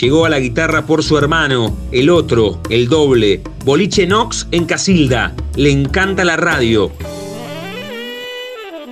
llegó 0.00 0.26
a 0.26 0.30
la 0.30 0.40
guitarra 0.40 0.86
por 0.86 1.02
su 1.02 1.18
hermano, 1.18 1.76
el 1.92 2.10
otro, 2.10 2.60
el 2.70 2.88
doble, 2.88 3.40
Boliche 3.64 4.06
Nox 4.06 4.48
en 4.50 4.66
Casilda, 4.66 5.34
le 5.56 5.70
encanta 5.70 6.24
la 6.24 6.36
radio. 6.36 6.90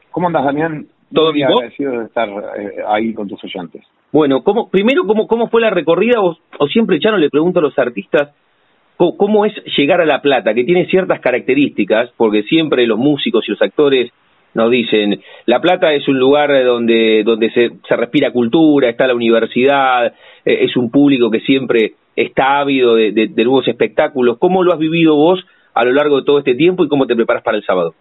¿Cómo 0.09 0.27
andas, 0.27 0.43
Damián? 0.43 0.87
¿Todo 1.13 1.31
bien? 1.31 1.49
agradecido 1.49 1.99
de 1.99 2.05
estar 2.05 2.29
eh, 2.29 2.83
ahí 2.87 3.13
con 3.13 3.27
tus 3.27 3.43
oyentes. 3.43 3.83
Bueno, 4.11 4.43
¿cómo, 4.43 4.69
primero, 4.69 5.05
¿cómo, 5.05 5.27
¿cómo 5.27 5.49
fue 5.49 5.61
la 5.61 5.69
recorrida? 5.69 6.21
O, 6.21 6.35
o 6.57 6.67
siempre, 6.67 6.99
Chano, 6.99 7.17
le 7.17 7.29
pregunto 7.29 7.59
a 7.59 7.63
los 7.63 7.77
artistas, 7.77 8.33
¿Cómo 9.17 9.45
es 9.45 9.53
llegar 9.77 9.99
a 10.01 10.05
La 10.05 10.21
Plata? 10.21 10.53
Que 10.53 10.63
tiene 10.63 10.85
ciertas 10.85 11.19
características, 11.19 12.11
porque 12.17 12.43
siempre 12.43 12.85
los 12.85 12.99
músicos 12.99 13.47
y 13.47 13.51
los 13.51 13.61
actores 13.61 14.11
nos 14.53 14.69
dicen, 14.69 15.21
La 15.45 15.59
Plata 15.59 15.93
es 15.93 16.07
un 16.07 16.19
lugar 16.19 16.51
donde, 16.63 17.23
donde 17.23 17.49
se, 17.51 17.71
se 17.87 17.95
respira 17.95 18.31
cultura, 18.31 18.89
está 18.89 19.07
la 19.07 19.15
universidad, 19.15 20.07
eh, 20.07 20.13
es 20.61 20.75
un 20.75 20.91
público 20.91 21.31
que 21.31 21.39
siempre 21.39 21.93
está 22.15 22.59
ávido 22.59 22.95
de, 22.95 23.11
de, 23.11 23.43
nuevos 23.43 23.67
espectáculos. 23.67 24.37
¿Cómo 24.37 24.63
lo 24.63 24.73
has 24.73 24.79
vivido 24.79 25.15
vos 25.15 25.43
a 25.73 25.85
lo 25.85 25.93
largo 25.93 26.17
de 26.17 26.25
todo 26.25 26.39
este 26.39 26.55
tiempo 26.55 26.83
y 26.83 26.89
cómo 26.89 27.07
te 27.07 27.15
preparas 27.15 27.43
para 27.43 27.57
el 27.57 27.63
sábado? 27.63 27.95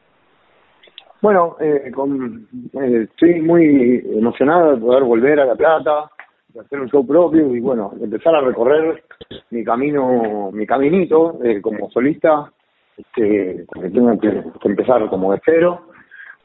Bueno, 1.22 1.56
eh, 1.60 1.90
con, 1.94 2.46
eh, 2.82 3.06
estoy 3.10 3.40
muy 3.42 4.02
emocionado 4.16 4.74
de 4.74 4.80
poder 4.80 5.04
volver 5.04 5.40
a 5.40 5.46
La 5.46 5.54
Plata, 5.54 6.10
de 6.52 6.60
hacer 6.60 6.80
un 6.80 6.88
show 6.88 7.06
propio 7.06 7.54
y 7.54 7.60
bueno, 7.60 7.92
empezar 8.00 8.34
a 8.34 8.40
recorrer 8.40 9.04
mi 9.50 9.64
camino, 9.64 10.50
mi 10.52 10.66
caminito 10.66 11.38
eh, 11.44 11.60
como 11.60 11.90
solista, 11.90 12.50
este, 12.96 13.66
tengo 13.92 14.18
que, 14.18 14.42
empezar 14.64 15.08
como 15.08 15.32
de 15.32 15.40
cero 15.44 15.86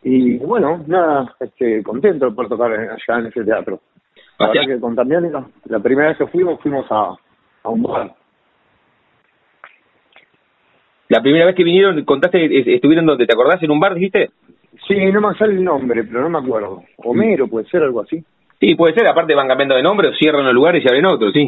y 0.03 0.37
bueno, 0.37 0.83
nada, 0.87 1.35
este, 1.39 1.81
contento 1.83 2.33
poder 2.33 2.49
tocar 2.49 2.71
allá 2.71 3.19
en 3.19 3.25
ese 3.27 3.43
teatro. 3.43 3.79
La 4.37 4.47
verdad 4.47 4.67
que 4.67 4.79
con 4.79 4.95
también 4.95 5.31
la, 5.31 5.79
primera 5.79 6.09
vez 6.09 6.17
que 6.17 6.27
fuimos, 6.27 6.59
fuimos 6.61 6.85
a, 6.89 7.15
a 7.63 7.69
un 7.69 7.83
bar. 7.83 8.13
La 11.07 11.21
primera 11.21 11.45
vez 11.45 11.55
que 11.55 11.63
vinieron, 11.63 12.03
contaste, 12.03 12.75
estuvieron 12.75 13.05
donde, 13.05 13.25
¿te 13.25 13.33
acordás? 13.33 13.61
¿En 13.63 13.71
un 13.71 13.79
bar, 13.79 13.93
dijiste? 13.93 14.31
Sí, 14.87 15.11
no 15.11 15.21
me 15.21 15.37
sale 15.37 15.53
el 15.53 15.63
nombre, 15.63 16.03
pero 16.03 16.21
no 16.21 16.29
me 16.29 16.39
acuerdo. 16.39 16.83
Homero, 16.97 17.47
puede 17.47 17.67
ser 17.67 17.83
algo 17.83 18.01
así. 18.01 18.23
Sí, 18.59 18.75
puede 18.75 18.93
ser, 18.93 19.07
aparte 19.07 19.35
van 19.35 19.47
cambiando 19.47 19.75
de 19.75 19.83
nombre, 19.83 20.09
o 20.09 20.13
cierran 20.13 20.45
los 20.45 20.53
lugares 20.53 20.83
y 20.83 20.87
abren 20.87 21.05
otros, 21.05 21.33
sí. 21.33 21.47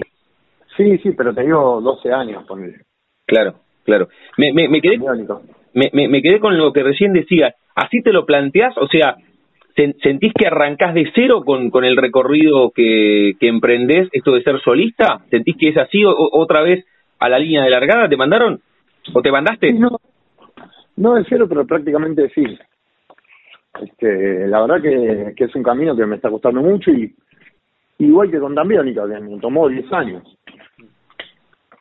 Sí, 0.76 0.98
sí, 1.00 1.12
pero 1.12 1.34
te 1.34 1.44
digo 1.44 1.82
12 1.82 2.12
años, 2.12 2.44
él. 2.50 2.76
Claro, 3.26 3.56
claro. 3.84 4.08
Me, 4.38 4.54
me, 4.54 4.70
me 4.70 4.82
quedé 4.82 4.98
me, 5.74 5.90
me, 5.94 6.08
me, 6.08 6.22
quedé 6.22 6.40
con 6.40 6.58
lo 6.58 6.72
que 6.72 6.84
recién 6.84 7.14
decía. 7.14 7.56
¿Así 7.76 8.02
te 8.02 8.14
lo 8.14 8.26
planteás? 8.26 8.78
O 8.78 8.88
sea, 8.88 9.16
¿sentís 9.76 10.34
que 10.34 10.48
arrancás 10.48 10.94
de 10.94 11.12
cero 11.14 11.44
con, 11.46 11.70
con 11.70 11.84
el 11.86 11.98
recorrido 11.98 12.72
que, 12.72 13.34
que 13.40 13.48
emprendés, 13.48 14.10
esto 14.12 14.34
de 14.34 14.44
ser 14.44 14.60
solista? 14.62 15.22
¿Sentís 15.30 15.56
que 15.58 15.70
es 15.70 15.78
así 15.78 16.04
o, 16.04 16.14
otra 16.32 16.62
vez 16.62 16.86
a 17.20 17.30
la 17.30 17.40
línea 17.40 17.64
de 17.64 17.70
largada? 17.70 18.10
¿Te 18.10 18.18
mandaron? 18.18 18.60
¿O 19.14 19.22
te 19.22 19.32
mandaste? 19.32 19.74
No, 19.74 19.98
no 20.96 21.14
de 21.16 21.26
cero, 21.30 21.46
pero 21.48 21.66
prácticamente 21.66 22.30
sí. 22.30 22.44
Este, 23.82 24.48
la 24.48 24.62
verdad 24.62 24.82
que, 24.82 25.34
que 25.36 25.44
es 25.46 25.56
un 25.56 25.64
camino 25.64 25.96
que 25.96 26.06
me 26.06 26.16
está 26.16 26.30
costando 26.30 26.62
mucho 26.62 26.92
y 26.92 27.14
igual 28.00 28.30
que 28.32 28.40
con 28.40 28.56
Dambiónica, 28.56 29.08
que 29.08 29.20
me 29.20 29.40
tomó 29.40 29.68
10 29.68 29.92
años. 29.94 30.38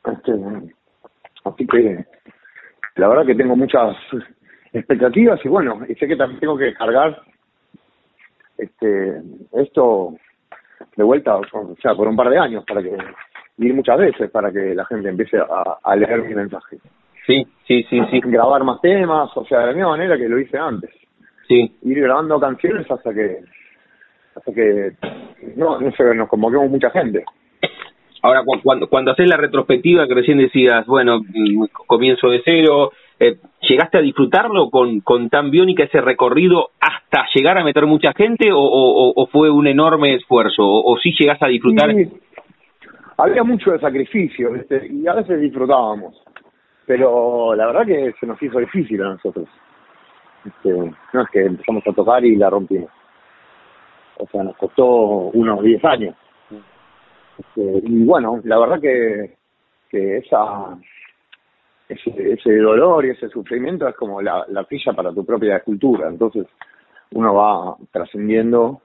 Este, 0.05 0.33
así 1.43 1.67
que 1.67 2.05
la 2.95 3.07
verdad 3.07 3.25
que 3.25 3.35
tengo 3.35 3.55
muchas 3.55 3.95
expectativas 4.73 5.39
y 5.43 5.49
bueno, 5.49 5.81
y 5.87 5.95
sé 5.95 6.07
que 6.07 6.15
también 6.15 6.39
tengo 6.39 6.57
que 6.57 6.73
cargar 6.73 7.21
este 8.57 9.21
esto 9.53 10.15
de 10.95 11.03
vuelta, 11.03 11.37
o 11.37 11.75
sea, 11.81 11.93
por 11.95 12.07
un 12.07 12.15
par 12.15 12.29
de 12.29 12.39
años 12.39 12.63
para 12.65 12.81
que 12.81 12.95
ir 13.59 13.73
muchas 13.73 13.97
veces 13.97 14.31
para 14.31 14.51
que 14.51 14.73
la 14.73 14.85
gente 14.85 15.09
empiece 15.09 15.37
a, 15.37 15.77
a 15.83 15.95
leer 15.95 16.23
mi 16.23 16.33
mensaje. 16.33 16.77
Sí, 17.25 17.45
sí, 17.67 17.83
sí, 17.89 17.99
sí. 18.09 18.21
Grabar 18.23 18.63
más 18.63 18.79
temas, 18.81 19.35
o 19.35 19.45
sea, 19.45 19.59
de 19.59 19.65
la 19.67 19.73
misma 19.73 19.89
manera 19.89 20.17
que 20.17 20.29
lo 20.29 20.39
hice 20.39 20.57
antes 20.57 20.91
sí. 21.47 21.77
ir 21.83 22.01
grabando 22.01 22.39
canciones 22.39 22.89
hasta 22.89 23.13
que 23.13 23.39
hasta 24.35 24.53
que 24.53 24.91
no, 25.55 25.79
no 25.79 25.91
sé, 25.91 26.03
nos 26.15 26.29
convoquemos 26.29 26.69
mucha 26.69 26.89
gente. 26.91 27.23
Ahora, 28.21 28.43
cuando, 28.63 28.87
cuando 28.87 29.11
haces 29.11 29.27
la 29.27 29.37
retrospectiva 29.37 30.07
que 30.07 30.13
recién 30.13 30.37
decías, 30.37 30.85
bueno, 30.85 31.19
mm, 31.19 31.65
comienzo 31.87 32.29
de 32.29 32.41
cero, 32.43 32.91
eh, 33.19 33.37
¿llegaste 33.67 33.97
a 33.97 34.01
disfrutarlo 34.01 34.69
con, 34.69 35.01
con 35.01 35.29
tan 35.29 35.49
biónica 35.49 35.83
ese 35.83 36.01
recorrido 36.01 36.69
hasta 36.79 37.25
llegar 37.33 37.57
a 37.57 37.63
meter 37.63 37.85
mucha 37.85 38.13
gente 38.13 38.51
o, 38.51 38.59
o, 38.59 39.27
fue 39.27 39.49
un 39.49 39.67
enorme 39.67 40.15
esfuerzo? 40.15 40.63
¿O, 40.63 40.93
o 40.93 40.97
sí 40.97 41.13
llegaste 41.17 41.45
a 41.45 41.49
disfrutar? 41.49 41.89
Había 43.17 43.43
mucho 43.43 43.71
de 43.71 43.79
sacrificio 43.79 44.51
y 44.91 45.07
a 45.07 45.13
veces 45.13 45.41
disfrutábamos, 45.41 46.21
pero 46.85 47.55
la 47.55 47.67
verdad 47.67 47.85
que 47.85 48.13
se 48.19 48.27
nos 48.27 48.41
hizo 48.41 48.59
difícil 48.59 49.01
a 49.01 49.09
nosotros. 49.09 49.47
Este, 50.47 50.73
no 51.13 51.21
es 51.21 51.29
que 51.29 51.45
empezamos 51.45 51.83
a 51.85 51.93
tocar 51.93 52.23
y 52.23 52.35
la 52.35 52.49
rompimos. 52.49 52.89
O 54.17 54.27
sea, 54.27 54.43
nos 54.43 54.55
costó 54.55 54.85
unos 54.85 55.61
10 55.61 55.85
años. 55.85 56.15
Este, 57.37 57.81
y 57.83 58.03
bueno, 58.03 58.39
la 58.43 58.57
verdad 58.57 58.79
que, 58.81 59.35
que 59.89 60.17
esa 60.17 60.77
ese, 61.89 62.33
ese 62.33 62.57
dolor 62.57 63.05
y 63.05 63.11
ese 63.11 63.29
sufrimiento 63.29 63.87
es 63.87 63.95
como 63.95 64.21
la, 64.21 64.45
la 64.49 64.63
pilla 64.63 64.93
para 64.93 65.13
tu 65.13 65.25
propia 65.25 65.57
escultura. 65.57 66.07
Entonces 66.07 66.47
uno 67.11 67.33
va 67.33 67.75
trascendiendo 67.91 68.81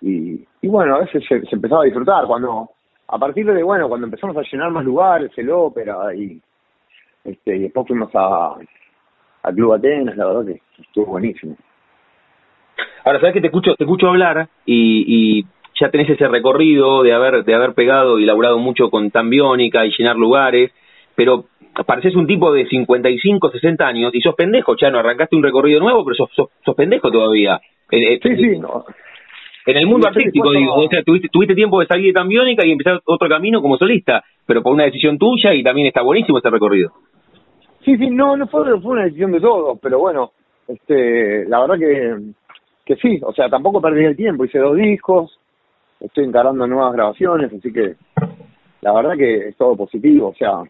y, 0.00 0.44
y 0.60 0.68
bueno, 0.68 0.96
a 0.96 1.00
veces 1.00 1.22
se, 1.28 1.42
empezaba 1.50 1.82
a 1.82 1.86
disfrutar 1.86 2.26
cuando, 2.26 2.70
a 3.08 3.18
partir 3.18 3.46
de, 3.46 3.62
bueno, 3.62 3.88
cuando 3.88 4.06
empezamos 4.06 4.36
a 4.36 4.42
llenar 4.42 4.70
más 4.70 4.84
lugares, 4.84 5.30
el 5.36 5.50
ópera 5.50 6.14
y, 6.14 6.40
este, 7.24 7.56
y 7.56 7.60
después 7.60 7.86
fuimos 7.86 8.10
a, 8.14 8.56
al 9.44 9.54
Club 9.54 9.74
Atenas, 9.74 10.16
la 10.16 10.26
verdad 10.26 10.46
que 10.46 10.60
estuvo 10.82 11.06
buenísimo. 11.06 11.56
Ahora, 13.04 13.20
sabes 13.20 13.34
que 13.34 13.40
te 13.42 13.48
escucho, 13.48 13.74
te 13.76 13.84
escucho 13.84 14.08
hablar 14.08 14.48
y, 14.64 15.04
y 15.06 15.46
ya 15.78 15.90
tenés 15.90 16.08
ese 16.08 16.26
recorrido 16.28 17.02
de 17.02 17.12
haber, 17.12 17.44
de 17.44 17.54
haber 17.54 17.74
pegado 17.74 18.18
y 18.18 18.24
laburado 18.24 18.58
mucho 18.58 18.90
con 18.90 19.10
Tambiónica 19.10 19.84
y 19.84 19.92
llenar 19.96 20.16
lugares, 20.16 20.72
pero 21.14 21.44
pareces 21.86 22.14
un 22.16 22.26
tipo 22.26 22.52
de 22.52 22.66
55, 22.66 23.50
60 23.50 23.86
años 23.86 24.14
y 24.14 24.20
sos 24.22 24.34
pendejo, 24.34 24.76
ya 24.76 24.90
no 24.90 24.98
arrancaste 24.98 25.36
un 25.36 25.42
recorrido 25.42 25.78
nuevo, 25.80 26.04
pero 26.04 26.16
sos, 26.16 26.50
sos, 26.64 26.74
pendejo 26.74 27.10
todavía. 27.10 27.60
Eh, 27.90 28.14
eh, 28.14 28.20
sí, 28.22 28.36
sí, 28.36 28.58
no. 28.58 28.86
En 29.66 29.76
el 29.76 29.86
mundo 29.86 30.08
artístico, 30.08 30.50
digo, 30.52 30.74
o 30.74 30.88
sea, 30.88 31.02
tuviste, 31.02 31.28
tuviste 31.28 31.54
tiempo 31.54 31.80
de 31.80 31.86
salir 31.86 32.06
de 32.06 32.12
Tambiónica 32.12 32.66
y 32.66 32.72
empezar 32.72 33.00
otro 33.04 33.28
camino 33.28 33.60
como 33.60 33.76
solista, 33.76 34.22
pero 34.46 34.62
por 34.62 34.72
una 34.72 34.84
decisión 34.84 35.18
tuya 35.18 35.54
y 35.54 35.62
también 35.62 35.86
está 35.86 36.02
buenísimo 36.02 36.38
este 36.38 36.50
recorrido. 36.50 36.92
Sí, 37.84 37.96
sí, 37.96 38.10
no, 38.10 38.36
no 38.36 38.46
fue, 38.48 38.64
fue 38.80 38.92
una 38.92 39.04
decisión 39.04 39.32
de 39.32 39.40
todos, 39.40 39.78
pero 39.80 39.98
bueno, 39.98 40.32
este, 40.68 41.44
la 41.46 41.60
verdad 41.60 41.78
que, 41.78 42.16
que 42.84 42.96
sí, 42.96 43.20
o 43.22 43.32
sea, 43.32 43.48
tampoco 43.48 43.80
perdí 43.80 44.04
el 44.04 44.16
tiempo, 44.16 44.44
hice 44.44 44.58
dos 44.58 44.76
discos, 44.76 45.38
estoy 46.00 46.24
encarando 46.24 46.66
nuevas 46.66 46.92
grabaciones, 46.94 47.52
así 47.52 47.72
que 47.72 47.96
la 48.80 48.92
verdad 48.92 49.16
que 49.16 49.48
es 49.48 49.56
todo 49.56 49.76
positivo, 49.76 50.28
o 50.28 50.34
sea, 50.34 50.62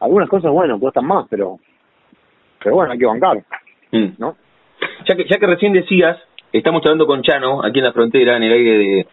algunas 0.00 0.28
cosas, 0.28 0.52
bueno, 0.52 0.78
cuestan 0.78 1.06
más, 1.06 1.26
pero, 1.28 1.58
pero 2.62 2.76
bueno, 2.76 2.92
hay 2.92 2.98
que 2.98 3.06
bancar, 3.06 3.42
mm. 3.92 4.08
¿no? 4.18 4.36
Ya 5.08 5.16
que, 5.16 5.24
ya 5.24 5.38
que 5.38 5.46
recién 5.46 5.72
decías 5.72 6.18
Estamos 6.52 6.80
hablando 6.84 7.06
con 7.06 7.22
Chano, 7.22 7.62
aquí 7.62 7.80
en 7.80 7.84
la 7.84 7.92
frontera, 7.92 8.36
en 8.36 8.44
el 8.44 8.52
aire 8.52 8.78
de, 8.78 9.06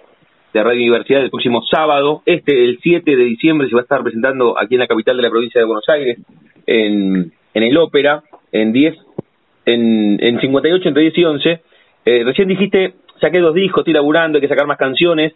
de 0.53 0.63
Radio 0.63 0.79
Universidad, 0.79 1.23
el 1.23 1.29
próximo 1.29 1.61
sábado. 1.63 2.21
Este, 2.25 2.63
el 2.63 2.79
7 2.81 3.17
de 3.17 3.23
diciembre, 3.23 3.67
se 3.67 3.75
va 3.75 3.81
a 3.81 3.83
estar 3.83 4.01
presentando 4.01 4.57
aquí 4.57 4.75
en 4.75 4.79
la 4.79 4.87
capital 4.87 5.17
de 5.17 5.23
la 5.23 5.29
provincia 5.29 5.59
de 5.59 5.65
Buenos 5.65 5.89
Aires, 5.89 6.19
en, 6.65 7.31
en 7.53 7.63
el 7.63 7.77
Ópera, 7.77 8.23
en 8.51 8.73
10, 8.73 8.95
en, 9.65 10.17
en 10.23 10.39
58, 10.39 10.87
entre 10.87 11.03
10 11.03 11.17
y 11.17 11.23
11. 11.23 11.61
Eh, 12.05 12.23
recién 12.23 12.47
dijiste, 12.47 12.95
saqué 13.19 13.39
dos 13.39 13.55
discos, 13.55 13.81
estoy 13.81 13.93
laburando, 13.93 14.37
hay 14.37 14.41
que 14.41 14.47
sacar 14.47 14.67
más 14.67 14.77
canciones. 14.77 15.33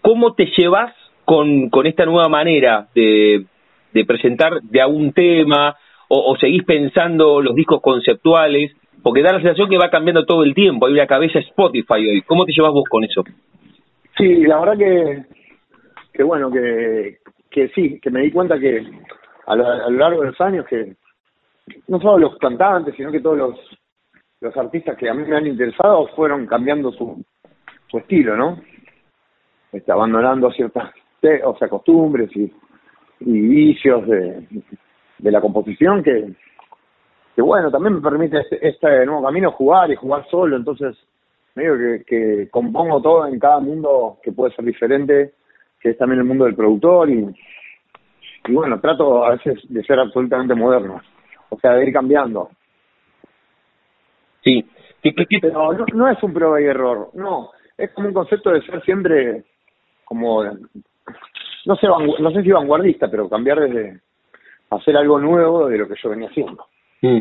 ¿Cómo 0.00 0.34
te 0.34 0.46
llevas 0.56 0.94
con, 1.24 1.68
con 1.70 1.86
esta 1.86 2.04
nueva 2.04 2.28
manera 2.28 2.88
de, 2.94 3.44
de 3.92 4.04
presentar 4.04 4.60
de 4.62 4.80
algún 4.80 5.12
tema 5.12 5.76
o, 6.08 6.32
o 6.32 6.36
seguís 6.38 6.64
pensando 6.64 7.40
los 7.40 7.54
discos 7.54 7.80
conceptuales? 7.80 8.72
Porque 9.02 9.22
da 9.22 9.32
la 9.32 9.40
sensación 9.40 9.68
que 9.68 9.78
va 9.78 9.90
cambiando 9.90 10.24
todo 10.24 10.42
el 10.42 10.54
tiempo, 10.54 10.86
hay 10.86 10.94
una 10.94 11.06
cabeza 11.06 11.38
Spotify 11.38 12.08
hoy. 12.08 12.22
¿Cómo 12.22 12.44
te 12.44 12.52
llevas 12.52 12.72
vos 12.72 12.88
con 12.88 13.04
eso? 13.04 13.22
Sí, 14.16 14.46
la 14.46 14.58
verdad 14.58 14.78
que, 14.78 15.22
que 16.14 16.22
bueno, 16.22 16.50
que, 16.50 17.18
que 17.50 17.68
sí, 17.68 18.00
que 18.00 18.10
me 18.10 18.22
di 18.22 18.30
cuenta 18.30 18.58
que 18.58 18.82
a 19.46 19.56
lo, 19.56 19.66
a 19.66 19.90
lo 19.90 19.98
largo 19.98 20.20
de 20.20 20.28
los 20.28 20.40
años 20.40 20.66
que 20.66 20.96
no 21.88 22.00
solo 22.00 22.18
los 22.18 22.38
cantantes, 22.38 22.94
sino 22.96 23.10
que 23.10 23.20
todos 23.20 23.38
los, 23.38 23.58
los 24.40 24.56
artistas 24.56 24.96
que 24.96 25.08
a 25.08 25.14
mí 25.14 25.24
me 25.24 25.36
han 25.36 25.46
interesado 25.46 26.08
fueron 26.08 26.46
cambiando 26.46 26.92
su, 26.92 27.24
su 27.90 27.98
estilo, 27.98 28.36
¿no? 28.36 28.60
Este, 29.72 29.90
abandonando 29.90 30.50
ciertas 30.52 30.92
o 31.44 31.56
sea, 31.58 31.68
costumbres 31.68 32.30
y, 32.36 32.52
y 33.20 33.40
vicios 33.40 34.06
de, 34.06 34.46
de 35.18 35.30
la 35.30 35.40
composición 35.40 36.02
que, 36.02 36.32
que 37.34 37.42
bueno, 37.42 37.68
también 37.70 37.96
me 37.96 38.00
permite 38.00 38.38
este, 38.38 38.68
este 38.68 39.04
nuevo 39.06 39.24
camino 39.24 39.50
jugar 39.50 39.90
y 39.90 39.96
jugar 39.96 40.24
solo, 40.30 40.56
entonces 40.56 40.96
medio 41.56 41.76
que, 41.76 42.04
que 42.04 42.48
compongo 42.48 43.02
todo 43.02 43.26
en 43.26 43.40
cada 43.40 43.58
mundo 43.58 44.18
que 44.22 44.30
puede 44.30 44.54
ser 44.54 44.64
diferente, 44.64 45.32
que 45.80 45.90
es 45.90 45.98
también 45.98 46.20
el 46.20 46.26
mundo 46.26 46.44
del 46.44 46.54
productor 46.54 47.10
y, 47.10 47.34
y 48.48 48.52
bueno, 48.52 48.80
trato 48.80 49.24
a 49.24 49.30
veces 49.30 49.60
de 49.68 49.82
ser 49.84 49.98
absolutamente 49.98 50.54
moderno, 50.54 51.00
o 51.50 51.58
sea, 51.58 51.72
de 51.74 51.86
ir 51.86 51.92
cambiando. 51.92 52.50
Sí. 54.42 54.64
¿Qué, 55.02 55.14
qué, 55.14 55.26
qué? 55.26 55.38
Pero 55.40 55.72
no, 55.72 55.84
no 55.94 56.08
es 56.08 56.22
un 56.22 56.32
prueba 56.32 56.60
y 56.60 56.64
error, 56.64 57.10
no, 57.14 57.50
es 57.76 57.90
como 57.92 58.08
un 58.08 58.14
concepto 58.14 58.50
de 58.50 58.62
ser 58.62 58.82
siempre 58.82 59.44
como, 60.04 60.44
no 60.44 61.76
sé, 61.76 61.86
no 62.20 62.30
sé 62.30 62.42
si 62.42 62.50
vanguardista, 62.50 63.08
pero 63.10 63.28
cambiar 63.28 63.60
desde 63.60 64.00
hacer 64.70 64.96
algo 64.96 65.18
nuevo 65.18 65.68
de 65.68 65.78
lo 65.78 65.88
que 65.88 65.94
yo 66.02 66.10
venía 66.10 66.28
haciendo. 66.28 66.64
Mm. 67.02 67.18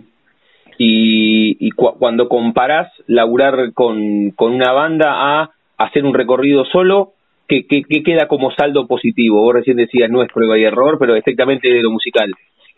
Y, 0.77 1.67
y 1.67 1.71
cu- 1.71 1.97
cuando 1.97 2.27
comparás 2.27 2.91
laburar 3.07 3.73
con, 3.73 4.31
con 4.31 4.53
una 4.53 4.71
banda 4.71 5.41
a 5.41 5.51
hacer 5.77 6.03
un 6.05 6.13
recorrido 6.13 6.65
solo, 6.65 7.13
¿qué, 7.47 7.65
qué, 7.67 7.83
qué 7.87 8.03
queda 8.03 8.27
como 8.27 8.51
saldo 8.51 8.87
positivo? 8.87 9.41
Vos 9.41 9.53
recién 9.55 9.77
decías, 9.77 10.09
no 10.09 10.21
es 10.23 10.31
prueba 10.31 10.57
y 10.57 10.63
error, 10.63 10.97
pero 10.99 11.15
estrictamente 11.15 11.67
de 11.69 11.81
lo 11.81 11.91
musical. 11.91 12.31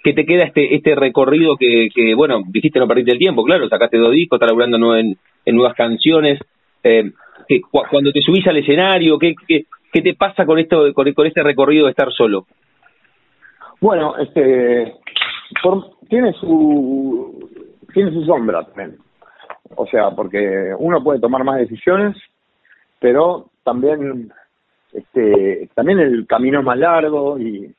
¿Qué 0.03 0.13
te 0.13 0.25
queda 0.25 0.43
este 0.45 0.75
este 0.75 0.95
recorrido 0.95 1.57
que, 1.57 1.89
bueno, 2.15 2.41
dijiste 2.47 2.79
no 2.79 2.87
perdiste 2.87 3.11
el 3.11 3.17
tiempo, 3.19 3.43
claro, 3.43 3.67
sacaste 3.67 3.97
dos 3.97 4.11
discos, 4.11 4.37
estás 4.37 4.49
laburando 4.49 4.95
en, 4.95 5.17
en 5.45 5.55
nuevas 5.55 5.75
canciones, 5.75 6.39
eh, 6.83 7.11
que 7.47 7.61
cu- 7.61 7.83
cuando 7.89 8.11
te 8.11 8.21
subís 8.21 8.45
al 8.47 8.57
escenario, 8.57 9.17
¿qué, 9.17 9.33
qué, 9.47 9.65
qué 9.91 10.01
te 10.01 10.13
pasa 10.13 10.45
con 10.45 10.59
esto 10.59 10.93
con, 10.93 11.11
con 11.13 11.27
este 11.27 11.43
recorrido 11.43 11.85
de 11.85 11.91
estar 11.91 12.11
solo? 12.13 12.45
Bueno, 13.81 14.15
este, 14.17 14.93
por- 15.63 15.97
tiene 16.09 16.31
su, 16.33 17.49
tiene 17.93 18.11
su 18.11 18.23
sombra 18.25 18.63
también. 18.65 18.97
O 19.75 19.85
sea, 19.87 20.11
porque 20.11 20.71
uno 20.79 21.03
puede 21.03 21.19
tomar 21.19 21.43
más 21.43 21.59
decisiones, 21.59 22.15
pero 22.99 23.47
también, 23.63 24.31
este, 24.93 25.69
también 25.73 25.99
el 25.99 26.25
camino 26.27 26.61
más 26.63 26.77
largo 26.77 27.37
y, 27.39 27.73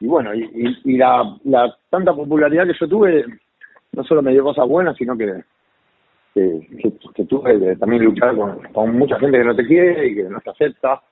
y 0.00 0.06
bueno, 0.06 0.34
y, 0.34 0.78
y, 0.84 0.96
la, 0.96 1.36
la 1.44 1.76
tanta 1.90 2.14
popularidad 2.14 2.66
que 2.66 2.76
yo 2.78 2.88
tuve, 2.88 3.24
no 3.92 4.04
solo 4.04 4.22
me 4.22 4.32
dio 4.32 4.42
cosas 4.42 4.66
buenas, 4.66 4.96
sino 4.96 5.16
que, 5.16 5.42
que, 6.34 7.24
tuve 7.28 7.58
que 7.58 7.76
también 7.76 8.04
luchar 8.04 8.34
con, 8.72 8.98
mucha 8.98 9.18
gente 9.18 9.38
que 9.38 9.44
no 9.44 9.54
te 9.54 9.66
quiere 9.66 10.08
y 10.08 10.14
que 10.16 10.24
no 10.24 10.40
te 10.40 10.50
acepta, 10.50 11.02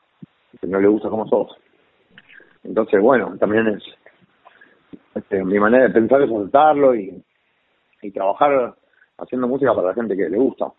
que 0.60 0.66
no 0.66 0.80
le 0.80 0.88
gusta 0.88 1.08
como 1.08 1.28
sos. 1.28 1.56
Entonces, 2.64 3.00
bueno, 3.00 3.36
también 3.38 3.68
es 3.68 3.82
este, 5.14 5.44
mi 5.44 5.58
manera 5.58 5.84
de 5.84 5.94
pensar 5.94 6.22
es 6.22 6.28
soltarlo 6.28 6.94
y 6.94 7.22
trabajar 8.12 8.74
haciendo 9.18 9.46
música 9.46 9.74
para 9.74 9.88
la 9.88 9.94
gente 9.94 10.16
que 10.16 10.28
le 10.28 10.38
gusta. 10.38 10.72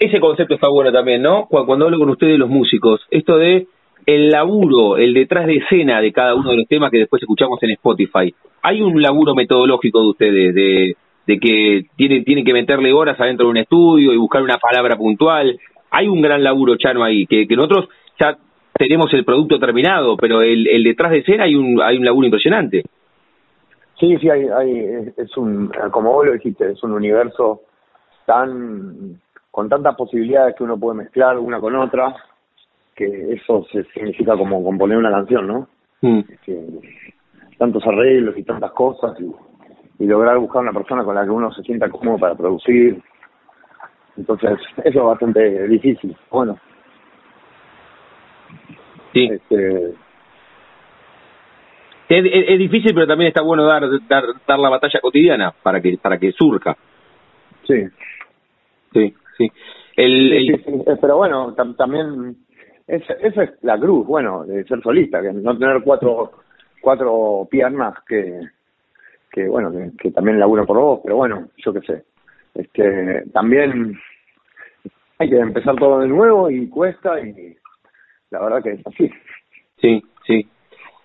Ese 0.00 0.18
concepto 0.18 0.54
está 0.54 0.68
bueno 0.68 0.90
también, 0.90 1.22
¿no? 1.22 1.46
Cu- 1.46 1.64
Cuando 1.66 1.84
hablo 1.84 1.98
con 1.98 2.10
ustedes 2.10 2.38
los 2.38 2.48
músicos, 2.48 3.00
esto 3.10 3.36
de 3.36 3.66
el 4.06 4.30
laburo, 4.30 4.96
el 4.96 5.12
detrás 5.14 5.46
de 5.46 5.56
escena 5.56 6.00
de 6.00 6.10
cada 6.10 6.34
uno 6.34 6.50
de 6.50 6.56
los 6.56 6.66
temas 6.66 6.90
que 6.90 6.98
después 6.98 7.22
escuchamos 7.22 7.62
en 7.62 7.72
Spotify. 7.72 8.34
Hay 8.62 8.80
un 8.82 9.00
laburo 9.00 9.34
metodológico 9.34 10.00
de 10.00 10.08
ustedes, 10.08 10.54
de, 10.54 10.96
que 11.38 11.84
tienen, 11.96 12.24
tienen 12.24 12.44
que 12.44 12.52
meterle 12.52 12.92
horas 12.92 13.20
adentro 13.20 13.46
de 13.46 13.50
un 13.50 13.56
estudio 13.58 14.12
y 14.12 14.16
buscar 14.16 14.42
una 14.42 14.58
palabra 14.58 14.96
puntual. 14.96 15.58
Hay 15.90 16.08
un 16.08 16.20
gran 16.22 16.42
laburo, 16.42 16.76
Chano, 16.76 17.04
ahí, 17.04 17.26
que, 17.26 17.46
nosotros 17.54 17.88
ya 18.18 18.36
tenemos 18.72 19.12
el 19.12 19.24
producto 19.24 19.58
terminado, 19.60 20.16
pero 20.16 20.40
el, 20.40 20.66
el 20.66 20.82
detrás 20.82 21.10
de 21.12 21.18
escena 21.18 21.44
hay 21.44 21.54
un, 21.54 21.80
hay 21.82 21.98
un 21.98 22.04
laburo 22.04 22.26
impresionante. 22.26 22.82
Sí, 24.00 24.16
sí, 24.18 24.30
hay, 24.30 24.46
hay, 24.48 25.12
es 25.18 25.36
un, 25.36 25.70
como 25.90 26.12
vos 26.14 26.26
lo 26.26 26.32
dijiste, 26.32 26.72
es 26.72 26.82
un 26.82 26.92
universo 26.92 27.60
tan, 28.24 29.20
con 29.50 29.68
tantas 29.68 29.96
posibilidades 29.96 30.54
que 30.56 30.64
uno 30.64 30.78
puede 30.78 30.98
mezclar 30.98 31.38
una 31.38 31.58
con 31.60 31.74
otra, 31.76 32.14
que 32.94 33.32
eso 33.32 33.66
se 33.72 33.84
significa 33.92 34.36
como 34.36 34.62
componer 34.62 34.98
una 34.98 35.10
canción, 35.10 35.46
¿no? 35.46 35.68
Mm. 36.02 36.20
Que 36.44 36.64
tantos 37.58 37.84
arreglos 37.86 38.36
y 38.38 38.42
tantas 38.44 38.70
cosas 38.72 39.18
y, 39.20 40.04
y 40.04 40.06
lograr 40.06 40.38
buscar 40.38 40.62
una 40.62 40.72
persona 40.72 41.04
con 41.04 41.14
la 41.14 41.24
que 41.24 41.30
uno 41.30 41.52
se 41.52 41.62
sienta 41.62 41.88
cómodo 41.90 42.18
para 42.18 42.34
producir. 42.34 43.02
Entonces, 44.16 44.58
eso 44.84 44.98
es 44.98 45.04
bastante 45.04 45.66
difícil. 45.68 46.16
Bueno, 46.30 46.58
Sí. 49.12 49.28
este, 49.32 49.94
Es, 52.08 52.24
es- 52.24 52.48
es 52.48 52.58
difícil, 52.58 52.92
pero 52.94 53.06
también 53.06 53.28
está 53.28 53.42
bueno 53.42 53.64
dar, 53.64 53.82
dar, 54.08 54.24
dar 54.46 54.58
la 54.58 54.68
batalla 54.68 55.00
cotidiana 55.00 55.52
para 55.62 55.80
que, 55.80 55.96
para 55.98 56.18
que 56.18 56.32
surja. 56.32 56.76
sí, 57.66 57.86
Sí, 58.92 59.14
sí. 59.46 59.52
El, 59.96 60.32
el- 60.32 60.46
Sí, 60.46 60.52
sí, 60.56 60.62
sí. 60.70 60.82
Eh, 60.86 60.96
Pero 61.00 61.16
bueno, 61.16 61.54
tam- 61.56 61.76
también 61.76 62.36
es, 62.86 63.02
esa 63.22 63.42
es 63.44 63.50
la 63.62 63.78
cruz, 63.78 64.06
bueno, 64.06 64.44
de 64.44 64.64
ser 64.64 64.82
solista, 64.82 65.20
que 65.22 65.32
no 65.32 65.56
tener 65.58 65.82
cuatro 65.82 66.32
cuatro 66.82 67.46
piernas 67.50 67.94
que, 68.08 68.40
que 69.30 69.46
bueno, 69.48 69.70
que, 69.70 69.90
que 70.00 70.10
también 70.12 70.38
laburan 70.40 70.64
por 70.66 70.78
vos, 70.78 71.00
pero 71.02 71.16
bueno, 71.16 71.48
yo 71.58 71.72
qué 71.74 71.80
sé. 71.82 72.04
Este, 72.54 73.24
también 73.32 73.98
hay 75.18 75.28
que 75.28 75.36
empezar 75.36 75.76
todo 75.76 76.00
de 76.00 76.08
nuevo 76.08 76.50
y 76.50 76.68
cuesta 76.68 77.20
y 77.20 77.54
la 78.30 78.40
verdad 78.40 78.62
que 78.62 78.70
es 78.72 78.86
así. 78.86 79.10
Sí, 79.80 80.02
sí. 80.26 80.48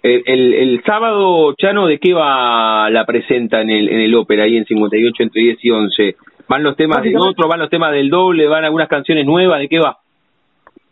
El, 0.01 0.23
el, 0.27 0.53
el 0.53 0.83
sábado, 0.83 1.53
Chano, 1.55 1.87
¿de 1.87 1.97
qué 1.99 2.13
va 2.13 2.89
la 2.89 3.05
presenta 3.05 3.61
en 3.61 3.69
el, 3.71 3.89
en 3.89 3.99
el 4.01 4.15
ópera 4.15 4.43
ahí 4.43 4.55
en 4.57 4.65
58 4.65 5.23
entre 5.23 5.41
10 5.41 5.57
y 5.65 5.71
11? 5.71 6.15
¿Van 6.47 6.63
los 6.63 6.75
temas 6.75 7.01
del 7.01 7.17
otro, 7.17 7.47
van 7.47 7.59
los 7.59 7.69
temas 7.69 7.91
del 7.91 8.09
doble, 8.09 8.47
van 8.47 8.65
algunas 8.65 8.87
canciones 8.87 9.25
nuevas? 9.25 9.59
¿De 9.59 9.67
qué 9.67 9.79
va? 9.79 9.97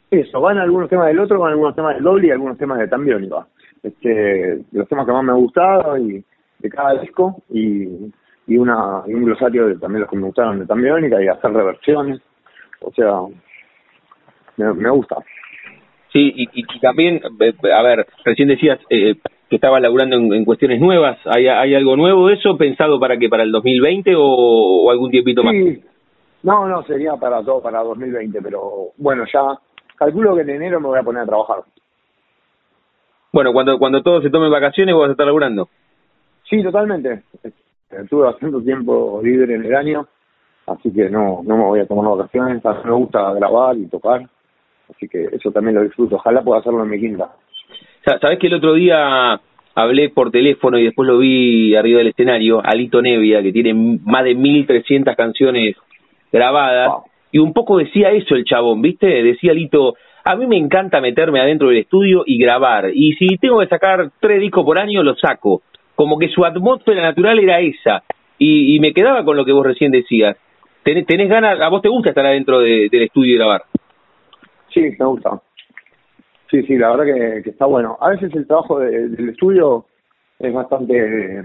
Eso, 0.09 0.41
van 0.41 0.57
algunos 0.57 0.89
temas 0.89 1.07
del 1.07 1.19
otro, 1.19 1.39
van 1.39 1.51
algunos 1.51 1.75
temas 1.75 1.95
del 1.95 2.03
doble 2.03 2.27
y 2.27 2.31
algunos 2.31 2.57
temas 2.57 2.79
de 2.79 2.87
Tambiónica. 2.87 3.47
Este, 3.81 4.59
los 4.71 4.87
temas 4.87 5.05
que 5.05 5.11
más 5.11 5.23
me 5.23 5.31
han 5.31 5.39
gustado 5.39 5.97
y 5.97 6.23
de 6.59 6.69
cada 6.69 7.01
disco 7.01 7.41
y, 7.49 8.11
y 8.47 8.57
una 8.57 9.03
y 9.05 9.13
un 9.13 9.25
glosario 9.25 9.67
de 9.67 9.75
también 9.77 10.01
los 10.01 10.09
que 10.09 10.15
me 10.15 10.25
gustaron 10.25 10.59
de 10.59 10.65
Tambiónica 10.65 11.21
y 11.21 11.27
hacer 11.27 11.51
reversiones. 11.51 12.21
O 12.81 12.91
sea, 12.93 13.21
me, 14.57 14.73
me 14.73 14.89
gusta. 14.89 15.17
Sí, 16.11 16.31
y, 16.35 16.43
y, 16.43 16.63
y 16.73 16.79
también, 16.79 17.19
eh, 17.39 17.53
a 17.75 17.81
ver, 17.81 18.05
recién 18.23 18.47
decías 18.47 18.79
eh, 18.89 19.15
que 19.53 19.57
estabas 19.57 19.83
laburando 19.83 20.15
en, 20.15 20.33
en 20.33 20.45
cuestiones 20.45 20.81
nuevas. 20.81 21.19
¿Hay, 21.25 21.47
¿Hay 21.47 21.75
algo 21.75 21.95
nuevo 21.95 22.27
de 22.27 22.33
eso 22.33 22.57
pensado 22.57 22.99
para 22.99 23.17
que 23.17 23.29
para 23.29 23.43
el 23.43 23.51
2020 23.51 24.15
o, 24.15 24.23
o 24.23 24.89
algún 24.89 25.11
tiempito 25.11 25.43
más? 25.43 25.53
Sí, 25.53 25.79
no, 26.41 26.67
no, 26.67 26.81
sería 26.85 27.15
para 27.17 27.43
todo 27.43 27.61
para 27.61 27.83
2020, 27.83 28.41
pero 28.41 28.87
bueno, 28.97 29.25
ya 29.31 29.59
calculo 29.95 30.35
que 30.35 30.41
en 30.41 30.49
enero 30.49 30.79
me 30.79 30.87
voy 30.87 30.97
a 30.97 31.03
poner 31.03 31.21
a 31.21 31.27
trabajar. 31.27 31.57
Bueno, 33.31 33.53
cuando 33.53 33.77
cuando 33.77 34.01
todos 34.01 34.23
se 34.23 34.31
tomen 34.31 34.49
vacaciones, 34.49 34.95
vos 34.95 35.03
vas 35.03 35.09
a 35.09 35.11
estar 35.11 35.27
laburando. 35.27 35.69
Sí, 36.49 36.63
totalmente. 36.63 37.21
Este, 37.43 37.53
Tuve 38.09 38.23
bastante 38.23 38.59
tiempo 38.61 39.21
libre 39.23 39.53
en 39.53 39.65
el 39.65 39.75
año, 39.75 40.07
así 40.65 40.91
que 40.91 41.11
no, 41.11 41.41
no 41.43 41.57
me 41.57 41.63
voy 41.63 41.79
a 41.79 41.85
tomar 41.85 42.17
vacaciones. 42.17 42.65
A 42.65 42.73
mí 42.73 42.79
me 42.85 42.91
gusta 42.93 43.33
grabar 43.33 43.77
y 43.77 43.85
tocar, 43.85 44.27
así 44.89 45.07
que 45.07 45.25
eso 45.31 45.51
también 45.51 45.75
lo 45.75 45.83
disfruto. 45.83 46.15
Ojalá 46.15 46.41
pueda 46.41 46.59
hacerlo 46.59 46.83
en 46.83 46.89
mi 46.89 46.99
quinta. 46.99 47.29
Sa- 48.05 48.19
Sabés 48.19 48.39
que 48.39 48.47
el 48.47 48.53
otro 48.55 48.73
día 48.73 49.39
hablé 49.75 50.09
por 50.09 50.31
teléfono 50.31 50.77
y 50.77 50.83
después 50.83 51.07
lo 51.07 51.17
vi 51.17 51.75
arriba 51.75 51.99
del 51.99 52.07
escenario, 52.09 52.61
Alito 52.63 53.01
Nevia, 53.01 53.41
que 53.41 53.51
tiene 53.51 53.73
más 53.73 54.23
de 54.23 54.35
1300 54.35 55.15
canciones 55.15 55.75
grabadas, 56.31 56.89
Wow. 56.89 57.03
y 57.31 57.39
un 57.39 57.53
poco 57.53 57.77
decía 57.77 58.11
eso 58.11 58.35
el 58.35 58.43
chabón, 58.45 58.81
¿viste? 58.81 59.07
Decía 59.23 59.53
Lito, 59.53 59.95
a 60.25 60.35
mí 60.35 60.45
me 60.47 60.57
encanta 60.57 61.01
meterme 61.01 61.39
adentro 61.41 61.69
del 61.69 61.77
estudio 61.79 62.23
y 62.25 62.37
grabar, 62.37 62.91
y 62.93 63.13
si 63.13 63.37
tengo 63.37 63.59
que 63.59 63.67
sacar 63.67 64.09
tres 64.19 64.39
discos 64.41 64.63
por 64.65 64.79
año, 64.79 65.01
los 65.03 65.19
saco. 65.19 65.61
Como 65.95 66.17
que 66.17 66.29
su 66.29 66.43
atmósfera 66.45 67.01
natural 67.01 67.39
era 67.39 67.59
esa, 67.59 68.03
y, 68.39 68.79
me 68.79 68.93
quedaba 68.93 69.23
con 69.23 69.37
lo 69.37 69.45
que 69.45 69.51
vos 69.53 69.65
recién 69.65 69.91
decías. 69.91 70.35
¿Tenés, 70.83 71.05
tenés 71.05 71.29
ganas, 71.29 71.59
a 71.61 71.69
vos 71.69 71.81
te 71.81 71.87
gusta 71.89 72.09
estar 72.09 72.25
adentro 72.25 72.59
del 72.59 72.89
estudio 72.91 73.35
y 73.35 73.37
grabar? 73.37 73.61
Sí, 74.73 74.81
me 74.99 75.05
gusta. 75.05 75.39
Sí, 76.53 76.61
sí, 76.67 76.77
la 76.77 76.95
verdad 76.95 77.41
que, 77.43 77.49
está 77.49 77.65
bueno. 77.65 77.97
A 77.99 78.09
veces 78.09 78.31
el 78.35 78.45
trabajo 78.45 78.77
del 78.77 79.29
estudio 79.29 79.87
es 80.37 80.53
bastante 80.53 81.39
eh, 81.39 81.41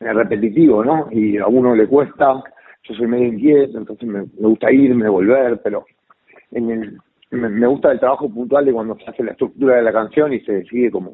repetitivo, 0.00 0.84
¿no? 0.84 1.06
Y 1.12 1.38
a 1.38 1.46
uno 1.46 1.76
le 1.76 1.86
cuesta, 1.86 2.42
yo 2.82 2.94
soy 2.96 3.06
medio 3.06 3.26
inquieto, 3.26 3.78
entonces 3.78 4.08
me, 4.08 4.22
gusta 4.36 4.72
irme, 4.72 5.08
volver, 5.08 5.60
pero 5.62 5.86
en 6.50 6.70
el, 6.72 6.98
me, 7.30 7.68
gusta 7.68 7.92
el 7.92 8.00
trabajo 8.00 8.28
puntual 8.28 8.64
de 8.64 8.72
cuando 8.72 8.96
se 8.96 9.08
hace 9.08 9.22
la 9.22 9.30
estructura 9.30 9.76
de 9.76 9.82
la 9.82 9.92
canción 9.92 10.32
y 10.32 10.40
se 10.40 10.54
decide 10.54 10.90
como 10.90 11.12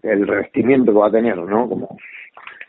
el 0.00 0.24
revestimiento 0.24 0.92
que 0.92 0.98
va 1.00 1.08
a 1.08 1.10
tener, 1.10 1.36
¿no? 1.36 1.68
Como 1.68 1.98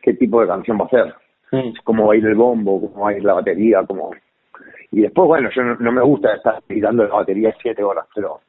qué 0.01 0.15
tipo 0.15 0.41
de 0.41 0.47
canción 0.47 0.79
va 0.81 0.85
a 0.85 0.89
ser, 0.89 1.13
mm. 1.51 1.73
cómo 1.83 2.07
va 2.07 2.15
a 2.15 2.17
ir 2.17 2.25
el 2.25 2.33
bombo, 2.33 2.81
cómo 2.81 3.05
va 3.05 3.11
a 3.11 3.13
ir 3.15 3.23
la 3.23 3.35
batería, 3.35 3.83
cómo... 3.85 4.09
Y 4.91 5.01
después, 5.01 5.27
bueno, 5.27 5.51
yo 5.55 5.61
no, 5.61 5.91
me 5.91 6.01
gusta 6.01 6.33
estar 6.33 6.63
tirando 6.63 7.03
la 7.03 7.13
batería 7.13 7.53
siete 7.61 7.83
horas, 7.83 8.07
pero 8.15 8.39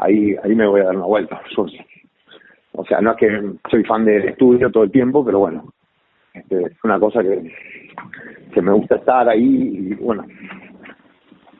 ahí 0.00 0.34
ahí 0.42 0.54
me 0.54 0.66
voy 0.66 0.80
a 0.80 0.84
dar 0.84 0.96
una 0.96 1.06
vuelta. 1.06 1.40
o 2.72 2.84
sea, 2.84 3.00
no 3.00 3.12
es 3.12 3.16
que 3.16 3.42
soy 3.70 3.84
fan 3.84 4.04
del 4.04 4.28
estudio 4.28 4.70
todo 4.70 4.84
el 4.84 4.90
tiempo, 4.90 5.24
pero 5.24 5.38
bueno, 5.38 5.72
este, 6.32 6.62
es 6.62 6.84
una 6.84 6.98
cosa 6.98 7.22
que, 7.22 7.52
que 8.52 8.62
me 8.62 8.72
gusta 8.72 8.96
estar 8.96 9.28
ahí 9.28 9.44
y 9.44 9.94
bueno, 9.94 10.24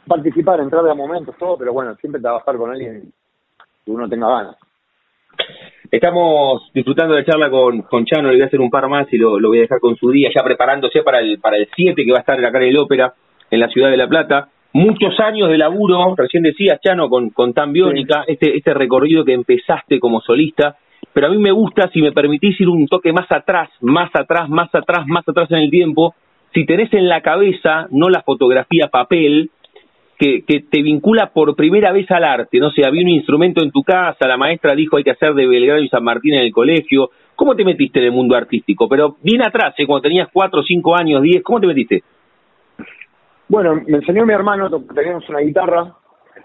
participar, 0.07 0.61
entrar 0.61 0.87
a 0.89 0.95
momentos, 0.95 1.37
todo, 1.39 1.57
pero 1.59 1.73
bueno, 1.73 1.95
siempre 1.97 2.21
trabajar 2.21 2.57
con 2.57 2.71
alguien 2.71 3.13
que 3.85 3.91
uno 3.91 4.09
tenga 4.09 4.29
ganas. 4.29 4.57
Estamos 5.91 6.71
disfrutando 6.73 7.15
de 7.15 7.21
la 7.21 7.27
charla 7.27 7.51
con, 7.51 7.83
con 7.83 8.05
Chano, 8.05 8.29
le 8.29 8.35
voy 8.35 8.43
a 8.43 8.47
hacer 8.47 8.61
un 8.61 8.71
par 8.71 8.89
más 8.89 9.13
y 9.13 9.19
lo, 9.19 9.41
lo 9.41 9.49
voy 9.49 9.59
a 9.59 9.63
dejar 9.63 9.81
con 9.81 9.97
su 9.97 10.11
día, 10.11 10.31
ya 10.35 10.45
preparándose 10.45 11.03
para 11.03 11.19
el 11.19 11.41
para 11.41 11.57
el 11.57 11.69
7 11.75 12.05
que 12.05 12.13
va 12.13 12.19
a 12.19 12.21
estar 12.21 12.37
en 12.37 12.43
la 12.43 12.53
cara 12.53 12.65
del 12.65 12.79
ópera 12.79 13.13
en 13.51 13.59
la 13.59 13.69
ciudad 13.69 13.91
de 13.91 13.97
La 13.97 14.09
Plata 14.09 14.49
muchos 14.73 15.19
años 15.21 15.49
de 15.49 15.59
laburo, 15.59 16.15
recién 16.17 16.43
decías, 16.43 16.81
Chano, 16.81 17.09
con, 17.09 17.31
con 17.31 17.53
Tan 17.53 17.73
Biónica, 17.73 18.25
este, 18.27 18.57
este 18.57 18.75
recorrido 18.75 19.25
que 19.25 19.33
empezaste 19.33 19.99
como 19.99 20.21
solista, 20.21 20.77
pero 21.13 21.27
a 21.27 21.31
mí 21.31 21.39
me 21.39 21.53
gusta, 21.53 21.91
si 21.93 22.01
me 22.01 22.13
permitís 22.13 22.61
ir 22.61 22.69
un 22.69 22.87
toque 22.87 23.13
más 23.13 23.31
atrás, 23.31 23.71
más 23.81 24.11
atrás, 24.15 24.49
más 24.49 24.73
atrás, 24.75 25.07
más 25.07 25.29
atrás 25.29 25.51
en 25.51 25.59
el 25.59 25.71
tiempo, 25.71 26.15
si 26.55 26.65
tenés 26.67 26.93
en 26.93 27.09
la 27.09 27.21
cabeza, 27.21 27.89
no 27.91 28.09
la 28.09 28.23
fotografía 28.23 28.89
papel, 28.89 29.51
que, 30.19 30.45
que 30.47 30.61
te 30.61 30.83
vincula 30.83 31.31
por 31.33 31.57
primera 31.57 31.93
vez 31.93 32.11
al 32.11 32.25
arte, 32.25 32.59
no 32.59 32.71
sé, 32.71 32.87
había 32.87 33.03
un 33.03 33.09
instrumento 33.09 33.63
en 33.63 33.71
tu 33.71 33.83
casa, 33.83 34.29
la 34.29 34.37
maestra 34.37 34.75
dijo 34.75 34.99
hay 34.99 35.03
que 35.03 35.13
hacer 35.13 35.33
de 35.33 35.47
Belgrano 35.47 35.81
y 35.81 35.89
San 35.89 36.05
Martín 36.05 36.35
en 36.35 36.43
el 36.43 36.53
colegio, 36.53 37.11
¿cómo 37.35 37.57
te 37.57 37.65
metiste 37.65 38.01
en 38.01 38.05
el 38.07 38.13
mundo 38.13 38.37
artístico? 38.37 38.87
Pero 38.87 39.17
bien 39.23 39.41
atrás, 39.41 39.73
¿eh? 39.79 39.87
cuando 39.87 40.03
tenías 40.03 40.29
cuatro, 40.31 40.63
cinco 40.63 40.95
años, 40.95 41.23
diez, 41.23 41.43
¿cómo 41.43 41.59
te 41.59 41.67
metiste? 41.67 42.03
Bueno, 43.51 43.83
me 43.85 43.97
enseñó 43.97 44.25
mi 44.25 44.33
hermano, 44.33 44.71
teníamos 44.95 45.29
una 45.29 45.41
guitarra 45.41 45.93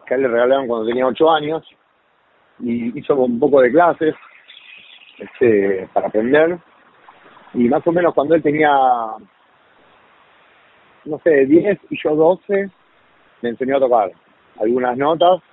que 0.07 0.13
a 0.15 0.17
él 0.17 0.23
le 0.23 0.27
regalaron 0.27 0.65
cuando 0.65 0.87
tenía 0.87 1.05
ocho 1.05 1.29
años 1.29 1.63
y 2.57 2.97
hizo 2.97 3.13
un 3.13 3.39
poco 3.39 3.61
de 3.61 3.69
clases 3.69 4.15
este, 5.19 5.87
para 5.93 6.07
aprender 6.07 6.57
y 7.53 7.69
más 7.69 7.85
o 7.85 7.91
menos 7.91 8.11
cuando 8.15 8.33
él 8.33 8.41
tenía, 8.41 8.71
no 11.05 11.19
sé, 11.23 11.45
diez 11.45 11.79
y 11.91 11.97
yo 12.03 12.15
doce, 12.15 12.71
me 13.43 13.49
enseñó 13.49 13.77
a 13.77 13.81
tocar 13.81 14.11
algunas 14.59 14.97
notas 14.97 15.43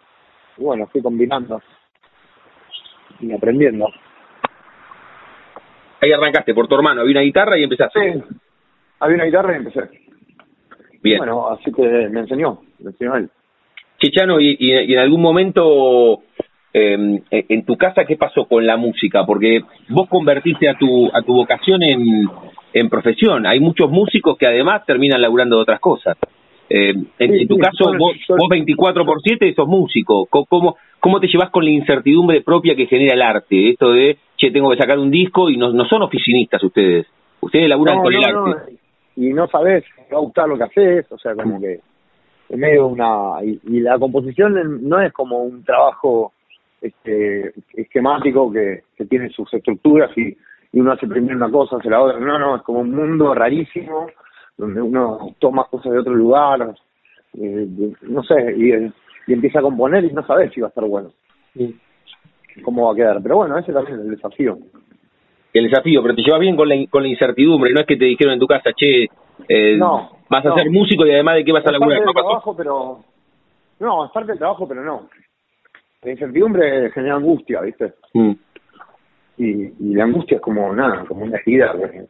y 0.56 0.64
bueno, 0.64 0.86
fui 0.86 1.02
combinando 1.02 1.60
y 3.20 3.30
aprendiendo. 3.30 3.88
Ahí 6.00 6.12
arrancaste 6.12 6.54
por 6.54 6.66
tu 6.66 6.76
hermano, 6.76 7.02
había 7.02 7.12
una 7.12 7.20
guitarra 7.20 7.58
y 7.58 7.64
empezaste. 7.64 8.00
Sí, 8.00 8.24
había 9.00 9.16
una 9.16 9.24
guitarra 9.26 9.52
y 9.52 9.56
empecé. 9.56 10.11
Bueno, 11.02 11.48
así 11.48 11.72
que 11.72 11.82
me 12.08 12.20
enseñó, 12.20 12.60
me 12.78 12.90
enseñó 12.90 13.16
él. 13.16 13.30
Chichano, 13.98 14.40
y, 14.40 14.56
y, 14.58 14.72
en 14.92 14.98
algún 14.98 15.20
momento 15.20 16.22
eh, 16.74 17.22
en 17.30 17.64
tu 17.64 17.76
casa, 17.76 18.04
¿qué 18.04 18.16
pasó 18.16 18.46
con 18.46 18.66
la 18.66 18.76
música? 18.76 19.24
Porque 19.26 19.60
vos 19.88 20.08
convertiste 20.08 20.68
a 20.68 20.74
tu, 20.76 21.08
a 21.12 21.22
tu 21.22 21.34
vocación 21.34 21.82
en, 21.82 22.28
en 22.72 22.88
profesión. 22.88 23.46
Hay 23.46 23.60
muchos 23.60 23.90
músicos 23.90 24.36
que 24.38 24.46
además 24.46 24.84
terminan 24.86 25.20
laburando 25.20 25.56
de 25.56 25.62
otras 25.62 25.80
cosas. 25.80 26.16
Eh, 26.68 26.94
en, 27.18 27.48
tu 27.48 27.58
caso, 27.58 27.92
vos, 27.98 28.16
vos 28.28 28.48
24 28.48 29.04
por 29.04 29.20
7 29.22 29.52
sos 29.54 29.68
músico. 29.68 30.26
¿Cómo, 30.26 30.76
¿Cómo 30.98 31.20
te 31.20 31.26
llevas 31.26 31.50
con 31.50 31.64
la 31.64 31.70
incertidumbre 31.70 32.40
propia 32.40 32.74
que 32.74 32.86
genera 32.86 33.14
el 33.14 33.22
arte? 33.22 33.70
Esto 33.70 33.92
de, 33.92 34.16
che, 34.36 34.50
tengo 34.50 34.70
que 34.70 34.78
sacar 34.78 34.98
un 34.98 35.10
disco 35.10 35.50
y 35.50 35.58
no, 35.58 35.72
no 35.72 35.84
son 35.84 36.02
oficinistas 36.02 36.62
ustedes. 36.62 37.06
Ustedes 37.40 37.68
laburan 37.68 38.00
con 38.00 38.14
el 38.14 38.24
arte 38.24 38.78
y 39.16 39.32
no 39.32 39.46
sabes 39.48 39.84
va 40.12 40.18
a 40.18 40.20
gustar 40.20 40.48
lo 40.48 40.56
que 40.56 40.64
haces, 40.64 41.10
o 41.10 41.18
sea, 41.18 41.34
como 41.34 41.60
que 41.60 41.80
es 42.48 42.58
medio 42.58 42.86
una... 42.86 43.42
Y, 43.42 43.80
la 43.80 43.98
composición 43.98 44.88
no 44.88 45.00
es 45.00 45.12
como 45.12 45.42
un 45.42 45.64
trabajo 45.64 46.32
este 46.80 47.52
esquemático 47.74 48.50
que, 48.52 48.82
que 48.96 49.04
tiene 49.06 49.30
sus 49.30 49.52
estructuras 49.54 50.10
y, 50.16 50.36
y 50.72 50.80
uno 50.80 50.92
hace 50.92 51.06
primero 51.06 51.36
una 51.36 51.50
cosa, 51.50 51.76
hace 51.76 51.88
la 51.88 52.02
otra, 52.02 52.18
no, 52.18 52.38
no, 52.38 52.56
es 52.56 52.62
como 52.62 52.80
un 52.80 52.90
mundo 52.90 53.34
rarísimo 53.34 54.08
donde 54.56 54.80
uno 54.82 55.34
toma 55.38 55.64
cosas 55.64 55.92
de 55.92 55.98
otro 55.98 56.14
lugar, 56.14 56.74
eh, 57.38 57.68
no 58.02 58.22
sé, 58.22 58.54
y, 58.56 58.72
y, 58.74 59.32
empieza 59.32 59.60
a 59.60 59.62
componer 59.62 60.04
y 60.04 60.12
no 60.12 60.26
sabes 60.26 60.52
si 60.52 60.60
va 60.60 60.66
a 60.66 60.68
estar 60.68 60.84
bueno. 60.84 61.12
cómo 62.62 62.86
va 62.86 62.92
a 62.92 62.96
quedar. 62.96 63.22
Pero 63.22 63.36
bueno, 63.36 63.58
ese 63.58 63.72
también 63.72 63.98
es 63.98 64.04
el 64.04 64.10
desafío 64.10 64.58
el 65.52 65.70
desafío, 65.70 66.02
pero 66.02 66.14
te 66.14 66.22
llevas 66.22 66.40
bien 66.40 66.56
con 66.56 66.68
la, 66.68 66.76
con 66.88 67.02
la 67.02 67.08
incertidumbre, 67.08 67.72
no 67.72 67.80
es 67.80 67.86
que 67.86 67.96
te 67.96 68.06
dijeron 68.06 68.34
en 68.34 68.40
tu 68.40 68.46
casa, 68.46 68.72
che, 68.74 69.08
eh, 69.48 69.78
vas 70.28 70.46
a 70.46 70.54
ser 70.54 70.70
músico 70.70 71.06
y 71.06 71.12
además 71.12 71.36
de 71.36 71.44
qué 71.44 71.52
vas 71.52 71.66
a 71.66 71.72
laburar. 71.72 71.98
Es 71.98 72.04
parte 72.04 72.14
del 72.14 72.24
trabajo, 72.24 72.56
pero... 72.56 73.04
No, 73.80 74.04
es 74.04 74.10
parte 74.12 74.32
del 74.32 74.38
trabajo, 74.38 74.68
pero 74.68 74.82
no. 74.84 75.08
La 76.02 76.10
incertidumbre 76.10 76.90
genera 76.90 77.16
angustia, 77.16 77.60
¿viste? 77.60 77.94
Mm. 78.14 78.32
Y, 79.38 79.50
y 79.78 79.94
la 79.94 80.04
angustia 80.04 80.36
es 80.36 80.42
como 80.42 80.72
nada, 80.74 81.04
como 81.06 81.24
una 81.24 81.38
herida 81.38 81.72
que 81.72 82.06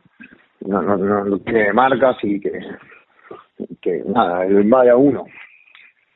no, 0.67 0.83
no, 0.83 0.97
no, 0.97 1.39
tiene 1.39 1.73
marcas 1.73 2.17
y 2.23 2.41
que, 2.41 2.53
que 3.81 4.03
nada, 4.07 4.45
lo 4.45 4.61
invade 4.61 4.91
a 4.91 4.97
uno. 4.97 5.25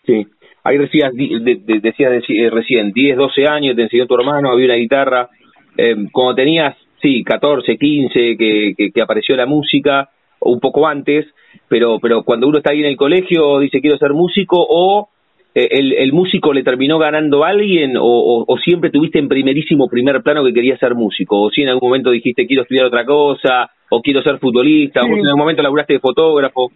Sí. 0.04 0.26
Ahí 0.62 0.78
decías, 0.78 1.12
decías 1.14 2.12
eh, 2.28 2.50
recién, 2.50 2.92
10, 2.92 3.16
12 3.16 3.46
años, 3.46 3.76
te 3.76 3.82
enseñó 3.82 4.06
tu 4.06 4.14
hermano, 4.16 4.50
había 4.50 4.66
una 4.66 4.74
guitarra. 4.74 5.28
Eh, 5.76 5.94
cuando 6.10 6.34
tenías 6.34 6.76
sí, 7.00 7.24
14, 7.24 7.76
15, 7.76 8.36
que, 8.36 8.90
que, 8.92 9.02
apareció 9.02 9.36
la 9.36 9.46
música, 9.46 10.10
un 10.40 10.60
poco 10.60 10.86
antes, 10.86 11.26
pero, 11.68 11.98
pero 12.00 12.22
cuando 12.22 12.48
uno 12.48 12.58
está 12.58 12.72
ahí 12.72 12.80
en 12.80 12.86
el 12.86 12.96
colegio 12.96 13.58
dice 13.58 13.80
quiero 13.80 13.98
ser 13.98 14.12
músico, 14.12 14.56
o 14.58 15.08
eh, 15.54 15.68
el, 15.70 15.92
el 15.94 16.12
músico 16.12 16.52
le 16.52 16.62
terminó 16.62 16.98
ganando 16.98 17.44
a 17.44 17.48
alguien, 17.48 17.96
o, 17.96 18.44
o, 18.46 18.58
siempre 18.58 18.90
tuviste 18.90 19.18
en 19.18 19.28
primerísimo 19.28 19.88
primer 19.88 20.22
plano 20.22 20.44
que 20.44 20.52
querías 20.52 20.78
ser 20.78 20.94
músico, 20.94 21.40
o 21.40 21.50
si 21.50 21.62
en 21.62 21.68
algún 21.68 21.88
momento 21.88 22.10
dijiste 22.10 22.46
quiero 22.46 22.62
estudiar 22.62 22.86
otra 22.86 23.04
cosa, 23.04 23.70
o 23.90 24.02
quiero 24.02 24.22
ser 24.22 24.38
futbolista, 24.38 25.00
o 25.00 25.04
si 25.04 25.12
en 25.12 25.26
algún 25.26 25.40
momento 25.40 25.62
laburaste 25.62 25.94
de 25.94 26.00
fotógrafo. 26.00 26.70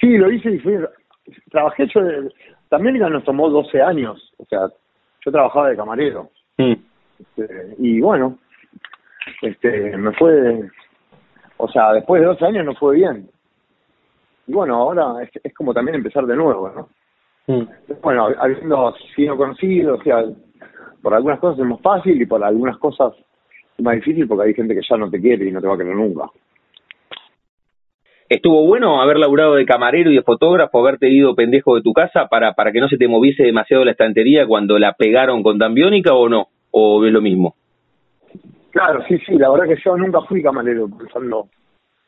Sí, 0.00 0.16
lo 0.16 0.30
hice 0.30 0.54
y 0.54 0.58
fui, 0.58 0.74
trabajé 1.50 1.86
yo, 1.94 2.00
también 2.68 2.98
nos 2.98 3.24
tomó 3.24 3.48
12 3.48 3.80
años, 3.82 4.32
o 4.38 4.44
sea, 4.46 4.68
yo 5.24 5.32
trabajaba 5.32 5.68
de 5.68 5.76
camarero. 5.76 6.30
Mm. 6.58 6.72
Este, 7.20 7.74
y 7.78 8.00
bueno, 8.00 8.38
este, 9.42 9.96
me 9.96 10.12
fue, 10.12 10.68
o 11.56 11.68
sea, 11.68 11.92
después 11.92 12.20
de 12.20 12.28
dos 12.28 12.42
años 12.42 12.64
no 12.64 12.74
fue 12.74 12.96
bien. 12.96 13.28
Y 14.46 14.52
bueno, 14.52 14.76
ahora 14.76 15.22
es, 15.22 15.30
es 15.42 15.54
como 15.54 15.72
también 15.72 15.96
empezar 15.96 16.26
de 16.26 16.36
nuevo, 16.36 16.70
¿no? 16.70 16.88
Mm. 17.46 17.66
Bueno, 18.02 18.28
habiendo 18.38 18.94
sido 19.14 19.36
conocido, 19.36 19.94
o 19.94 20.02
sea, 20.02 20.24
por 21.02 21.14
algunas 21.14 21.38
cosas 21.38 21.58
es 21.58 21.66
más 21.66 21.80
fácil 21.80 22.20
y 22.20 22.26
por 22.26 22.42
algunas 22.42 22.78
cosas 22.78 23.12
es 23.76 23.84
más 23.84 23.96
difícil 23.96 24.26
porque 24.26 24.48
hay 24.48 24.54
gente 24.54 24.74
que 24.74 24.80
ya 24.88 24.96
no 24.96 25.10
te 25.10 25.20
quiere 25.20 25.46
y 25.46 25.52
no 25.52 25.60
te 25.60 25.66
va 25.66 25.74
a 25.74 25.78
querer 25.78 25.94
nunca. 25.94 26.30
¿Estuvo 28.28 28.66
bueno 28.66 29.02
haber 29.02 29.18
laburado 29.18 29.54
de 29.54 29.66
camarero 29.66 30.10
y 30.10 30.16
de 30.16 30.22
fotógrafo, 30.22 30.80
haberte 30.80 31.10
ido 31.10 31.34
pendejo 31.34 31.76
de 31.76 31.82
tu 31.82 31.92
casa 31.92 32.26
para, 32.28 32.54
para 32.54 32.72
que 32.72 32.80
no 32.80 32.88
se 32.88 32.96
te 32.96 33.06
moviese 33.06 33.42
demasiado 33.42 33.84
la 33.84 33.90
estantería 33.90 34.46
cuando 34.46 34.78
la 34.78 34.94
pegaron 34.94 35.42
con 35.42 35.58
Tambiónica 35.58 36.14
o 36.14 36.28
no? 36.30 36.48
¿O 36.70 37.04
es 37.04 37.12
lo 37.12 37.20
mismo? 37.20 37.54
Claro, 38.74 39.04
sí, 39.06 39.16
sí, 39.18 39.38
la 39.38 39.50
verdad 39.50 39.68
que 39.68 39.80
yo 39.84 39.96
nunca 39.96 40.20
fui 40.22 40.42
camarero 40.42 40.88
pensando 40.88 41.48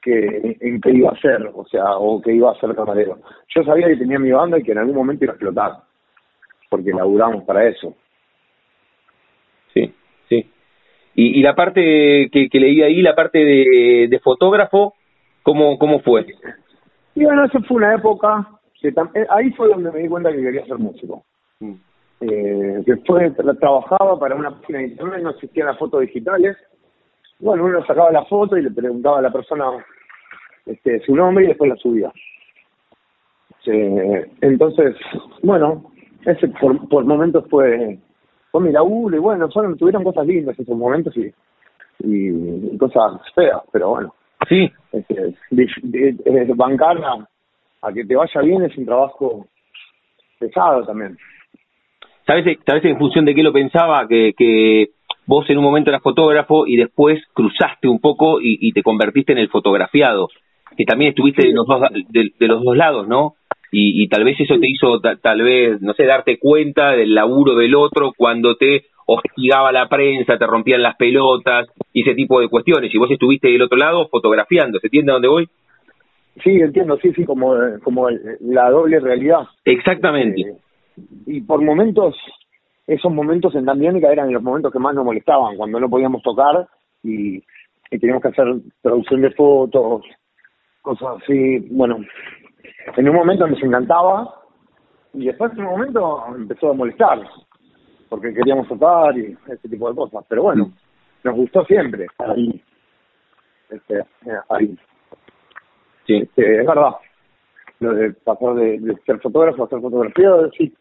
que 0.03 0.57
en 0.61 0.81
qué 0.81 0.91
iba 0.91 1.11
a 1.11 1.21
ser, 1.21 1.49
o 1.55 1.65
sea, 1.67 1.97
o 1.97 2.21
que 2.21 2.33
iba 2.33 2.51
a 2.51 2.59
ser 2.59 2.75
camarero. 2.75 3.21
Yo 3.55 3.63
sabía 3.63 3.87
que 3.87 3.97
tenía 3.97 4.19
mi 4.19 4.33
banda 4.33 4.59
y 4.59 4.65
que 4.65 4.73
en 4.73 4.79
algún 4.79 4.97
momento 4.97 5.25
iba 5.25 5.33
a 5.33 5.37
explotar, 5.37 5.73
porque 6.69 6.91
laburamos 6.91 7.45
para 7.45 7.69
eso. 7.69 7.95
Sí, 9.75 9.95
sí. 10.29 10.51
Y, 11.15 11.39
y 11.39 11.43
la 11.43 11.55
parte 11.55 12.29
que, 12.33 12.49
que 12.49 12.59
leí 12.59 12.83
ahí, 12.83 13.01
la 13.01 13.15
parte 13.15 13.39
de, 13.39 14.09
de 14.11 14.19
fotógrafo, 14.19 14.95
¿cómo, 15.45 15.79
¿cómo 15.79 16.01
fue? 16.01 16.27
Y 17.15 17.23
bueno, 17.23 17.45
eso 17.45 17.61
fue 17.63 17.77
una 17.77 17.95
época, 17.95 18.45
eh, 18.83 19.27
ahí 19.31 19.53
fue 19.53 19.69
donde 19.69 19.93
me 19.93 20.01
di 20.01 20.09
cuenta 20.09 20.33
que 20.33 20.43
quería 20.43 20.67
ser 20.67 20.79
músico. 20.79 21.25
Mm. 21.61 21.75
Eh, 22.21 22.83
después 22.87 23.33
trabajaba 23.61 24.19
para 24.19 24.35
una 24.35 24.51
página 24.51 24.79
de 24.79 24.89
internet, 24.89 25.23
no 25.23 25.31
existían 25.31 25.67
las 25.67 25.79
fotos 25.79 26.01
digitales. 26.01 26.57
Bueno, 27.39 27.65
uno 27.65 27.85
sacaba 27.85 28.11
la 28.11 28.25
foto 28.25 28.57
y 28.57 28.63
le 28.63 28.71
preguntaba 28.71 29.19
a 29.19 29.23
la 29.23 29.31
persona 29.31 29.65
este, 30.65 31.01
su 31.01 31.15
nombre 31.15 31.45
y 31.45 31.49
después 31.49 31.71
la 31.71 31.77
subía. 31.77 32.13
entonces, 34.41 34.97
bueno, 35.43 35.93
ese 36.25 36.49
por, 36.49 36.89
por 36.89 37.05
momentos 37.05 37.45
fue, 37.51 37.99
fue 38.51 38.61
mi 38.63 38.73
laburo 38.73 39.17
y 39.17 39.21
bueno, 39.21 39.49
fueron, 39.51 39.77
tuvieron 39.77 40.03
cosas 40.03 40.27
lindas 40.27 40.59
esos 40.59 40.77
momentos 40.77 41.15
y, 41.17 41.33
y, 42.01 42.79
cosas 42.79 43.21
feas, 43.35 43.61
pero 43.73 43.91
bueno. 43.91 44.15
Sí. 44.49 44.71
Este, 44.93 45.35
bancar 46.55 46.97
a 47.83 47.93
que 47.93 48.05
te 48.05 48.17
vaya 48.17 48.41
bien 48.41 48.63
es 48.63 48.77
un 48.79 48.87
trabajo 48.87 49.47
pesado 50.39 50.85
también. 50.85 51.17
¿Sabes, 52.27 52.59
¿Sabes 52.67 52.85
en 52.85 52.99
función 52.99 53.25
de 53.25 53.35
qué 53.35 53.43
lo 53.43 53.53
pensaba? 53.53 54.07
Que, 54.09 54.35
que 54.37 54.91
vos 55.27 55.49
en 55.49 55.59
un 55.59 55.65
momento 55.65 55.91
eras 55.91 56.03
fotógrafo 56.03 56.67
y 56.67 56.77
después 56.77 57.23
cruzaste 57.33 57.89
un 57.89 58.01
poco 58.01 58.39
y, 58.41 58.73
te 58.73 58.83
convertiste 58.83 59.33
en 59.33 59.39
el 59.39 59.49
fotografiado, 59.49 60.29
que 60.77 60.85
también 60.85 61.11
estuviste 61.11 61.47
de, 61.47 61.53
los 61.53 61.67
dos, 61.67 61.83
de, 62.09 62.47
los 62.47 62.63
dos 62.63 62.77
lados, 62.77 63.07
¿no? 63.07 63.35
Y, 63.71 64.03
y 64.03 64.09
tal 64.09 64.25
vez 64.25 64.39
eso 64.41 64.59
te 64.59 64.69
hizo, 64.69 65.01
tal 65.01 65.43
vez, 65.43 65.81
no 65.83 65.93
sé, 65.95 66.05
darte 66.05 66.39
cuenta 66.39 66.93
del 66.93 67.15
laburo 67.15 67.55
del 67.55 67.75
otro 67.75 68.13
cuando 68.17 68.57
te 68.57 68.87
hostigaba 69.07 69.71
la 69.73 69.89
prensa, 69.89 70.37
te 70.37 70.47
rompían 70.47 70.83
las 70.83 70.97
pelotas 70.97 71.69
y 71.93 72.03
ese 72.03 72.15
tipo 72.15 72.41
de 72.41 72.49
cuestiones. 72.49 72.93
Y 72.93 72.99
vos 72.99 73.11
estuviste 73.11 73.49
del 73.49 73.63
otro 73.63 73.79
lado 73.79 74.09
fotografiando, 74.09 74.79
¿se 74.81 74.89
entiende 74.89 75.13
a 75.13 75.15
dónde 75.15 75.29
voy? 75.29 75.49
Sí, 76.43 76.51
entiendo, 76.51 76.99
sí, 77.01 77.13
sí, 77.15 77.25
como, 77.25 77.55
como 77.83 78.09
la 78.41 78.71
doble 78.71 79.01
realidad. 79.01 79.41
Exactamente. 79.65 80.43
Eh, 80.43 80.55
y 81.27 81.41
por 81.43 81.63
momentos, 81.63 82.17
esos 82.87 83.13
momentos 83.13 83.55
en 83.55 83.65
Tambiónica 83.65 84.11
eran 84.11 84.33
los 84.33 84.43
momentos 84.43 84.73
que 84.73 84.79
más 84.79 84.95
nos 84.95 85.05
molestaban, 85.05 85.57
cuando 85.57 85.81
no 85.81 85.89
podíamos 85.89 86.23
tocar 86.23 86.67
y, 87.03 87.43
teníamos 87.91 88.23
que 88.23 88.29
hacer 88.29 88.47
producción 88.83 89.23
de 89.23 89.31
fotos, 89.31 90.03
cosas 90.83 91.23
así. 91.23 91.59
Bueno, 91.71 91.99
en 92.97 93.09
un 93.09 93.15
momento 93.15 93.47
nos 93.47 93.63
encantaba 93.63 94.43
y 95.15 95.27
después 95.27 95.53
en 95.53 95.61
un 95.61 95.71
momento 95.71 96.25
empezó 96.37 96.71
a 96.71 96.75
molestar, 96.75 97.21
porque 98.09 98.35
queríamos 98.35 98.69
tocar 98.69 99.17
y 99.17 99.37
ese 99.49 99.69
tipo 99.69 99.89
de 99.89 99.97
cosas. 99.97 100.25
Pero 100.29 100.43
bueno, 100.43 100.73
nos 101.25 101.35
gustó 101.35 101.65
siempre 101.65 102.07
ahí. 102.19 102.63
Este, 103.71 104.05
ahí. 104.49 104.79
Sí. 106.07 106.17
Este, 106.19 106.61
es 106.61 106.67
verdad. 106.67 106.93
Lo 107.81 107.93
de 107.93 108.13
pasar 108.13 108.55
de, 108.55 108.97
ser 109.05 109.21
fotógrafo 109.21 109.65
a 109.65 109.69
ser 109.69 109.81
fotografiado, 109.81 110.51
sí. 110.53 110.73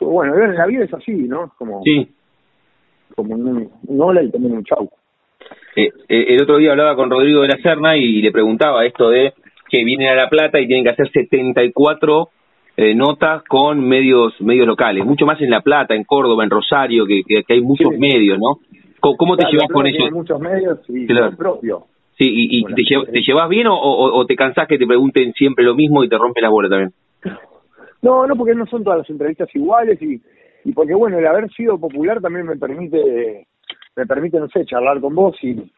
Bueno, 0.00 0.34
en 0.36 0.54
la 0.54 0.66
vida 0.66 0.84
es 0.84 0.94
así, 0.94 1.12
¿no? 1.12 1.52
Como, 1.56 1.82
sí. 1.82 2.08
Como 3.14 3.34
un, 3.34 3.70
hola 3.88 4.22
y 4.22 4.30
también 4.30 4.56
un 4.56 4.64
chau. 4.64 4.88
Eh, 5.76 5.90
eh, 6.08 6.24
el 6.28 6.42
otro 6.42 6.58
día 6.58 6.72
hablaba 6.72 6.96
con 6.96 7.10
Rodrigo 7.10 7.42
de 7.42 7.48
la 7.48 7.58
Serna 7.58 7.96
y 7.96 8.20
le 8.20 8.32
preguntaba 8.32 8.84
esto 8.84 9.10
de 9.10 9.32
que 9.68 9.84
vienen 9.84 10.08
a 10.08 10.14
La 10.14 10.28
Plata 10.28 10.60
y 10.60 10.66
tienen 10.66 10.84
que 10.84 10.90
hacer 10.90 11.10
74 11.10 12.28
eh, 12.76 12.94
notas 12.94 13.42
con 13.44 13.80
medios 13.80 14.40
medios 14.40 14.66
locales, 14.66 15.04
mucho 15.04 15.26
más 15.26 15.40
en 15.40 15.50
La 15.50 15.62
Plata, 15.62 15.94
en 15.94 16.04
Córdoba, 16.04 16.44
en 16.44 16.50
Rosario, 16.50 17.06
que, 17.06 17.22
que, 17.24 17.52
hay 17.52 17.60
muchos 17.60 17.92
medios, 17.98 18.38
¿no? 18.38 18.58
¿Cómo, 19.00 19.36
te 19.36 19.46
llevas 19.50 19.68
con 19.72 19.86
eso? 19.86 20.10
muchos 20.12 20.40
medios 20.40 20.78
y 20.88 21.06
propio. 21.36 21.84
Sí, 22.18 22.24
¿y, 22.24 22.58
y 22.58 22.64
te, 22.64 22.82
te, 23.12 23.20
llevas 23.22 23.48
bien 23.48 23.68
o, 23.68 23.76
o, 23.76 24.26
te 24.26 24.34
cansás 24.34 24.66
que 24.66 24.78
te 24.78 24.86
pregunten 24.86 25.32
siempre 25.34 25.64
lo 25.64 25.74
mismo 25.74 26.02
y 26.02 26.08
te 26.08 26.18
rompe 26.18 26.40
la 26.40 26.48
bola 26.48 26.68
también? 26.68 26.92
No, 28.02 28.26
no, 28.26 28.36
porque 28.36 28.54
no 28.54 28.66
son 28.66 28.84
todas 28.84 29.00
las 29.00 29.10
entrevistas 29.10 29.48
iguales 29.54 30.00
y, 30.00 30.22
y 30.64 30.72
porque, 30.72 30.94
bueno, 30.94 31.18
el 31.18 31.26
haber 31.26 31.50
sido 31.50 31.78
popular 31.78 32.20
también 32.20 32.46
me 32.46 32.56
permite, 32.56 33.46
me 33.96 34.06
permite, 34.06 34.38
no 34.38 34.48
sé, 34.48 34.64
charlar 34.64 35.00
con 35.00 35.14
vos 35.14 35.36
y, 35.42 35.72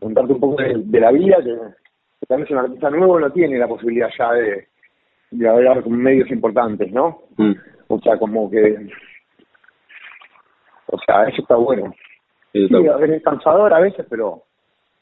contarte 0.00 0.32
un 0.32 0.40
poco 0.40 0.62
de, 0.62 1.00
la 1.00 1.12
vida, 1.12 1.36
que, 1.42 2.26
también 2.26 2.46
es 2.46 2.50
un 2.52 2.58
artista 2.58 2.88
nuevo 2.88 3.20
no 3.20 3.30
tiene 3.30 3.58
la 3.58 3.68
posibilidad 3.68 4.08
ya 4.18 4.32
de, 4.32 4.68
de 5.30 5.48
hablar 5.48 5.82
con 5.82 5.92
medios 5.92 6.30
importantes, 6.30 6.90
¿no? 6.90 7.24
Mm. 7.36 7.52
O 7.88 8.00
sea, 8.00 8.16
como 8.16 8.50
que... 8.50 8.88
O 10.86 10.98
sea, 11.04 11.24
eso 11.24 11.42
está 11.42 11.56
bueno. 11.56 11.92
Sí, 12.52 12.66
es 12.70 13.22
cansador 13.22 13.74
a 13.74 13.80
veces, 13.80 14.06
pero 14.08 14.44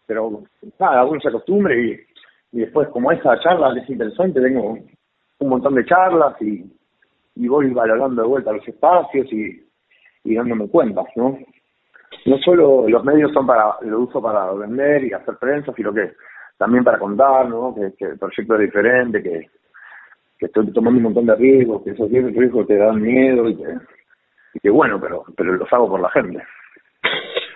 pero 0.07 0.43
nada, 0.79 1.05
uno 1.05 1.21
se 1.21 1.29
acostumbre 1.29 1.81
y, 1.81 2.57
y 2.57 2.61
después 2.61 2.89
como 2.89 3.13
esa 3.13 3.39
charla 3.41 3.73
que 3.75 3.81
es 3.81 3.91
interesante, 3.91 4.41
tengo 4.41 4.79
un 5.43 5.51
montón 5.51 5.75
de 5.75 5.85
charlas 5.85 6.41
y, 6.41 6.65
y 7.37 7.49
voy 7.49 7.71
valorando 7.71 8.23
de 8.23 8.29
vuelta 8.29 8.53
los 8.53 8.67
espacios 8.67 9.33
y, 9.33 9.65
y 10.25 10.35
dándome 10.35 10.69
cuenta, 10.69 11.03
¿no? 11.17 11.39
No 12.27 12.39
solo 12.39 12.89
los 12.89 13.05
medios 13.05 13.33
son 13.33 13.47
para, 13.47 13.77
lo 13.83 14.01
uso 14.01 14.23
para 14.23 14.53
vender 14.53 15.05
y 15.05 15.13
hacer 15.13 15.37
prensa, 15.37 15.73
sino 15.75 15.93
que 15.93 16.13
también 16.57 16.85
para 16.85 16.99
contar, 16.99 17.49
¿no? 17.49 17.75
Que, 17.75 17.93
que 17.97 18.05
el 18.05 18.19
proyecto 18.19 18.55
es 18.55 18.61
diferente, 18.61 19.23
que, 19.23 19.49
que 20.39 20.47
estoy 20.47 20.73
tomando 20.73 20.99
un 20.99 21.05
montón 21.05 21.27
de 21.27 21.35
riesgos, 21.37 21.83
que 21.83 21.91
esos 21.91 22.11
riesgos 22.11 22.67
te 22.67 22.77
dan 22.77 23.01
miedo 23.01 23.49
y 23.49 23.57
que, 23.57 23.77
y 24.55 24.61
que 24.61 24.71
bueno, 24.71 25.01
pero, 25.01 25.25
pero 25.37 25.55
los 25.55 25.73
hago 25.73 25.89
por 25.89 26.01
la 26.01 26.11
gente. 26.11 26.43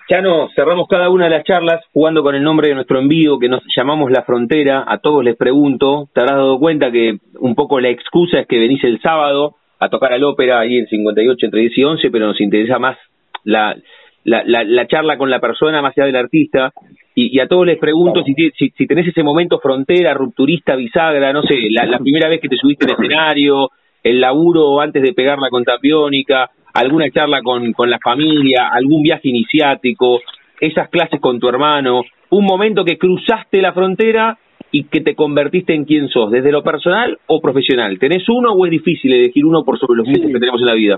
Chano, 0.08 0.48
cerramos 0.54 0.86
cada 0.86 1.10
una 1.10 1.24
de 1.24 1.30
las 1.30 1.42
charlas 1.42 1.84
jugando 1.92 2.22
con 2.22 2.36
el 2.36 2.42
nombre 2.42 2.68
de 2.68 2.74
nuestro 2.76 3.00
envío 3.00 3.40
que 3.40 3.48
nos 3.48 3.62
llamamos 3.76 4.12
La 4.12 4.22
Frontera. 4.22 4.84
A 4.86 4.98
todos 4.98 5.24
les 5.24 5.36
pregunto, 5.36 6.08
te 6.14 6.20
habrás 6.20 6.36
dado 6.36 6.60
cuenta 6.60 6.92
que 6.92 7.18
un 7.40 7.56
poco 7.56 7.80
la 7.80 7.88
excusa 7.88 8.38
es 8.38 8.46
que 8.46 8.60
venís 8.60 8.84
el 8.84 9.00
sábado 9.00 9.56
a 9.80 9.88
tocar 9.88 10.12
al 10.12 10.22
ópera 10.22 10.60
ahí 10.60 10.78
en 10.78 10.86
58 10.86 11.46
entre 11.46 11.60
10 11.60 11.78
y 11.78 11.84
11, 11.84 12.10
pero 12.12 12.26
nos 12.28 12.40
interesa 12.40 12.78
más 12.78 12.96
la, 13.42 13.76
la, 14.22 14.44
la, 14.44 14.86
charla 14.86 15.18
con 15.18 15.28
la 15.28 15.40
persona 15.40 15.82
más 15.82 15.92
allá 15.96 16.06
del 16.06 16.16
artista. 16.16 16.72
Y, 17.16 17.40
a 17.40 17.48
todos 17.48 17.66
les 17.66 17.78
pregunto 17.78 18.22
si, 18.22 18.34
si, 18.56 18.70
si, 18.70 18.86
tenés 18.86 19.08
ese 19.08 19.24
momento 19.24 19.58
frontera, 19.58 20.14
rupturista, 20.14 20.76
bisagra, 20.76 21.32
no 21.32 21.42
sé, 21.42 21.56
la, 21.70 21.84
la 21.84 21.98
primera 21.98 22.28
vez 22.28 22.40
que 22.40 22.48
te 22.48 22.56
subiste 22.56 22.84
al 22.84 22.92
escenario, 22.92 23.70
el 24.04 24.20
laburo 24.20 24.80
antes 24.80 25.02
de 25.02 25.14
pegar 25.14 25.38
la 25.40 25.50
contapiónica, 25.50 26.50
alguna 26.76 27.10
charla 27.10 27.42
con, 27.42 27.72
con 27.72 27.90
la 27.90 27.98
familia, 27.98 28.68
algún 28.72 29.02
viaje 29.02 29.28
iniciático, 29.28 30.20
esas 30.60 30.88
clases 30.88 31.20
con 31.20 31.38
tu 31.38 31.48
hermano, 31.48 32.02
un 32.30 32.44
momento 32.44 32.84
que 32.84 32.98
cruzaste 32.98 33.60
la 33.60 33.72
frontera 33.72 34.38
y 34.70 34.84
que 34.84 35.00
te 35.00 35.14
convertiste 35.14 35.74
en 35.74 35.84
quien 35.84 36.08
sos, 36.08 36.30
desde 36.30 36.52
lo 36.52 36.62
personal 36.62 37.18
o 37.26 37.40
profesional. 37.40 37.98
¿Tenés 37.98 38.28
uno 38.28 38.52
o 38.52 38.66
es 38.66 38.70
difícil 38.70 39.12
elegir 39.12 39.44
uno 39.44 39.64
por 39.64 39.78
sobre 39.78 39.98
los 39.98 40.08
muchos 40.08 40.26
que 40.26 40.38
tenemos 40.38 40.60
en 40.60 40.66
la 40.66 40.74
vida? 40.74 40.96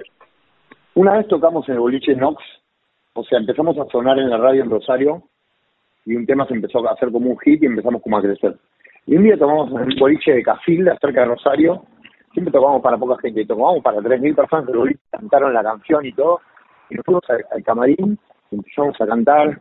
Una 0.95 1.17
vez 1.17 1.29
tocamos 1.29 1.69
en 1.69 1.75
el 1.75 1.81
boliche 1.81 2.15
Nox, 2.17 2.43
o 3.13 3.23
sea, 3.25 3.39
empezamos 3.39 3.79
a 3.79 3.85
sonar 3.87 4.19
en 4.19 4.31
la 4.31 4.37
radio 4.37 4.63
en 4.63 4.71
Rosario 4.71 5.23
y 6.05 6.17
un 6.17 6.27
tema 6.27 6.47
se 6.47 6.55
empezó 6.55 6.87
a 6.89 6.93
hacer 6.93 7.11
como 7.11 7.31
un 7.31 7.39
hit 7.39 7.63
y 7.63 7.67
empezamos 7.67 8.03
como 8.03 8.19
a 8.19 8.23
crecer. 8.23 8.57
Y 9.07 9.17
un 9.17 9.25
día 9.25 9.37
tomamos 9.37 9.71
en 9.71 9.91
el 9.91 9.99
boliche 9.99 10.33
de 10.33 10.43
Casilda, 10.43 10.97
cerca 11.01 11.21
de 11.21 11.27
Rosario, 11.27 11.83
siempre 12.39 12.53
tocamos 12.53 12.81
para 12.83 12.97
poca 12.97 13.21
gente, 13.21 13.45
tocamos 13.45 13.83
para 13.83 13.99
3.000 13.99 14.37
personas 14.37 14.67
que 14.67 14.99
cantaron 15.11 15.53
la 15.53 15.63
canción 15.63 16.07
y 16.07 16.13
todo, 16.13 16.41
y 16.89 16.95
nos 16.95 17.05
fuimos 17.05 17.25
al, 17.29 17.65
camarín 17.65 18.17
y 18.51 18.55
empezamos 18.55 19.01
a 19.01 19.07
cantar, 19.07 19.59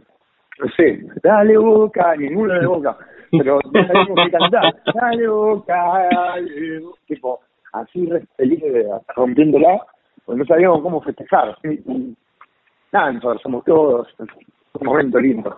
no 0.60 0.70
sé, 0.76 1.04
dale 1.24 1.58
boca, 1.58 2.16
ninguno 2.16 2.54
de 2.54 2.68
boca, 2.68 2.96
pero 3.32 3.60
no 3.74 3.88
sabíamos 3.88 4.20
qué 4.26 4.32
cantar, 4.32 4.76
dale 4.94 5.28
boca, 5.28 6.08
dale 6.12 6.82
tipo, 7.08 7.40
así 7.74 8.08
feliz 8.36 8.64
rompiéndola, 9.16 9.82
pues 10.26 10.38
no 10.38 10.46
sabíamos 10.46 10.82
cómo 10.82 11.02
festejar. 11.02 11.58
Nada, 12.92 13.12
nosotros 13.12 13.42
somos 13.42 13.66
todos, 13.66 14.08
un 14.20 14.86
momento 14.86 15.20
lindo. 15.20 15.58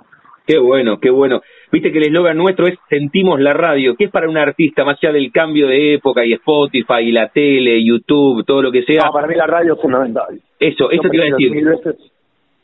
Qué 0.49 0.57
bueno, 0.57 0.99
qué 0.99 1.12
bueno. 1.12 1.41
Viste 1.71 1.91
que 1.91 1.99
el 1.99 2.05
eslogan 2.05 2.35
nuestro 2.35 2.65
es 2.65 2.73
sentimos 2.89 3.39
la 3.39 3.53
radio. 3.53 3.95
¿Qué 3.95 4.05
es 4.05 4.12
para 4.12 4.27
un 4.27 4.35
artista, 4.35 4.83
más 4.83 4.97
allá 4.99 5.13
del 5.13 5.31
cambio 5.31 5.67
de 5.67 5.93
época 5.93 6.25
y 6.25 6.33
Spotify 6.33 7.01
y 7.03 7.12
la 7.12 7.29
tele, 7.29 7.85
YouTube, 7.85 8.43
todo 8.47 8.63
lo 8.63 8.71
que 8.71 8.81
sea? 8.81 9.03
No, 9.05 9.12
para 9.12 9.27
mí 9.27 9.35
la 9.35 9.45
radio 9.45 9.75
es 9.75 9.79
fundamental. 9.79 10.41
Eso, 10.59 10.89
eso 10.89 11.03
te 11.07 11.17
iba 11.17 11.25
a 11.25 11.29
decir. 11.29 11.51
Mil 11.51 11.65
veces 11.65 11.97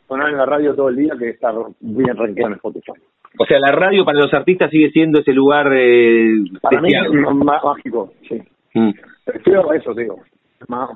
sonar 0.07 0.31
en 0.31 0.37
la 0.37 0.47
radio 0.47 0.73
todo 0.73 0.89
el 0.89 0.95
día 0.95 1.13
que 1.19 1.29
estar 1.29 1.53
bien 1.79 2.17
rankeado 2.17 2.47
en 2.47 2.55
Spotify. 2.55 2.93
O 3.37 3.45
sea, 3.45 3.59
la 3.59 3.71
radio 3.71 4.03
para 4.03 4.19
los 4.19 4.33
artistas 4.33 4.71
sigue 4.71 4.89
siendo 4.89 5.19
ese 5.19 5.33
lugar 5.33 5.71
eh, 5.71 6.37
Para 6.63 6.81
mí 6.81 6.89
es 6.91 7.35
mágico, 7.63 8.13
sí. 8.27 8.41
Mm. 8.73 8.93
Prefiero 9.25 9.71
eso, 9.73 9.93
digo. 9.93 10.23
Más, 10.69 10.89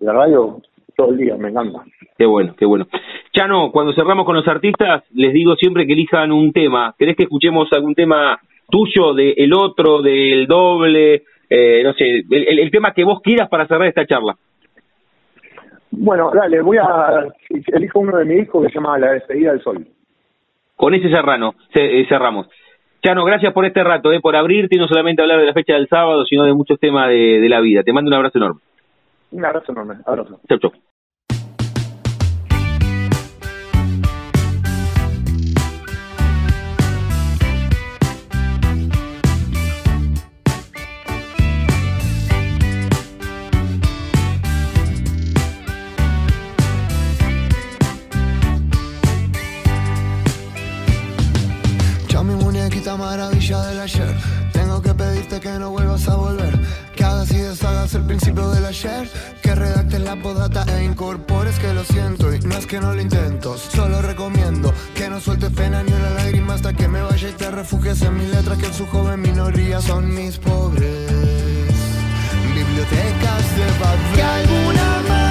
la 0.00 0.12
radio 0.12 0.60
todo 0.96 1.10
el 1.10 1.18
día, 1.18 1.36
me 1.36 1.48
encanta. 1.48 1.84
Qué 2.16 2.26
bueno, 2.26 2.54
qué 2.56 2.64
bueno. 2.64 2.86
Chano, 3.32 3.70
cuando 3.72 3.92
cerramos 3.92 4.24
con 4.26 4.36
los 4.36 4.46
artistas, 4.46 5.04
les 5.14 5.32
digo 5.32 5.56
siempre 5.56 5.86
que 5.86 5.92
elijan 5.92 6.32
un 6.32 6.52
tema. 6.52 6.94
¿Querés 6.98 7.16
que 7.16 7.24
escuchemos 7.24 7.68
algún 7.72 7.94
tema 7.94 8.38
tuyo, 8.70 9.14
del 9.14 9.34
el 9.36 9.54
otro, 9.54 10.02
del 10.02 10.46
doble? 10.46 11.22
Eh, 11.48 11.82
no 11.84 11.92
sé, 11.94 12.24
el, 12.30 12.70
tema 12.70 12.92
que 12.92 13.04
vos 13.04 13.20
quieras 13.20 13.48
para 13.48 13.66
cerrar 13.66 13.88
esta 13.88 14.06
charla. 14.06 14.36
Bueno, 15.90 16.30
dale, 16.34 16.62
voy 16.62 16.78
a. 16.78 17.26
Elijo 17.66 18.00
uno 18.00 18.16
de 18.16 18.24
mis 18.24 18.44
hijos 18.44 18.64
que 18.64 18.72
se 18.72 18.74
llama 18.76 18.98
La 18.98 19.12
despedida 19.12 19.52
del 19.52 19.62
sol. 19.62 19.86
Con 20.76 20.94
ese 20.94 21.10
serrano, 21.10 21.54
eh, 21.74 22.06
cerramos. 22.08 22.48
Chano, 23.04 23.24
gracias 23.24 23.52
por 23.52 23.66
este 23.66 23.82
rato, 23.82 24.12
eh, 24.12 24.20
por 24.20 24.36
abrirte 24.36 24.76
y 24.76 24.78
no 24.78 24.88
solamente 24.88 25.22
hablar 25.22 25.40
de 25.40 25.46
la 25.46 25.52
fecha 25.52 25.74
del 25.74 25.88
sábado, 25.88 26.24
sino 26.24 26.44
de 26.44 26.54
muchos 26.54 26.78
temas 26.78 27.08
de, 27.08 27.40
de 27.40 27.48
la 27.48 27.60
vida. 27.60 27.82
Te 27.82 27.92
mando 27.92 28.08
un 28.08 28.14
abrazo 28.14 28.38
enorme. 28.38 28.60
Un 29.32 29.44
abrazo 29.44 29.72
enorme. 29.72 29.98
Abrazo. 30.06 30.40
Chau, 30.48 30.58
chau. 30.58 30.72
maravilla 52.96 53.62
del 53.66 53.80
ayer. 53.80 54.14
Tengo 54.52 54.82
que 54.82 54.94
pedirte 54.94 55.40
que 55.40 55.50
no 55.58 55.70
vuelvas 55.70 56.08
a 56.08 56.16
volver. 56.16 56.61
Hagas 57.60 57.94
el 57.94 58.04
principio 58.06 58.48
del 58.48 58.64
ayer. 58.64 59.06
Que 59.42 59.54
redactes 59.54 60.00
la 60.00 60.16
podata 60.16 60.64
e 60.74 60.84
incorpores 60.84 61.58
que 61.58 61.74
lo 61.74 61.84
siento. 61.84 62.32
Y 62.32 62.38
no 62.40 62.56
es 62.56 62.66
que 62.66 62.80
no 62.80 62.94
lo 62.94 63.00
intento, 63.00 63.58
solo 63.58 64.00
recomiendo 64.00 64.72
que 64.94 65.10
no 65.10 65.20
sueltes 65.20 65.50
pena 65.50 65.82
ni 65.82 65.92
una 65.92 66.10
lágrima 66.10 66.54
hasta 66.54 66.72
que 66.72 66.88
me 66.88 67.02
vaya 67.02 67.28
y 67.28 67.32
te 67.32 67.50
refugies 67.50 68.00
en 68.02 68.16
mis 68.16 68.28
letras. 68.30 68.58
Que 68.58 68.66
en 68.66 68.74
su 68.74 68.86
joven 68.86 69.20
minoría 69.20 69.82
son 69.82 70.14
mis 70.14 70.38
pobres. 70.38 71.10
Bibliotecas 72.54 73.56
de 73.56 73.66
papel. 73.78 75.21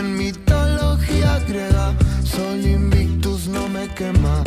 En 0.00 0.16
mitología 0.16 1.38
griega. 1.46 1.94
Sol 2.24 2.64
invictus 2.64 3.48
no 3.48 3.68
me 3.68 3.86
quema, 3.94 4.42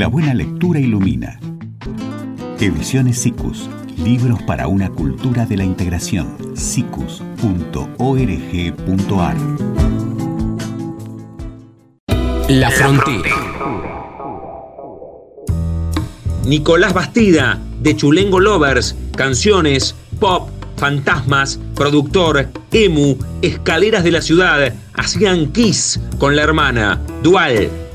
La 0.00 0.08
buena 0.08 0.32
lectura 0.32 0.80
ilumina. 0.80 1.38
Ediciones 2.58 3.18
SICUS. 3.18 3.68
Libros 3.98 4.40
para 4.44 4.66
una 4.66 4.88
cultura 4.88 5.44
de 5.44 5.58
la 5.58 5.64
integración. 5.64 6.56
sicus.org.ar 6.56 7.26
La 12.48 12.70
Frontera. 12.70 13.30
Nicolás 16.46 16.94
Bastida, 16.94 17.60
de 17.82 17.94
Chulengo 17.94 18.40
Lovers, 18.40 18.96
canciones, 19.14 19.94
pop, 20.18 20.48
fantasmas, 20.78 21.60
productor, 21.74 22.48
emu, 22.72 23.18
escaleras 23.42 24.02
de 24.02 24.12
la 24.12 24.22
ciudad, 24.22 24.72
hacían 24.94 25.52
Kiss 25.52 26.00
con 26.18 26.36
la 26.36 26.42
hermana, 26.42 26.98
Dual. 27.22 27.89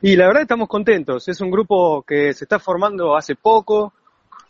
Y 0.02 0.16
la 0.16 0.26
verdad 0.26 0.42
estamos 0.42 0.68
contentos. 0.68 1.26
Es 1.28 1.40
un 1.40 1.50
grupo 1.50 2.02
que 2.02 2.32
se 2.32 2.44
está 2.44 2.58
formando 2.58 3.16
hace 3.16 3.34
poco. 3.34 3.92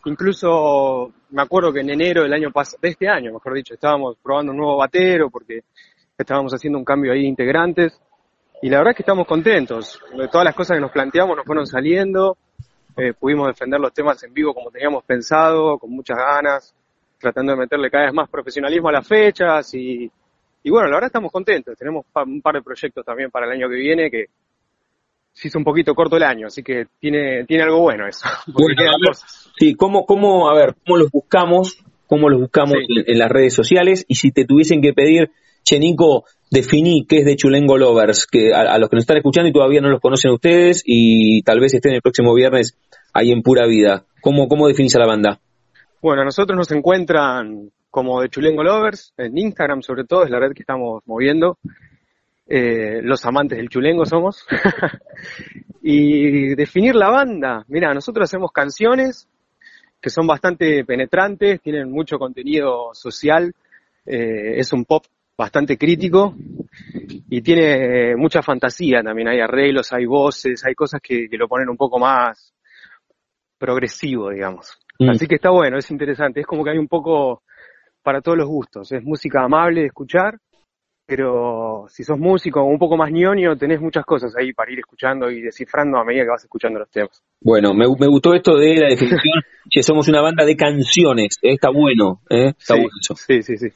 Incluso 0.05 1.11
me 1.29 1.41
acuerdo 1.41 1.71
que 1.73 1.81
en 1.81 1.89
enero 1.89 2.23
del 2.23 2.33
año 2.33 2.51
pasado, 2.51 2.79
de 2.81 2.89
este 2.89 3.07
año, 3.07 3.33
mejor 3.33 3.53
dicho, 3.53 3.73
estábamos 3.73 4.17
probando 4.21 4.51
un 4.51 4.57
nuevo 4.57 4.77
batero 4.77 5.29
porque 5.29 5.61
estábamos 6.17 6.53
haciendo 6.53 6.77
un 6.79 6.85
cambio 6.85 7.11
ahí 7.11 7.21
de 7.21 7.27
integrantes. 7.27 7.99
Y 8.61 8.69
la 8.69 8.77
verdad 8.77 8.91
es 8.91 8.97
que 8.97 9.03
estamos 9.03 9.27
contentos. 9.27 10.01
Todas 10.31 10.45
las 10.45 10.55
cosas 10.55 10.75
que 10.77 10.81
nos 10.81 10.91
planteamos 10.91 11.37
nos 11.37 11.45
fueron 11.45 11.65
saliendo 11.65 12.37
eh, 12.97 13.13
pudimos 13.13 13.47
defender 13.47 13.79
los 13.79 13.93
temas 13.93 14.21
en 14.23 14.33
vivo 14.33 14.55
como 14.55 14.71
teníamos 14.71 15.03
pensado, 15.03 15.77
con 15.77 15.91
muchas 15.91 16.17
ganas, 16.17 16.73
tratando 17.19 17.51
de 17.51 17.59
meterle 17.59 17.91
cada 17.91 18.05
vez 18.05 18.13
más 18.13 18.27
profesionalismo 18.27 18.89
a 18.89 18.93
las 18.93 19.07
fechas 19.07 19.71
y, 19.75 20.11
y 20.63 20.69
bueno, 20.71 20.87
la 20.87 20.95
verdad 20.95 21.09
estamos 21.09 21.31
contentos. 21.31 21.77
Tenemos 21.77 22.05
un 22.25 22.41
par 22.41 22.55
de 22.55 22.63
proyectos 22.63 23.05
también 23.05 23.29
para 23.29 23.45
el 23.45 23.51
año 23.51 23.69
que 23.69 23.75
viene 23.75 24.09
que 24.09 24.25
se 25.37 25.49
hizo 25.49 25.59
un 25.59 25.63
poquito 25.63 25.93
corto 25.93 26.17
el 26.17 26.23
año, 26.23 26.47
así 26.47 26.63
que 26.63 26.87
tiene, 26.99 27.45
tiene 27.45 27.63
algo 27.63 27.81
bueno 27.81 28.07
eso. 28.07 28.27
Bueno, 28.47 28.75
ver, 28.75 29.15
sí, 29.55 29.75
¿cómo, 29.75 30.05
cómo, 30.05 30.49
a 30.49 30.55
ver, 30.55 30.75
cómo 30.83 30.97
los 30.97 31.11
buscamos? 31.11 31.77
¿Cómo 32.07 32.27
los 32.29 32.41
buscamos 32.41 32.77
sí. 32.79 33.01
en, 33.01 33.03
en, 33.05 33.19
las 33.19 33.29
redes 33.29 33.53
sociales? 33.53 34.03
Y 34.07 34.15
si 34.15 34.31
te 34.31 34.45
tuviesen 34.45 34.81
que 34.81 34.93
pedir, 34.93 35.29
Chenico, 35.63 36.25
definí 36.49 37.05
qué 37.07 37.19
es 37.19 37.25
de 37.25 37.35
Chulengo 37.35 37.77
Lovers, 37.77 38.25
que 38.25 38.51
a, 38.51 38.61
a, 38.61 38.79
los 38.79 38.89
que 38.89 38.95
nos 38.95 39.03
están 39.03 39.17
escuchando 39.17 39.49
y 39.49 39.53
todavía 39.53 39.81
no 39.81 39.89
los 39.89 40.01
conocen 40.01 40.31
ustedes 40.31 40.81
y 40.85 41.43
tal 41.43 41.59
vez 41.59 41.73
estén 41.75 41.93
el 41.93 42.01
próximo 42.01 42.33
viernes 42.33 42.75
ahí 43.13 43.31
en 43.31 43.43
Pura 43.43 43.67
Vida. 43.67 44.05
¿Cómo, 44.21 44.47
cómo 44.47 44.67
definís 44.67 44.95
a 44.95 44.99
la 44.99 45.07
banda? 45.07 45.39
Bueno, 46.01 46.23
a 46.23 46.25
nosotros 46.25 46.57
nos 46.57 46.71
encuentran 46.71 47.69
como 47.91 48.21
de 48.21 48.29
Chulengo 48.29 48.63
Lovers, 48.63 49.13
en 49.17 49.37
Instagram 49.37 49.83
sobre 49.83 50.03
todo, 50.03 50.23
es 50.23 50.31
la 50.31 50.39
red 50.39 50.53
que 50.53 50.63
estamos 50.63 51.03
moviendo. 51.05 51.59
Eh, 52.49 53.01
los 53.03 53.25
amantes 53.25 53.57
del 53.57 53.69
chulengo 53.69 54.05
somos. 54.05 54.45
y 55.81 56.55
definir 56.55 56.95
la 56.95 57.09
banda. 57.09 57.65
Mira, 57.67 57.93
nosotros 57.93 58.29
hacemos 58.29 58.51
canciones 58.51 59.27
que 60.01 60.09
son 60.09 60.27
bastante 60.27 60.85
penetrantes, 60.85 61.61
tienen 61.61 61.91
mucho 61.91 62.19
contenido 62.19 62.93
social, 62.93 63.53
eh, 64.05 64.59
es 64.59 64.71
un 64.71 64.85
pop 64.85 65.03
bastante 65.37 65.77
crítico 65.77 66.35
y 67.29 67.41
tiene 67.41 68.15
mucha 68.15 68.41
fantasía 68.41 69.01
también. 69.03 69.27
Hay 69.27 69.39
arreglos, 69.39 69.91
hay 69.91 70.05
voces, 70.05 70.63
hay 70.65 70.75
cosas 70.75 71.01
que, 71.01 71.27
que 71.29 71.37
lo 71.37 71.47
ponen 71.47 71.69
un 71.69 71.77
poco 71.77 71.99
más 71.99 72.53
progresivo, 73.57 74.29
digamos. 74.29 74.77
Mm. 74.99 75.09
Así 75.09 75.27
que 75.27 75.35
está 75.35 75.49
bueno, 75.49 75.77
es 75.77 75.89
interesante. 75.91 76.41
Es 76.41 76.47
como 76.47 76.63
que 76.63 76.71
hay 76.71 76.77
un 76.77 76.87
poco 76.87 77.43
para 78.01 78.21
todos 78.21 78.37
los 78.37 78.47
gustos. 78.47 78.91
Es 78.91 79.03
música 79.03 79.43
amable 79.43 79.81
de 79.81 79.87
escuchar, 79.87 80.39
pero 81.07 81.85
si 81.87 82.03
sos 82.03 82.19
músico 82.19 82.61
un 82.63 82.77
poco 82.77 82.97
más 82.97 83.09
ñoño, 83.09 83.55
tenés 83.55 83.79
muchas 83.79 84.05
cosas 84.05 84.35
ahí 84.35 84.51
para 84.51 84.73
ir 84.73 84.79
escuchando 84.79 85.31
y 85.31 85.41
descifrando 85.41 85.97
a 85.97 86.03
medida 86.03 86.23
que 86.23 86.29
vas 86.31 86.43
escuchando 86.43 86.79
los 86.79 86.91
temas. 86.91 87.23
Bueno, 87.39 87.73
me, 87.73 87.85
me 87.97 88.07
gustó 88.07 88.33
esto 88.33 88.57
de 88.57 88.75
la 88.75 88.87
definición 88.89 89.41
que 89.71 89.83
somos 89.83 90.09
una 90.09 90.21
banda 90.21 90.43
de 90.43 90.57
canciones. 90.57 91.37
¿eh? 91.41 91.53
Está 91.53 91.69
bueno, 91.69 92.19
¿eh? 92.29 92.49
está 92.59 92.73
sí, 92.73 92.81
bueno 92.81 92.95
eso. 93.01 93.15
Sí, 93.15 93.41
sí, 93.41 93.57
sí. 93.57 93.69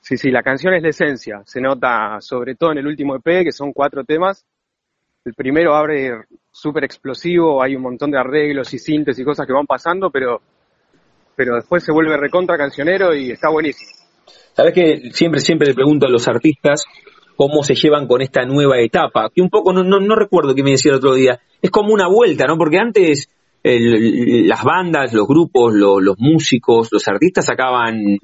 Sí, 0.00 0.16
sí, 0.16 0.30
la 0.30 0.42
canción 0.42 0.72
es 0.72 0.82
la 0.82 0.88
esencia. 0.88 1.42
Se 1.44 1.60
nota 1.60 2.18
sobre 2.20 2.54
todo 2.54 2.72
en 2.72 2.78
el 2.78 2.86
último 2.86 3.16
EP, 3.16 3.44
que 3.44 3.52
son 3.52 3.74
cuatro 3.74 4.02
temas. 4.02 4.46
El 5.26 5.34
primero 5.34 5.74
abre 5.74 6.24
súper 6.50 6.84
explosivo, 6.84 7.62
hay 7.62 7.76
un 7.76 7.82
montón 7.82 8.10
de 8.10 8.18
arreglos 8.18 8.72
y 8.72 8.78
sintes 8.78 9.18
y 9.18 9.24
cosas 9.24 9.46
que 9.46 9.52
van 9.52 9.66
pasando, 9.66 10.10
pero, 10.10 10.40
pero 11.36 11.56
después 11.56 11.84
se 11.84 11.92
vuelve 11.92 12.16
recontra 12.16 12.56
cancionero 12.56 13.14
y 13.14 13.30
está 13.30 13.50
buenísimo. 13.50 14.03
Sabes 14.54 14.72
que 14.72 15.10
siempre, 15.12 15.40
siempre 15.40 15.68
le 15.68 15.74
pregunto 15.74 16.06
a 16.06 16.10
los 16.10 16.28
artistas 16.28 16.84
cómo 17.36 17.62
se 17.62 17.74
llevan 17.74 18.06
con 18.06 18.22
esta 18.22 18.44
nueva 18.44 18.78
etapa, 18.78 19.30
que 19.34 19.42
un 19.42 19.50
poco, 19.50 19.72
no, 19.72 19.82
no, 19.82 19.98
no 20.00 20.14
recuerdo 20.14 20.54
qué 20.54 20.62
me 20.62 20.72
decía 20.72 20.92
el 20.92 20.98
otro 20.98 21.14
día, 21.14 21.40
es 21.60 21.70
como 21.70 21.92
una 21.92 22.06
vuelta, 22.06 22.46
¿no? 22.46 22.56
Porque 22.56 22.78
antes 22.78 23.28
el, 23.62 24.46
las 24.46 24.62
bandas, 24.62 25.12
los 25.12 25.26
grupos, 25.26 25.74
lo, 25.74 26.00
los 26.00 26.16
músicos, 26.18 26.88
los 26.92 27.08
artistas 27.08 27.46
sacaban 27.46 27.96
un 27.96 28.18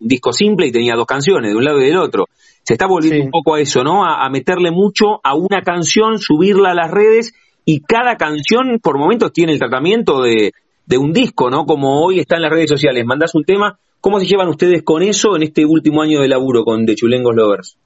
disco 0.00 0.32
simple 0.32 0.66
y 0.66 0.72
tenía 0.72 0.94
dos 0.94 1.06
canciones, 1.06 1.50
de 1.50 1.56
un 1.56 1.64
lado 1.64 1.80
y 1.80 1.86
del 1.86 1.98
otro. 1.98 2.26
Se 2.62 2.74
está 2.74 2.86
volviendo 2.86 3.18
sí. 3.18 3.24
un 3.26 3.30
poco 3.30 3.56
a 3.56 3.60
eso, 3.60 3.84
¿no? 3.84 4.04
A, 4.04 4.24
a, 4.24 4.30
meterle 4.30 4.70
mucho 4.70 5.20
a 5.22 5.34
una 5.34 5.60
canción, 5.60 6.18
subirla 6.18 6.70
a 6.70 6.74
las 6.74 6.90
redes 6.90 7.34
y 7.66 7.80
cada 7.80 8.16
canción 8.16 8.78
por 8.82 8.98
momentos 8.98 9.32
tiene 9.32 9.52
el 9.52 9.58
tratamiento 9.58 10.22
de, 10.22 10.52
de 10.86 10.98
un 10.98 11.12
disco, 11.12 11.50
¿no? 11.50 11.66
Como 11.66 12.02
hoy 12.02 12.20
está 12.20 12.36
en 12.36 12.42
las 12.42 12.52
redes 12.52 12.70
sociales, 12.70 13.04
mandás 13.04 13.34
un 13.34 13.44
tema, 13.44 13.78
¿cómo 14.04 14.20
se 14.20 14.26
llevan 14.26 14.48
ustedes 14.48 14.82
con 14.82 15.02
eso 15.02 15.34
en 15.34 15.44
este 15.44 15.64
último 15.64 16.02
año 16.02 16.20
de 16.20 16.28
laburo 16.28 16.62
con 16.62 16.84
The 16.84 16.94
Chulengos 16.94 17.34
Lovers? 17.34 17.78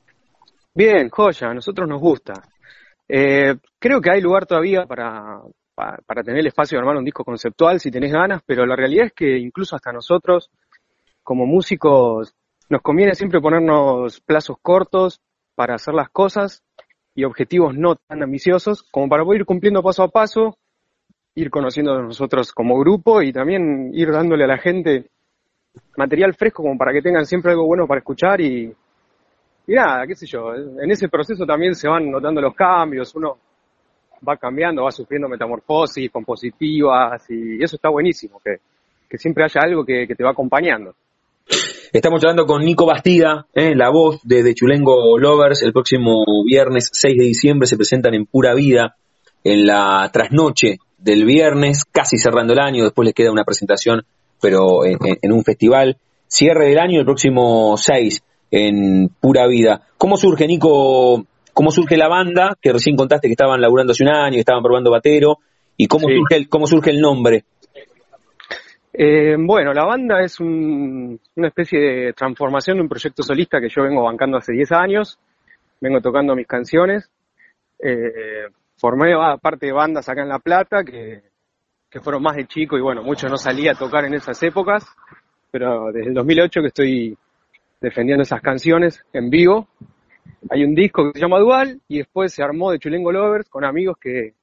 Bien, 0.75 1.09
joya, 1.11 1.51
a 1.51 1.55
nosotros 1.55 1.89
nos 1.89 2.01
gusta. 2.01 2.43
Eh, 3.09 3.55
creo 3.79 4.01
que 4.01 4.11
hay 4.11 4.21
lugar 4.21 4.45
todavía 4.45 4.85
para, 4.85 5.41
para, 5.77 5.99
para 6.05 6.25
tener 6.25 6.41
el 6.41 6.49
espacio 6.49 6.77
de 6.77 6.81
armar 6.81 6.97
un 6.97 7.05
disco 7.05 7.23
conceptual 7.23 7.79
si 7.79 7.93
tenés 7.93 8.11
ganas, 8.11 8.43
pero 8.45 8.67
la 8.67 8.75
realidad 8.75 9.07
es 9.07 9.13
que 9.13 9.39
incluso 9.39 9.77
hasta 9.77 9.93
nosotros, 9.93 10.51
como 11.23 11.47
músicos, 11.47 12.35
nos 12.69 12.83
conviene 12.83 13.15
siempre 13.15 13.41
ponernos 13.41 14.21
plazos 14.21 14.57
cortos 14.61 15.21
para 15.55 15.77
hacer 15.77 15.95
las 15.95 16.09
cosas 16.11 16.65
y 17.15 17.23
objetivos 17.23 17.77
no 17.77 17.95
tan 17.95 18.25
ambiciosos 18.25 18.83
como 18.91 19.09
para 19.09 19.23
poder 19.23 19.43
ir 19.43 19.47
cumpliendo 19.47 19.85
paso 19.85 20.03
a 20.03 20.09
paso, 20.09 20.59
ir 21.37 21.49
conociendo 21.49 21.95
a 21.95 22.03
nosotros 22.03 22.53
como 22.53 22.77
grupo 22.81 23.23
y 23.23 23.33
también 23.33 23.93
ir 23.95 24.11
dándole 24.11 24.43
a 24.43 24.49
la 24.49 24.59
gente 24.59 25.11
material 25.97 26.35
fresco 26.35 26.63
como 26.63 26.77
para 26.77 26.93
que 26.93 27.03
tengan 27.03 27.27
siempre 27.27 27.53
algo 27.53 27.67
bueno 27.67 27.87
para 27.87 27.99
escuchar 27.99 28.41
y, 28.41 28.73
y 29.67 29.75
nada, 29.75 30.07
qué 30.07 30.15
sé 30.15 30.27
yo, 30.27 30.55
en 30.55 30.91
ese 30.91 31.09
proceso 31.09 31.45
también 31.45 31.75
se 31.75 31.89
van 31.89 32.11
notando 32.11 32.41
los 32.41 32.55
cambios, 32.55 33.15
uno 33.15 33.39
va 34.27 34.37
cambiando, 34.37 34.85
va 34.85 34.91
sufriendo 34.91 35.29
metamorfosis 35.29 36.11
compositivas 36.11 37.25
y 37.31 37.63
eso 37.63 37.77
está 37.77 37.89
buenísimo, 37.89 38.41
que, 38.43 38.59
siempre 39.17 39.45
haya 39.45 39.61
algo 39.63 39.85
que, 39.85 40.07
que 40.07 40.15
te 40.15 40.25
va 40.25 40.31
acompañando. 40.31 40.95
Estamos 41.91 42.23
hablando 42.23 42.45
con 42.45 42.63
Nico 42.63 42.85
Bastida, 42.85 43.47
¿eh? 43.55 43.75
la 43.75 43.89
voz 43.89 44.21
de, 44.23 44.43
de, 44.43 44.55
Chulengo 44.55 45.19
Lovers. 45.19 45.63
El 45.63 45.73
próximo 45.73 46.23
viernes 46.45 46.91
6 46.93 47.17
de 47.17 47.25
diciembre 47.25 47.67
se 47.67 47.77
presentan 47.77 48.13
en 48.13 48.27
Pura 48.27 48.55
Vida, 48.55 48.97
en 49.43 49.67
la 49.67 50.11
trasnoche 50.13 50.77
del 50.99 51.25
viernes, 51.25 51.85
casi 51.91 52.19
cerrando 52.19 52.53
el 52.53 52.59
año. 52.59 52.85
Después 52.85 53.07
les 53.07 53.15
queda 53.15 53.33
una 53.33 53.45
presentación, 53.45 54.03
pero 54.41 54.85
en, 54.85 55.33
un 55.33 55.45
festival. 55.45 55.97
Cierre 56.27 56.69
del 56.69 56.79
año 56.79 57.01
el 57.01 57.07
próximo 57.07 57.77
6 57.77 58.23
en 58.51 59.09
Pura 59.21 59.47
Vida. 59.47 59.83
¿Cómo 59.97 60.17
surge, 60.17 60.47
Nico? 60.47 61.25
¿Cómo 61.53 61.71
surge 61.71 61.97
la 61.97 62.09
banda? 62.09 62.57
Que 62.61 62.73
recién 62.73 62.97
contaste 62.97 63.29
que 63.29 63.33
estaban 63.33 63.61
laburando 63.61 63.93
hace 63.93 64.05
un 64.05 64.11
año, 64.11 64.35
que 64.35 64.41
estaban 64.41 64.63
probando 64.63 64.91
batero. 64.91 65.39
¿Y 65.77 65.87
cómo, 65.87 66.09
sí. 66.09 66.15
surge, 66.17 66.37
el, 66.37 66.49
cómo 66.49 66.67
surge 66.67 66.91
el 66.91 67.01
nombre? 67.01 67.45
Eh, 68.93 69.37
bueno, 69.39 69.73
la 69.73 69.85
banda 69.85 70.21
es 70.23 70.41
un, 70.41 71.21
una 71.37 71.49
especie 71.49 71.79
de 71.79 72.13
transformación 72.15 72.77
de 72.77 72.83
un 72.83 72.89
proyecto 72.89 73.23
solista 73.23 73.61
que 73.61 73.69
yo 73.69 73.83
vengo 73.83 74.03
bancando 74.03 74.39
hace 74.39 74.53
10 74.53 74.73
años. 74.73 75.19
Vengo 75.81 76.01
tocando 76.01 76.35
mis 76.35 76.47
canciones. 76.47 77.09
Eh, 77.79 78.49
formé 78.77 79.15
parte 79.41 79.67
de 79.67 79.73
bandas 79.73 80.09
acá 80.09 80.23
en 80.23 80.29
La 80.29 80.41
Plata 80.41 80.83
que, 80.83 81.23
que 81.91 82.01
fueron 82.01 82.23
más 82.23 82.37
de 82.37 82.47
chico 82.47 82.77
y 82.77 82.81
bueno, 82.81 83.03
mucho 83.03 83.29
no 83.29 83.37
salía 83.37 83.73
a 83.73 83.75
tocar 83.75 84.05
en 84.05 84.15
esas 84.15 84.43
épocas. 84.43 84.85
Pero 85.51 85.91
desde 85.93 86.09
el 86.09 86.15
2008 86.15 86.61
que 86.61 86.67
estoy 86.67 87.19
defendiendo 87.81 88.23
esas 88.23 88.41
canciones 88.41 89.05
en 89.13 89.31
vivo. 89.31 89.69
Hay 90.51 90.63
un 90.65 90.75
disco 90.75 91.05
que 91.05 91.19
se 91.19 91.25
llama 91.25 91.39
Dual 91.39 91.81
y 91.89 91.99
después 91.99 92.33
se 92.33 92.43
armó 92.43 92.71
de 92.71 92.79
Chulengo 92.79 93.13
Lovers 93.13 93.49
con 93.49 93.65
amigos 93.65 93.97
que, 93.99 94.35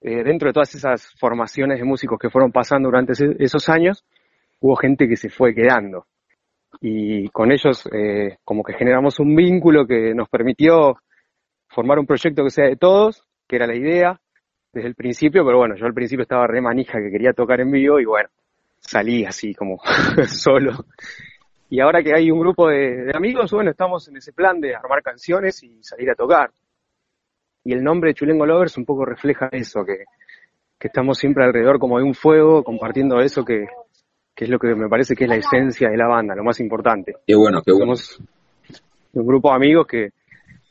eh, 0.00 0.24
dentro 0.24 0.48
de 0.48 0.52
todas 0.52 0.74
esas 0.74 1.12
formaciones 1.18 1.78
de 1.78 1.84
músicos 1.84 2.18
que 2.18 2.30
fueron 2.30 2.50
pasando 2.50 2.88
durante 2.88 3.12
esos 3.38 3.68
años, 3.68 4.04
hubo 4.60 4.74
gente 4.76 5.08
que 5.08 5.16
se 5.16 5.28
fue 5.28 5.54
quedando. 5.54 6.06
Y 6.80 7.28
con 7.28 7.52
ellos 7.52 7.88
eh, 7.92 8.38
como 8.44 8.64
que 8.64 8.72
generamos 8.74 9.20
un 9.20 9.36
vínculo 9.36 9.86
que 9.86 10.14
nos 10.14 10.28
permitió 10.28 10.96
formar 11.68 11.98
un 11.98 12.06
proyecto 12.06 12.42
que 12.42 12.50
sea 12.50 12.66
de 12.66 12.76
todos, 12.76 13.24
que 13.46 13.56
era 13.56 13.66
la 13.66 13.76
idea 13.76 14.20
desde 14.72 14.88
el 14.88 14.94
principio, 14.94 15.44
pero 15.44 15.58
bueno, 15.58 15.76
yo 15.76 15.86
al 15.86 15.94
principio 15.94 16.22
estaba 16.22 16.46
re 16.46 16.60
manija 16.60 16.98
que 16.98 17.10
quería 17.10 17.32
tocar 17.32 17.60
en 17.60 17.70
vivo 17.70 18.00
y 18.00 18.04
bueno, 18.04 18.28
salí 18.78 19.24
así 19.24 19.54
como 19.54 19.78
solo. 20.26 20.84
Y 21.68 21.80
ahora 21.80 22.02
que 22.02 22.14
hay 22.14 22.30
un 22.30 22.40
grupo 22.40 22.68
de, 22.68 23.04
de 23.04 23.12
amigos, 23.16 23.50
bueno, 23.52 23.70
estamos 23.70 24.06
en 24.08 24.16
ese 24.16 24.32
plan 24.32 24.60
de 24.60 24.74
armar 24.74 25.02
canciones 25.02 25.62
y 25.62 25.82
salir 25.82 26.10
a 26.10 26.14
tocar. 26.14 26.50
Y 27.64 27.72
el 27.72 27.82
nombre 27.82 28.10
de 28.10 28.14
Chulengo 28.14 28.44
Lovers 28.44 28.76
un 28.76 28.84
poco 28.84 29.04
refleja 29.04 29.48
eso, 29.52 29.84
que, 29.84 30.04
que 30.78 30.88
estamos 30.88 31.16
siempre 31.16 31.44
alrededor 31.44 31.78
como 31.78 31.98
de 31.98 32.04
un 32.04 32.14
fuego, 32.14 32.64
compartiendo 32.64 33.20
eso 33.20 33.44
que, 33.44 33.66
que 34.34 34.44
es 34.44 34.50
lo 34.50 34.58
que 34.58 34.74
me 34.74 34.88
parece 34.88 35.14
que 35.14 35.24
es 35.24 35.30
la 35.30 35.36
esencia 35.36 35.88
de 35.88 35.96
la 35.96 36.08
banda, 36.08 36.34
lo 36.34 36.44
más 36.44 36.60
importante. 36.60 37.14
Qué 37.26 37.34
bueno, 37.34 37.62
qué 37.62 37.72
bueno. 37.72 37.94
Somos 37.96 38.20
un 39.12 39.26
grupo 39.26 39.50
de 39.50 39.56
amigos 39.56 39.86
que 39.86 40.10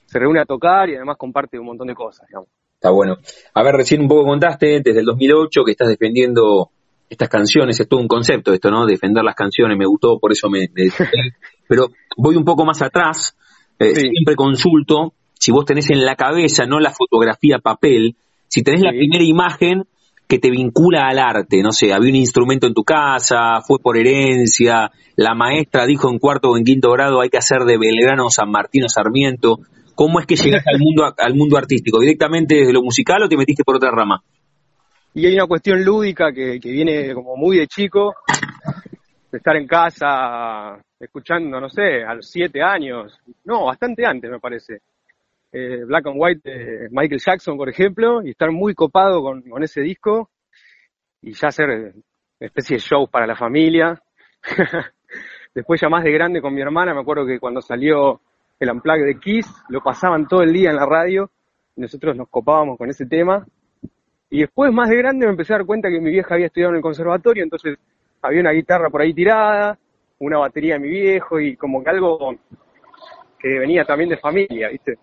se 0.05 0.19
reúne 0.19 0.41
a 0.41 0.45
tocar 0.45 0.89
y 0.89 0.95
además 0.95 1.17
comparte 1.17 1.57
un 1.57 1.67
montón 1.67 1.87
de 1.87 1.95
cosas, 1.95 2.27
digamos. 2.27 2.49
Está 2.81 2.89
bueno. 2.89 3.17
A 3.53 3.61
ver, 3.61 3.75
recién 3.75 4.01
un 4.01 4.07
poco 4.07 4.25
contaste, 4.25 4.81
desde 4.83 5.01
el 5.01 5.05
2008, 5.05 5.63
que 5.63 5.71
estás 5.73 5.87
defendiendo 5.87 6.71
estas 7.07 7.29
canciones, 7.29 7.79
es 7.79 7.87
todo 7.87 7.99
un 7.99 8.07
concepto 8.07 8.51
esto, 8.51 8.71
¿no? 8.71 8.87
Defender 8.87 9.23
las 9.23 9.35
canciones, 9.35 9.77
me 9.77 9.85
gustó, 9.85 10.17
por 10.17 10.31
eso 10.31 10.49
me... 10.49 10.61
me 10.73 10.89
Pero 11.67 11.89
voy 12.17 12.35
un 12.37 12.43
poco 12.43 12.65
más 12.65 12.81
atrás, 12.81 13.37
eh, 13.77 13.93
Sí. 13.93 14.09
siempre 14.09 14.35
consulto, 14.35 15.13
si 15.35 15.51
vos 15.51 15.63
tenés 15.63 15.91
en 15.91 16.03
la 16.03 16.15
cabeza, 16.15 16.65
no 16.65 16.79
la 16.79 16.89
fotografía 16.89 17.59
papel, 17.59 18.15
si 18.47 18.63
tenés 18.63 18.81
la 18.81 18.89
primera 18.89 19.23
imagen 19.23 19.83
que 20.27 20.39
te 20.39 20.49
vincula 20.49 21.07
al 21.07 21.19
arte, 21.19 21.61
no 21.61 21.73
sé, 21.73 21.93
había 21.93 22.09
un 22.09 22.15
instrumento 22.15 22.65
en 22.65 22.73
tu 22.73 22.83
casa, 22.83 23.61
fue 23.61 23.77
por 23.77 23.95
herencia, 23.95 24.89
la 25.17 25.35
maestra 25.35 25.85
dijo 25.85 26.09
en 26.09 26.17
cuarto 26.17 26.49
o 26.49 26.57
en 26.57 26.63
quinto 26.63 26.89
grado 26.93 27.21
hay 27.21 27.29
que 27.29 27.37
hacer 27.37 27.59
de 27.59 27.77
Belgrano 27.77 28.31
San 28.31 28.49
Martín 28.49 28.85
o 28.85 28.89
Sarmiento, 28.89 29.59
¿cómo 29.95 30.19
es 30.19 30.25
que 30.25 30.35
llegaste 30.35 30.69
al 30.71 30.79
mundo, 30.79 31.13
al 31.17 31.35
mundo 31.35 31.57
artístico? 31.57 31.99
¿Directamente 31.99 32.55
desde 32.55 32.73
lo 32.73 32.81
musical 32.81 33.23
o 33.23 33.29
te 33.29 33.37
metiste 33.37 33.63
por 33.63 33.75
otra 33.75 33.91
rama? 33.91 34.21
Y 35.13 35.25
hay 35.25 35.35
una 35.35 35.47
cuestión 35.47 35.83
lúdica 35.83 36.31
que, 36.31 36.59
que 36.59 36.71
viene 36.71 37.13
como 37.13 37.35
muy 37.35 37.57
de 37.57 37.67
chico, 37.67 38.15
de 39.31 39.37
estar 39.37 39.55
en 39.55 39.67
casa 39.67 40.79
escuchando, 40.99 41.59
no 41.59 41.69
sé, 41.69 42.03
a 42.03 42.13
los 42.13 42.29
siete 42.29 42.61
años, 42.61 43.17
no, 43.45 43.65
bastante 43.65 44.05
antes 44.05 44.29
me 44.29 44.39
parece, 44.39 44.81
eh, 45.51 45.83
Black 45.85 46.05
and 46.07 46.15
White 46.17 46.49
de 46.49 46.87
Michael 46.91 47.19
Jackson, 47.19 47.57
por 47.57 47.69
ejemplo, 47.69 48.23
y 48.23 48.29
estar 48.29 48.51
muy 48.51 48.73
copado 48.75 49.21
con, 49.21 49.41
con 49.41 49.63
ese 49.63 49.81
disco 49.81 50.29
y 51.21 51.33
ya 51.33 51.49
hacer 51.49 51.69
eh, 51.69 51.93
especie 52.39 52.77
de 52.77 52.83
shows 52.83 53.09
para 53.09 53.27
la 53.27 53.35
familia. 53.35 54.01
Después 55.53 55.81
ya 55.81 55.89
más 55.89 56.03
de 56.03 56.11
grande 56.11 56.41
con 56.41 56.53
mi 56.53 56.61
hermana, 56.61 56.93
me 56.93 57.01
acuerdo 57.01 57.25
que 57.25 57.39
cuando 57.39 57.61
salió 57.61 58.21
el 58.61 58.69
Unplugged 58.69 59.05
de 59.05 59.19
Kiss, 59.19 59.47
lo 59.69 59.81
pasaban 59.81 60.27
todo 60.27 60.43
el 60.43 60.53
día 60.53 60.69
en 60.69 60.75
la 60.75 60.85
radio, 60.85 61.31
y 61.75 61.81
nosotros 61.81 62.15
nos 62.15 62.29
copábamos 62.29 62.77
con 62.77 62.89
ese 62.89 63.07
tema. 63.07 63.43
Y 64.29 64.41
después, 64.41 64.71
más 64.71 64.87
de 64.87 64.97
grande, 64.97 65.25
me 65.25 65.31
empecé 65.31 65.53
a 65.53 65.57
dar 65.57 65.65
cuenta 65.65 65.89
que 65.89 65.99
mi 65.99 66.11
vieja 66.11 66.35
había 66.35 66.45
estudiado 66.45 66.71
en 66.71 66.77
el 66.77 66.83
conservatorio, 66.83 67.43
entonces 67.43 67.79
había 68.21 68.39
una 68.39 68.51
guitarra 68.51 68.91
por 68.91 69.01
ahí 69.01 69.15
tirada, 69.15 69.79
una 70.19 70.37
batería 70.37 70.75
de 70.75 70.79
mi 70.79 70.89
viejo 70.89 71.39
y 71.39 71.57
como 71.57 71.83
que 71.83 71.89
algo 71.89 72.35
que 73.39 73.57
venía 73.57 73.83
también 73.83 74.11
de 74.11 74.17
familia, 74.17 74.69
¿viste? 74.69 74.99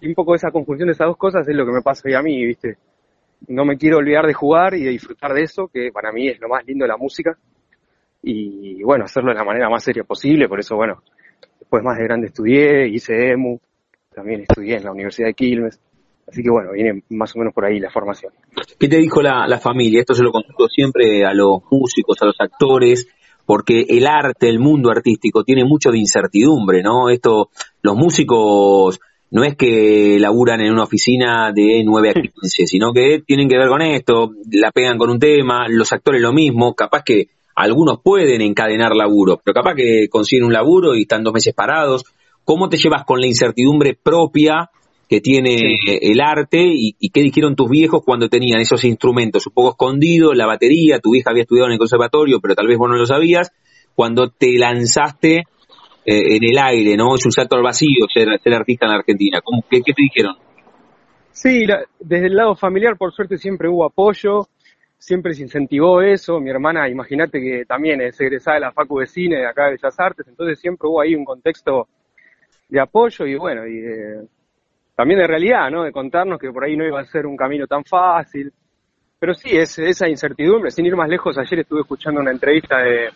Y 0.00 0.06
un 0.06 0.14
poco 0.14 0.36
esa 0.36 0.52
conjunción 0.52 0.86
de 0.86 0.92
esas 0.92 1.08
dos 1.08 1.16
cosas 1.16 1.48
es 1.48 1.56
lo 1.56 1.66
que 1.66 1.72
me 1.72 1.82
pasa 1.82 2.02
hoy 2.06 2.14
a 2.14 2.22
mí, 2.22 2.46
¿viste? 2.46 2.78
No 3.48 3.64
me 3.64 3.76
quiero 3.76 3.98
olvidar 3.98 4.24
de 4.24 4.34
jugar 4.34 4.74
y 4.74 4.84
de 4.84 4.90
disfrutar 4.90 5.34
de 5.34 5.42
eso, 5.42 5.66
que 5.66 5.90
para 5.92 6.12
mí 6.12 6.28
es 6.28 6.38
lo 6.38 6.48
más 6.48 6.64
lindo 6.64 6.84
de 6.84 6.88
la 6.90 6.96
música. 6.96 7.36
Y 8.22 8.84
bueno, 8.84 9.04
hacerlo 9.04 9.32
de 9.32 9.38
la 9.38 9.44
manera 9.44 9.68
más 9.68 9.82
seria 9.82 10.04
posible, 10.04 10.48
por 10.48 10.60
eso, 10.60 10.76
bueno, 10.76 11.02
después 11.58 11.82
más 11.82 11.98
de 11.98 12.04
grande 12.04 12.26
estudié, 12.28 12.88
hice 12.88 13.32
EMU, 13.32 13.58
también 14.14 14.42
estudié 14.42 14.76
en 14.76 14.84
la 14.84 14.92
Universidad 14.92 15.28
de 15.28 15.34
Quilmes. 15.34 15.80
Así 16.26 16.42
que 16.42 16.50
bueno, 16.50 16.72
viene 16.72 17.02
más 17.10 17.34
o 17.34 17.38
menos 17.38 17.54
por 17.54 17.64
ahí 17.64 17.80
la 17.80 17.90
formación. 17.90 18.32
¿Qué 18.78 18.88
te 18.88 18.96
dijo 18.96 19.22
la, 19.22 19.46
la 19.46 19.58
familia? 19.58 20.00
Esto 20.00 20.14
se 20.14 20.22
lo 20.22 20.30
consulto 20.30 20.68
siempre 20.68 21.24
a 21.24 21.32
los 21.32 21.62
músicos, 21.70 22.20
a 22.20 22.26
los 22.26 22.36
actores, 22.38 23.08
porque 23.46 23.86
el 23.88 24.06
arte, 24.06 24.48
el 24.48 24.58
mundo 24.58 24.90
artístico 24.90 25.42
tiene 25.42 25.64
mucho 25.64 25.90
de 25.90 25.98
incertidumbre, 25.98 26.82
¿no? 26.82 27.08
Esto, 27.08 27.48
los 27.80 27.96
músicos 27.96 29.00
no 29.30 29.44
es 29.44 29.56
que 29.56 30.18
laburan 30.18 30.60
en 30.60 30.72
una 30.72 30.84
oficina 30.84 31.52
de 31.52 31.82
9 31.84 32.10
a 32.10 32.12
15, 32.14 32.66
sino 32.66 32.92
que 32.92 33.22
tienen 33.26 33.48
que 33.48 33.56
ver 33.56 33.68
con 33.68 33.82
esto, 33.82 34.32
la 34.50 34.70
pegan 34.70 34.98
con 34.98 35.10
un 35.10 35.18
tema, 35.18 35.66
los 35.68 35.92
actores 35.92 36.20
lo 36.20 36.32
mismo, 36.32 36.74
capaz 36.74 37.02
que 37.04 37.28
algunos 37.58 38.00
pueden 38.02 38.40
encadenar 38.40 38.94
laburo, 38.94 39.40
pero 39.44 39.54
capaz 39.54 39.74
que 39.74 40.08
consiguen 40.08 40.46
un 40.46 40.52
laburo 40.52 40.94
y 40.94 41.02
están 41.02 41.24
dos 41.24 41.34
meses 41.34 41.54
parados. 41.54 42.04
¿Cómo 42.44 42.68
te 42.68 42.76
llevas 42.76 43.04
con 43.04 43.20
la 43.20 43.26
incertidumbre 43.26 43.98
propia 44.00 44.70
que 45.08 45.20
tiene 45.20 45.74
el 46.02 46.20
arte 46.20 46.60
y, 46.62 46.94
y 46.98 47.10
qué 47.10 47.20
dijeron 47.22 47.56
tus 47.56 47.68
viejos 47.68 48.02
cuando 48.04 48.28
tenían 48.28 48.60
esos 48.60 48.84
instrumentos 48.84 49.46
un 49.46 49.54
poco 49.54 49.70
escondidos, 49.70 50.36
la 50.36 50.46
batería, 50.46 50.98
tu 51.00 51.14
hija 51.14 51.30
había 51.30 51.42
estudiado 51.42 51.66
en 51.68 51.72
el 51.72 51.78
conservatorio, 51.78 52.40
pero 52.40 52.54
tal 52.54 52.66
vez 52.66 52.78
vos 52.78 52.88
no 52.90 52.96
lo 52.96 53.06
sabías, 53.06 53.50
cuando 53.94 54.28
te 54.30 54.56
lanzaste 54.58 55.38
eh, 55.38 56.36
en 56.36 56.44
el 56.44 56.58
aire, 56.58 56.96
¿no? 56.96 57.14
Es 57.14 57.24
un 57.24 57.32
salto 57.32 57.56
al 57.56 57.62
vacío 57.62 58.06
ser, 58.12 58.28
ser 58.42 58.54
artista 58.54 58.86
en 58.86 58.92
la 58.92 58.98
Argentina. 58.98 59.40
¿Cómo, 59.42 59.62
qué, 59.68 59.80
¿Qué 59.82 59.92
te 59.92 60.02
dijeron? 60.02 60.36
Sí, 61.32 61.66
la- 61.66 61.84
desde 62.00 62.26
el 62.26 62.34
lado 62.36 62.54
familiar, 62.54 62.96
por 62.96 63.12
suerte, 63.12 63.36
siempre 63.38 63.68
hubo 63.68 63.84
apoyo, 63.84 64.46
siempre 64.98 65.32
se 65.34 65.42
incentivó 65.42 66.02
eso. 66.02 66.40
Mi 66.40 66.50
hermana, 66.50 66.88
imagínate 66.88 67.40
que 67.40 67.64
también 67.64 68.00
es 68.00 68.20
egresada 68.20 68.56
de 68.56 68.60
la 68.60 68.72
Facu 68.72 68.98
de 68.98 69.06
Cine 69.06 69.36
de 69.36 69.46
acá 69.46 69.66
de 69.66 69.70
Bellas 69.72 69.98
Artes, 69.98 70.26
entonces 70.28 70.58
siempre 70.60 70.88
hubo 70.88 71.00
ahí 71.00 71.14
un 71.14 71.24
contexto 71.24 71.88
de 72.68 72.80
apoyo 72.80 73.24
y 73.24 73.36
bueno, 73.36 73.66
y 73.66 73.82
también 74.94 75.20
de 75.20 75.26
realidad, 75.26 75.70
¿no? 75.70 75.84
De 75.84 75.92
contarnos 75.92 76.38
que 76.40 76.50
por 76.50 76.64
ahí 76.64 76.76
no 76.76 76.84
iba 76.84 77.00
a 77.00 77.04
ser 77.04 77.24
un 77.26 77.36
camino 77.36 77.66
tan 77.66 77.84
fácil. 77.84 78.52
Pero 79.20 79.34
sí, 79.34 79.56
es 79.56 79.78
esa 79.78 80.08
incertidumbre. 80.08 80.70
Sin 80.70 80.86
ir 80.86 80.94
más 80.94 81.08
lejos, 81.08 81.38
ayer 81.38 81.60
estuve 81.60 81.80
escuchando 81.80 82.20
una 82.20 82.30
entrevista 82.30 82.78
de, 82.78 83.08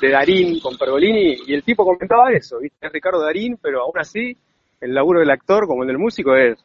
de 0.00 0.10
Darín 0.10 0.60
con 0.60 0.76
Pergolini 0.76 1.36
y 1.46 1.54
el 1.54 1.62
tipo 1.62 1.84
comentaba 1.84 2.32
eso, 2.32 2.58
¿viste? 2.58 2.86
Es 2.86 2.92
Ricardo 2.92 3.20
Darín, 3.20 3.58
pero 3.60 3.82
aún 3.82 3.98
así, 3.98 4.36
el 4.80 4.94
laburo 4.94 5.20
del 5.20 5.30
actor 5.30 5.66
como 5.66 5.82
el 5.82 5.88
del 5.88 5.98
músico 5.98 6.34
es 6.34 6.58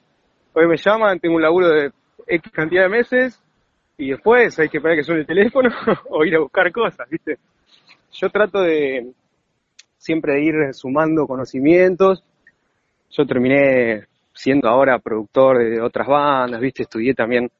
hoy 0.54 0.68
me 0.68 0.78
llaman, 0.78 1.20
tengo 1.20 1.36
un 1.36 1.42
laburo 1.42 1.70
de 1.70 1.92
X 2.28 2.52
cantidad 2.52 2.84
de 2.84 2.90
meses 2.90 3.42
y 4.02 4.10
después 4.10 4.58
hay 4.58 4.68
que 4.68 4.78
esperar 4.78 4.98
que 4.98 5.04
suene 5.04 5.22
el 5.22 5.28
teléfono 5.28 5.70
o 6.10 6.26
ir 6.26 6.36
a 6.36 6.40
buscar 6.40 6.72
cosas, 6.72 7.08
¿viste? 7.08 7.38
Yo 8.14 8.30
trato 8.30 8.62
de 8.62 9.12
siempre 9.98 10.34
de 10.34 10.44
ir 10.44 10.56
sumando 10.74 11.28
conocimientos. 11.28 12.24
Yo 13.12 13.28
terminé 13.28 14.06
siendo 14.34 14.68
ahora 14.70 14.98
productor 14.98 15.60
de 15.60 15.82
otras 15.82 16.08
bandas, 16.08 16.60
¿viste? 16.60 16.82
Estudié 16.84 17.14
también 17.14 17.52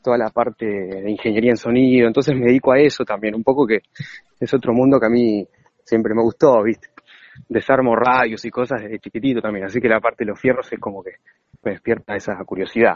toda 0.00 0.16
la 0.16 0.28
parte 0.30 0.64
de 0.64 1.10
ingeniería 1.10 1.50
en 1.50 1.56
sonido, 1.56 2.06
entonces 2.06 2.34
me 2.34 2.46
dedico 2.46 2.72
a 2.72 2.78
eso 2.78 3.04
también, 3.04 3.34
un 3.34 3.42
poco 3.42 3.66
que 3.66 3.80
es 4.38 4.54
otro 4.54 4.72
mundo 4.72 4.98
que 4.98 5.06
a 5.06 5.10
mí 5.10 5.46
siempre 5.84 6.14
me 6.14 6.22
gustó, 6.22 6.62
¿viste? 6.62 6.88
Desarmo 7.48 7.96
radios 7.96 8.44
y 8.44 8.50
cosas 8.50 8.82
desde 8.82 9.00
chiquitito 9.00 9.42
también, 9.42 9.66
así 9.66 9.80
que 9.80 9.88
la 9.88 10.00
parte 10.00 10.24
de 10.24 10.30
los 10.30 10.40
fierros 10.40 10.72
es 10.72 10.78
como 10.78 11.02
que 11.02 11.16
me 11.64 11.72
despierta 11.72 12.14
esa 12.14 12.36
curiosidad. 12.44 12.94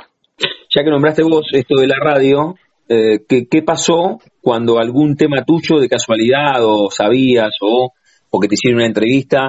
Ya 0.74 0.82
que 0.82 0.90
nombraste 0.90 1.22
vos 1.22 1.46
esto 1.52 1.80
de 1.80 1.86
la 1.86 1.96
radio, 2.00 2.54
eh, 2.88 3.20
¿qué, 3.28 3.46
qué 3.46 3.62
pasó 3.62 4.20
cuando 4.40 4.78
algún 4.78 5.16
tema 5.16 5.44
tuyo 5.44 5.80
de 5.80 5.88
casualidad 5.88 6.62
o 6.62 6.90
sabías 6.90 7.50
o 7.60 7.92
porque 8.30 8.48
te 8.48 8.54
hicieron 8.54 8.80
una 8.80 8.88
entrevista, 8.88 9.48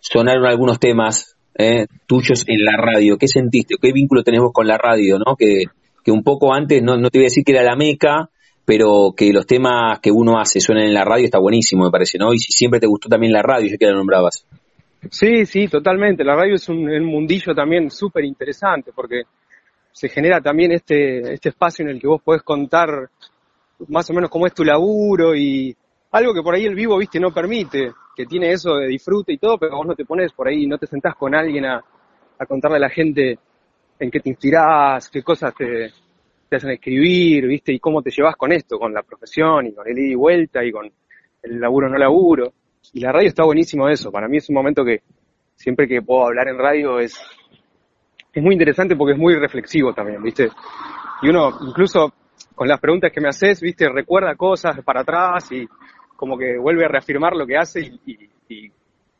sonaron 0.00 0.46
algunos 0.46 0.78
temas 0.78 1.36
eh, 1.56 1.86
tuyos 2.06 2.44
en 2.46 2.64
la 2.64 2.76
radio? 2.76 3.16
¿Qué 3.16 3.28
sentiste? 3.28 3.76
¿Qué 3.80 3.92
vínculo 3.92 4.22
tenés 4.22 4.40
vos 4.40 4.52
con 4.52 4.66
la 4.66 4.76
radio? 4.76 5.18
¿no? 5.18 5.36
Que, 5.36 5.64
que 6.04 6.12
un 6.12 6.22
poco 6.22 6.52
antes, 6.52 6.82
no, 6.82 6.96
te 7.10 7.18
voy 7.18 7.24
a 7.24 7.30
decir 7.30 7.44
que 7.44 7.52
era 7.52 7.62
la 7.62 7.76
meca, 7.76 8.28
pero 8.64 9.14
que 9.16 9.32
los 9.32 9.46
temas 9.46 10.00
que 10.00 10.10
uno 10.10 10.38
hace 10.38 10.60
suenan 10.60 10.84
en 10.84 10.94
la 10.94 11.04
radio 11.04 11.24
está 11.24 11.38
buenísimo, 11.38 11.84
me 11.84 11.90
parece, 11.90 12.18
¿no? 12.18 12.32
Y 12.32 12.38
si 12.38 12.52
siempre 12.52 12.80
te 12.80 12.86
gustó 12.86 13.08
también 13.08 13.32
la 13.32 13.42
radio, 13.42 13.68
ya 13.68 13.76
que 13.76 13.86
la 13.86 13.92
nombrabas. 13.92 14.46
Sí, 15.10 15.44
sí, 15.44 15.68
totalmente. 15.68 16.24
La 16.24 16.34
radio 16.34 16.54
es 16.54 16.68
un, 16.68 16.88
un 16.88 17.04
mundillo 17.04 17.54
también 17.54 17.90
súper 17.90 18.24
interesante 18.24 18.90
porque 18.94 19.22
se 19.94 20.08
genera 20.08 20.40
también 20.40 20.72
este, 20.72 21.34
este 21.34 21.50
espacio 21.50 21.84
en 21.84 21.92
el 21.92 22.00
que 22.00 22.08
vos 22.08 22.20
podés 22.20 22.42
contar 22.42 23.10
más 23.86 24.10
o 24.10 24.12
menos 24.12 24.28
cómo 24.28 24.44
es 24.44 24.52
tu 24.52 24.64
laburo 24.64 25.36
y 25.36 25.74
algo 26.10 26.34
que 26.34 26.42
por 26.42 26.52
ahí 26.52 26.64
el 26.64 26.74
vivo, 26.74 26.98
viste, 26.98 27.20
no 27.20 27.32
permite, 27.32 27.92
que 28.16 28.26
tiene 28.26 28.50
eso 28.50 28.74
de 28.74 28.88
disfrute 28.88 29.32
y 29.32 29.38
todo, 29.38 29.56
pero 29.56 29.76
vos 29.76 29.86
no 29.86 29.94
te 29.94 30.04
pones 30.04 30.32
por 30.32 30.48
ahí, 30.48 30.66
no 30.66 30.78
te 30.78 30.88
sentás 30.88 31.14
con 31.14 31.32
alguien 31.32 31.64
a, 31.66 31.84
contarle 32.48 32.78
a 32.78 32.80
la 32.80 32.90
gente 32.90 33.38
en 34.00 34.10
qué 34.10 34.18
te 34.18 34.30
inspirás, 34.30 35.08
qué 35.08 35.22
cosas 35.22 35.54
te, 35.54 35.92
te 36.48 36.56
hacen 36.56 36.72
escribir, 36.72 37.46
viste, 37.46 37.72
y 37.72 37.78
cómo 37.78 38.02
te 38.02 38.10
llevas 38.10 38.34
con 38.34 38.50
esto, 38.50 38.80
con 38.80 38.92
la 38.92 39.02
profesión 39.04 39.68
y 39.68 39.74
con 39.74 39.86
el 39.88 39.96
ida 39.96 40.12
y 40.12 40.14
vuelta 40.16 40.64
y 40.64 40.72
con 40.72 40.90
el 41.42 41.60
laburo 41.60 41.88
no 41.88 41.98
laburo. 41.98 42.52
Y 42.92 43.00
la 43.00 43.12
radio 43.12 43.28
está 43.28 43.44
buenísimo 43.44 43.88
eso. 43.88 44.10
Para 44.10 44.26
mí 44.26 44.38
es 44.38 44.48
un 44.48 44.56
momento 44.56 44.84
que 44.84 45.02
siempre 45.54 45.86
que 45.86 46.02
puedo 46.02 46.26
hablar 46.26 46.48
en 46.48 46.58
radio 46.58 46.98
es, 46.98 47.16
es 48.34 48.42
muy 48.42 48.54
interesante 48.54 48.96
porque 48.96 49.12
es 49.12 49.18
muy 49.18 49.34
reflexivo 49.36 49.92
también, 49.92 50.22
¿viste? 50.22 50.48
Y 51.22 51.28
uno, 51.28 51.50
incluso 51.66 52.12
con 52.54 52.68
las 52.68 52.80
preguntas 52.80 53.12
que 53.12 53.20
me 53.20 53.28
haces, 53.28 53.60
¿viste? 53.60 53.88
Recuerda 53.88 54.34
cosas 54.34 54.80
para 54.84 55.02
atrás 55.02 55.50
y 55.52 55.66
como 56.16 56.36
que 56.36 56.58
vuelve 56.58 56.84
a 56.84 56.88
reafirmar 56.88 57.34
lo 57.34 57.46
que 57.46 57.56
hace 57.56 57.80
y, 58.06 58.70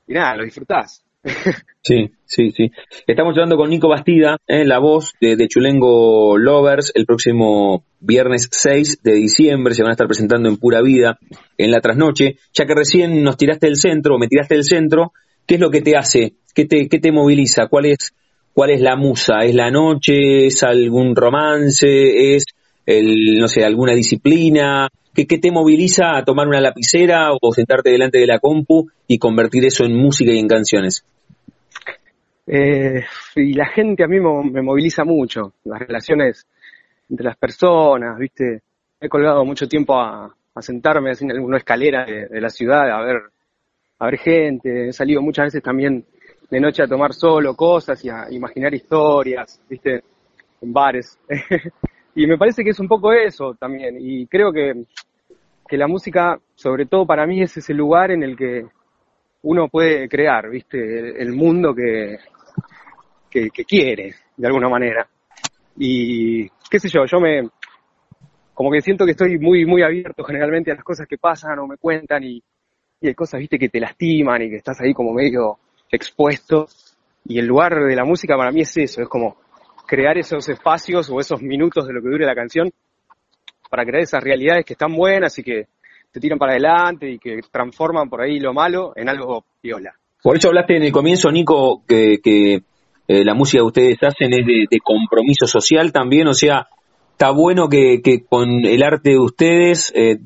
nada, 0.08 0.36
lo 0.36 0.44
disfrutás. 0.44 1.04
Sí, 1.86 2.12
sí, 2.24 2.50
sí. 2.50 2.70
Estamos 3.06 3.34
hablando 3.34 3.58
con 3.58 3.68
Nico 3.68 3.90
Bastida, 3.90 4.38
eh, 4.46 4.64
la 4.64 4.78
voz 4.78 5.12
de, 5.20 5.36
Chulengo 5.48 6.38
Lovers, 6.38 6.92
el 6.94 7.04
próximo 7.04 7.84
viernes 8.00 8.48
6 8.50 9.02
de 9.02 9.12
diciembre 9.12 9.74
se 9.74 9.82
van 9.82 9.90
a 9.90 9.92
estar 9.92 10.06
presentando 10.06 10.48
en 10.48 10.56
Pura 10.56 10.80
Vida 10.80 11.18
en 11.58 11.70
la 11.70 11.82
trasnoche. 11.82 12.38
Ya 12.54 12.64
que 12.64 12.74
recién 12.74 13.22
nos 13.22 13.36
tiraste 13.36 13.66
del 13.66 13.76
centro, 13.76 14.18
me 14.18 14.28
tiraste 14.28 14.54
del 14.54 14.64
centro, 14.64 15.12
¿qué 15.46 15.56
es 15.56 15.60
lo 15.60 15.70
que 15.70 15.82
te 15.82 15.94
hace? 15.94 16.36
¿Qué 16.54 16.64
te, 16.64 16.88
qué 16.88 16.98
te 17.00 17.12
moviliza? 17.12 17.66
¿Cuál 17.66 17.84
es, 17.84 18.14
¿Cuál 18.54 18.70
es 18.70 18.80
la 18.80 18.94
musa? 18.94 19.40
¿Es 19.44 19.54
la 19.54 19.70
noche? 19.70 20.46
¿Es 20.46 20.62
algún 20.62 21.16
romance? 21.16 22.36
¿Es 22.36 22.44
el, 22.86 23.36
no 23.36 23.48
sé, 23.48 23.64
alguna 23.64 23.94
disciplina? 23.94 24.88
¿Qué, 25.12 25.26
¿Qué 25.26 25.38
te 25.38 25.50
moviliza 25.50 26.16
a 26.16 26.24
tomar 26.24 26.46
una 26.46 26.60
lapicera 26.60 27.32
o 27.32 27.52
sentarte 27.52 27.90
delante 27.90 28.18
de 28.18 28.28
la 28.28 28.38
compu 28.38 28.88
y 29.08 29.18
convertir 29.18 29.64
eso 29.64 29.84
en 29.84 29.96
música 29.96 30.30
y 30.30 30.38
en 30.38 30.46
canciones? 30.46 31.04
Eh, 32.46 33.02
y 33.34 33.54
la 33.54 33.66
gente 33.66 34.04
a 34.04 34.06
mí 34.06 34.20
me 34.20 34.62
moviliza 34.62 35.04
mucho, 35.04 35.54
las 35.64 35.80
relaciones 35.80 36.46
entre 37.10 37.24
las 37.24 37.36
personas, 37.36 38.16
¿viste? 38.18 38.62
He 39.00 39.08
colgado 39.08 39.44
mucho 39.44 39.66
tiempo 39.66 39.98
a, 39.98 40.32
a 40.54 40.62
sentarme 40.62 41.10
en 41.18 41.32
alguna 41.32 41.56
escalera 41.58 42.04
de, 42.04 42.28
de, 42.28 42.40
la 42.40 42.50
ciudad 42.50 42.88
a 42.90 43.02
ver, 43.02 43.16
a 43.98 44.06
ver 44.06 44.18
gente, 44.18 44.88
he 44.88 44.92
salido 44.92 45.22
muchas 45.22 45.46
veces 45.46 45.62
también 45.62 46.04
de 46.50 46.60
noche 46.60 46.82
a 46.82 46.86
tomar 46.86 47.12
solo 47.12 47.54
cosas 47.54 48.04
y 48.04 48.10
a 48.10 48.26
imaginar 48.30 48.74
historias, 48.74 49.60
¿viste? 49.68 50.02
En 50.60 50.72
bares. 50.72 51.18
y 52.14 52.26
me 52.26 52.38
parece 52.38 52.62
que 52.62 52.70
es 52.70 52.80
un 52.80 52.88
poco 52.88 53.12
eso 53.12 53.54
también, 53.54 53.96
y 53.98 54.26
creo 54.26 54.52
que, 54.52 54.84
que 55.66 55.76
la 55.76 55.86
música, 55.86 56.38
sobre 56.54 56.86
todo 56.86 57.06
para 57.06 57.26
mí, 57.26 57.42
es 57.42 57.56
ese 57.56 57.74
lugar 57.74 58.10
en 58.10 58.22
el 58.22 58.36
que 58.36 58.66
uno 59.42 59.68
puede 59.68 60.08
crear, 60.08 60.48
¿viste? 60.48 61.20
El, 61.20 61.32
mundo 61.32 61.74
que, 61.74 62.18
que, 63.30 63.50
que, 63.50 63.64
quiere, 63.64 64.14
de 64.36 64.46
alguna 64.46 64.68
manera. 64.68 65.06
Y 65.76 66.48
qué 66.70 66.78
sé 66.78 66.88
yo, 66.88 67.04
yo 67.04 67.20
me, 67.20 67.48
como 68.54 68.70
que 68.70 68.80
siento 68.80 69.04
que 69.04 69.10
estoy 69.10 69.38
muy, 69.38 69.66
muy 69.66 69.82
abierto 69.82 70.22
generalmente 70.24 70.70
a 70.70 70.76
las 70.76 70.84
cosas 70.84 71.06
que 71.06 71.18
pasan 71.18 71.58
o 71.58 71.66
me 71.66 71.76
cuentan 71.76 72.22
y, 72.22 72.42
y 73.00 73.08
hay 73.08 73.14
cosas, 73.14 73.40
viste, 73.40 73.58
que 73.58 73.68
te 73.68 73.80
lastiman 73.80 74.42
y 74.42 74.50
que 74.50 74.56
estás 74.56 74.80
ahí 74.80 74.94
como 74.94 75.12
medio 75.12 75.58
expuesto. 75.94 76.66
Y 77.26 77.38
el 77.38 77.46
lugar 77.46 77.74
de 77.74 77.96
la 77.96 78.04
música 78.04 78.36
para 78.36 78.50
mí 78.50 78.60
es 78.60 78.76
eso, 78.76 79.02
es 79.02 79.08
como 79.08 79.36
crear 79.86 80.18
esos 80.18 80.48
espacios 80.48 81.10
o 81.10 81.20
esos 81.20 81.40
minutos 81.42 81.86
de 81.86 81.92
lo 81.92 82.02
que 82.02 82.08
dure 82.08 82.26
la 82.26 82.34
canción 82.34 82.70
para 83.70 83.84
crear 83.84 84.02
esas 84.02 84.22
realidades 84.22 84.64
que 84.64 84.74
están 84.74 84.94
buenas 84.94 85.38
y 85.38 85.42
que 85.42 85.66
te 86.12 86.20
tiran 86.20 86.38
para 86.38 86.52
adelante 86.52 87.10
y 87.10 87.18
que 87.18 87.40
transforman 87.50 88.08
por 88.08 88.20
ahí 88.20 88.38
lo 88.38 88.52
malo 88.52 88.92
en 88.94 89.08
algo 89.08 89.44
viola. 89.62 89.94
Por 90.22 90.36
eso 90.36 90.48
hablaste 90.48 90.76
en 90.76 90.84
el 90.84 90.92
comienzo, 90.92 91.30
Nico, 91.30 91.82
que, 91.86 92.20
eh, 93.06 93.24
la 93.24 93.34
música 93.34 93.60
que 93.62 93.66
ustedes 93.66 93.98
hacen 94.02 94.32
es 94.32 94.46
de, 94.46 94.78
compromiso 94.82 95.46
social 95.46 95.92
también, 95.92 96.28
o 96.28 96.34
sea, 96.34 96.68
está 97.10 97.30
bueno 97.30 97.68
que, 97.68 98.00
que 98.02 98.24
con 98.24 98.64
el 98.64 98.82
arte 98.82 99.10
de 99.10 99.18
ustedes 99.18 99.92
eh, 99.94 100.18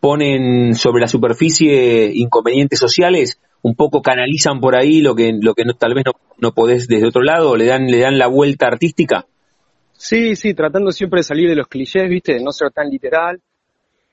ponen 0.00 0.74
sobre 0.74 1.00
la 1.00 1.08
superficie 1.08 2.12
inconvenientes 2.14 2.78
sociales, 2.78 3.40
un 3.62 3.74
poco 3.74 4.02
canalizan 4.02 4.60
por 4.60 4.76
ahí 4.76 5.00
lo 5.00 5.14
que, 5.14 5.32
lo 5.40 5.54
que 5.54 5.64
no, 5.64 5.74
tal 5.74 5.94
vez 5.94 6.04
no, 6.04 6.12
no 6.38 6.52
podés 6.52 6.88
desde 6.88 7.06
otro 7.06 7.22
lado, 7.22 7.56
le 7.56 7.66
dan, 7.66 7.86
le 7.86 8.00
dan 8.00 8.18
la 8.18 8.26
vuelta 8.26 8.66
artística. 8.66 9.24
Sí, 9.92 10.34
sí, 10.34 10.52
tratando 10.52 10.90
siempre 10.90 11.20
de 11.20 11.24
salir 11.24 11.48
de 11.48 11.56
los 11.56 11.68
clichés, 11.68 12.08
viste, 12.08 12.34
de 12.34 12.42
no 12.42 12.50
ser 12.50 12.72
tan 12.72 12.88
literal, 12.88 13.40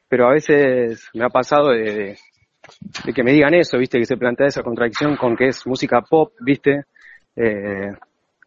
pero 0.08 0.28
a 0.28 0.34
veces 0.34 1.10
me 1.16 1.26
ha 1.26 1.30
pasado 1.30 1.70
de, 1.70 2.16
de, 3.06 3.14
que 3.14 3.24
me 3.24 3.32
digan 3.32 3.56
eso, 3.56 3.78
viste, 3.78 3.97
que 3.97 4.06
se 4.06 4.18
plantea 4.18 4.47
esa 4.47 4.62
contradicción 4.62 5.16
con 5.16 5.36
que 5.36 5.47
es 5.47 5.66
música 5.66 6.02
pop, 6.02 6.34
viste, 6.41 6.84
eh, 7.36 7.91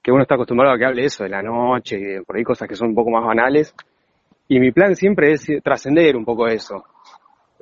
que 0.01 0.13
uno 0.13 0.23
está 0.23 0.35
acostumbrado 0.35 0.75
a 0.75 0.79
que 0.79 0.85
hable 0.85 1.05
eso 1.05 1.25
de 1.25 1.31
la 1.31 1.43
noche, 1.43 2.23
por 2.27 2.37
ahí 2.37 2.45
cosas 2.45 2.69
que 2.69 2.77
son 2.77 2.91
un 2.91 2.95
poco 2.95 3.11
más 3.11 3.25
banales. 3.25 3.75
Y 4.49 4.61
mi 4.61 4.71
plan 4.71 4.95
siempre 4.95 5.33
es 5.33 5.47
trascender 5.63 6.17
un 6.17 6.25
poco 6.25 6.47
eso. 6.47 6.85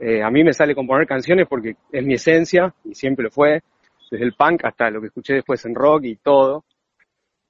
Eh, 0.01 0.23
a 0.23 0.31
mí 0.31 0.43
me 0.43 0.55
sale 0.55 0.75
componer 0.75 1.07
canciones 1.07 1.47
porque 1.47 1.77
es 1.93 2.05
mi 2.05 2.15
esencia, 2.15 2.75
y 2.85 2.95
siempre 2.95 3.25
lo 3.25 3.31
fue, 3.31 3.61
desde 4.11 4.25
el 4.25 4.33
punk 4.33 4.65
hasta 4.65 4.91
lo 4.91 5.01
que 5.01 5.09
escuché 5.09 5.35
después 5.35 5.65
en 5.67 5.75
rock 5.75 6.05
y 6.05 6.17
todo. 6.17 6.65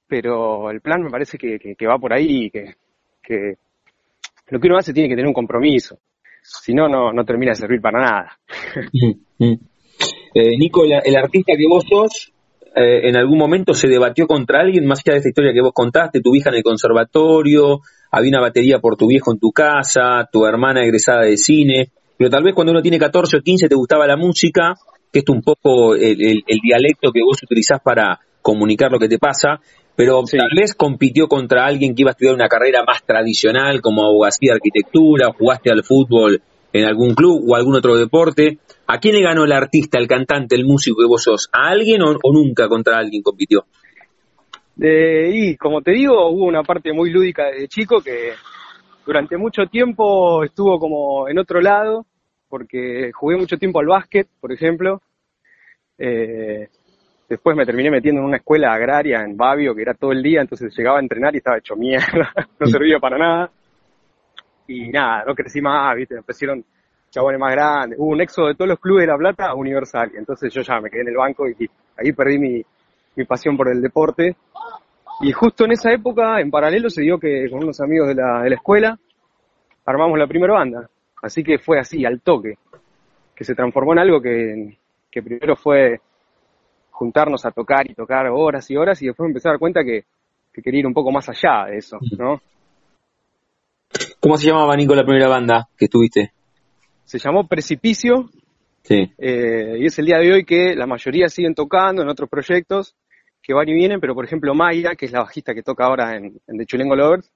Pero 0.07 0.69
el 0.69 0.81
plan 0.81 1.01
me 1.01 1.09
parece 1.09 1.37
que, 1.37 1.87
va 1.87 1.97
por 1.97 2.11
ahí, 2.11 2.51
que, 2.51 3.55
lo 4.49 4.59
que 4.59 4.67
uno 4.67 4.77
hace 4.77 4.93
tiene 4.93 5.07
que 5.07 5.15
tener 5.15 5.27
un 5.27 5.33
compromiso. 5.33 5.97
Si 6.43 6.73
no, 6.73 6.89
no, 6.89 7.13
no 7.13 7.23
termina 7.23 7.51
de 7.51 7.55
servir 7.55 7.79
para 7.79 8.01
nada. 8.01 8.39
Mm, 8.91 9.45
mm. 9.45 9.59
Eh, 10.33 10.57
Nico, 10.57 10.83
el, 10.83 10.93
el 11.03 11.15
artista 11.15 11.53
que 11.55 11.67
vos 11.69 11.85
sos, 11.87 12.33
eh, 12.75 13.09
en 13.09 13.17
algún 13.17 13.37
momento 13.37 13.73
se 13.73 13.87
debatió 13.87 14.27
contra 14.27 14.61
alguien, 14.61 14.85
más 14.85 14.99
allá 14.99 15.13
de 15.13 15.17
esta 15.17 15.29
historia 15.29 15.53
que 15.53 15.61
vos 15.61 15.73
contaste, 15.73 16.21
tu 16.21 16.35
hija 16.35 16.49
en 16.49 16.57
el 16.57 16.63
conservatorio, 16.63 17.81
había 18.11 18.29
una 18.29 18.41
batería 18.41 18.79
por 18.79 18.95
tu 18.95 19.07
viejo 19.07 19.31
en 19.33 19.39
tu 19.39 19.51
casa, 19.51 20.29
tu 20.31 20.45
hermana 20.45 20.83
egresada 20.83 21.23
de 21.23 21.37
cine, 21.37 21.91
pero 22.21 22.29
tal 22.29 22.43
vez 22.43 22.53
cuando 22.53 22.71
uno 22.71 22.83
tiene 22.83 22.99
14 22.99 23.37
o 23.37 23.41
15 23.41 23.67
te 23.67 23.73
gustaba 23.73 24.05
la 24.05 24.15
música, 24.15 24.75
que 25.11 25.19
es 25.21 25.25
un 25.27 25.41
poco 25.41 25.95
el, 25.95 26.21
el, 26.21 26.43
el 26.45 26.59
dialecto 26.61 27.11
que 27.11 27.23
vos 27.23 27.41
utilizás 27.41 27.79
para 27.83 28.19
comunicar 28.43 28.91
lo 28.91 28.99
que 28.99 29.09
te 29.09 29.17
pasa, 29.17 29.59
pero 29.95 30.23
sí. 30.27 30.37
tal 30.37 30.51
vez 30.55 30.75
compitió 30.75 31.27
contra 31.27 31.65
alguien 31.65 31.95
que 31.95 32.03
iba 32.03 32.11
a 32.11 32.13
estudiar 32.13 32.35
una 32.35 32.47
carrera 32.47 32.83
más 32.85 33.03
tradicional 33.03 33.81
como 33.81 34.05
abogacía, 34.05 34.53
arquitectura, 34.53 35.31
jugaste 35.35 35.71
al 35.71 35.83
fútbol 35.83 36.43
en 36.71 36.85
algún 36.85 37.15
club 37.15 37.43
o 37.49 37.55
algún 37.55 37.77
otro 37.77 37.97
deporte. 37.97 38.59
¿A 38.85 38.99
quién 38.99 39.15
le 39.15 39.23
ganó 39.23 39.45
el 39.45 39.51
artista, 39.51 39.97
el 39.97 40.07
cantante, 40.07 40.53
el 40.53 40.65
músico 40.65 41.01
que 41.01 41.07
vos 41.07 41.23
sos? 41.23 41.49
¿A 41.51 41.69
alguien 41.69 42.03
o, 42.03 42.11
o 42.11 42.33
nunca 42.33 42.69
contra 42.69 42.99
alguien 42.99 43.23
compitió? 43.23 43.65
Eh, 44.79 45.31
y 45.33 45.57
como 45.57 45.81
te 45.81 45.93
digo, 45.93 46.29
hubo 46.29 46.45
una 46.45 46.61
parte 46.61 46.93
muy 46.93 47.09
lúdica 47.09 47.45
de 47.45 47.67
chico 47.67 47.99
que 47.99 48.33
durante 49.07 49.37
mucho 49.37 49.65
tiempo 49.65 50.43
estuvo 50.43 50.77
como 50.77 51.27
en 51.27 51.39
otro 51.39 51.59
lado, 51.61 52.05
porque 52.51 53.11
jugué 53.13 53.37
mucho 53.37 53.57
tiempo 53.57 53.79
al 53.79 53.87
básquet, 53.87 54.27
por 54.39 54.51
ejemplo. 54.51 55.01
Eh, 55.97 56.67
después 57.29 57.55
me 57.55 57.65
terminé 57.65 57.89
metiendo 57.89 58.19
en 58.19 58.27
una 58.27 58.37
escuela 58.37 58.73
agraria 58.73 59.23
en 59.23 59.37
Babio, 59.37 59.73
que 59.73 59.81
era 59.81 59.93
todo 59.93 60.11
el 60.11 60.21
día, 60.21 60.41
entonces 60.41 60.75
llegaba 60.77 60.97
a 60.97 61.01
entrenar 61.01 61.33
y 61.33 61.37
estaba 61.37 61.57
hecho 61.57 61.75
mierda, 61.75 62.31
no 62.59 62.67
servía 62.67 62.99
para 62.99 63.17
nada. 63.17 63.51
Y 64.67 64.89
nada, 64.89 65.23
no 65.25 65.33
crecí 65.33 65.61
más, 65.61 65.95
viste, 65.95 66.15
me 66.15 66.19
ofrecieron 66.19 66.63
chabones 67.09 67.39
más 67.39 67.53
grandes. 67.53 67.97
Hubo 67.97 68.09
un 68.09 68.21
éxodo 68.21 68.47
de 68.47 68.55
todos 68.55 68.69
los 68.69 68.79
clubes 68.79 69.03
de 69.03 69.11
La 69.11 69.17
Plata 69.17 69.47
a 69.47 69.55
Universal, 69.55 70.11
entonces 70.15 70.53
yo 70.53 70.61
ya 70.61 70.79
me 70.81 70.89
quedé 70.89 71.01
en 71.01 71.07
el 71.07 71.17
banco 71.17 71.47
y 71.47 71.69
ahí 71.97 72.11
perdí 72.11 72.37
mi, 72.37 72.61
mi 73.15 73.25
pasión 73.25 73.55
por 73.55 73.69
el 73.69 73.81
deporte. 73.81 74.35
Y 75.21 75.31
justo 75.31 75.65
en 75.65 75.71
esa 75.73 75.91
época, 75.91 76.41
en 76.41 76.49
paralelo, 76.49 76.89
se 76.89 77.01
dio 77.01 77.17
que 77.17 77.49
con 77.49 77.63
unos 77.63 77.79
amigos 77.79 78.07
de 78.07 78.15
la, 78.15 78.41
de 78.41 78.49
la 78.49 78.55
escuela 78.55 78.99
armamos 79.85 80.17
la 80.17 80.27
primera 80.27 80.53
banda. 80.53 80.89
Así 81.21 81.43
que 81.43 81.59
fue 81.59 81.79
así, 81.79 82.05
al 82.05 82.21
toque, 82.21 82.55
que 83.35 83.43
se 83.43 83.55
transformó 83.55 83.93
en 83.93 83.99
algo 83.99 84.21
que, 84.21 84.77
que 85.09 85.21
primero 85.21 85.55
fue 85.55 85.99
juntarnos 86.89 87.45
a 87.45 87.51
tocar 87.51 87.89
y 87.89 87.93
tocar 87.93 88.27
horas 88.27 88.69
y 88.69 88.75
horas 88.75 89.01
y 89.01 89.07
después 89.07 89.25
me 89.25 89.31
empecé 89.31 89.47
a 89.47 89.51
dar 89.51 89.59
cuenta 89.59 89.83
que, 89.83 90.05
que 90.53 90.61
quería 90.61 90.81
ir 90.81 90.87
un 90.87 90.93
poco 90.93 91.11
más 91.11 91.27
allá 91.29 91.65
de 91.69 91.77
eso, 91.77 91.97
¿no? 92.17 92.41
¿Cómo 94.19 94.37
se 94.37 94.47
llamaba, 94.47 94.75
Nico, 94.75 94.95
la 94.95 95.03
primera 95.03 95.27
banda 95.27 95.67
que 95.77 95.85
estuviste? 95.85 96.31
Se 97.03 97.17
llamó 97.17 97.47
Precipicio. 97.47 98.29
Sí. 98.83 99.11
Eh, 99.17 99.77
y 99.79 99.85
es 99.85 99.99
el 99.99 100.05
día 100.05 100.17
de 100.17 100.31
hoy 100.31 100.45
que 100.45 100.75
la 100.75 100.87
mayoría 100.87 101.27
siguen 101.27 101.53
tocando 101.53 102.01
en 102.01 102.09
otros 102.09 102.29
proyectos 102.29 102.95
que 103.41 103.53
van 103.53 103.67
y 103.67 103.73
vienen, 103.73 103.99
pero 103.99 104.13
por 104.13 104.25
ejemplo 104.25 104.53
Mayra, 104.53 104.95
que 104.95 105.05
es 105.05 105.11
la 105.11 105.21
bajista 105.21 105.53
que 105.53 105.63
toca 105.63 105.85
ahora 105.85 106.15
en, 106.15 106.39
en 106.47 106.57
The 106.57 106.65
Chulengo 106.65 106.95
Lovers, 106.95 107.31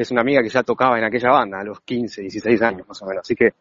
es 0.00 0.10
una 0.10 0.20
amiga 0.20 0.42
que 0.42 0.48
ya 0.48 0.62
tocaba 0.62 0.98
en 0.98 1.04
aquella 1.04 1.30
banda 1.30 1.60
a 1.60 1.64
los 1.64 1.80
15, 1.80 2.22
16 2.22 2.62
años 2.62 2.88
más 2.88 3.02
o 3.02 3.06
menos. 3.06 3.22
Así 3.22 3.34
que 3.34 3.52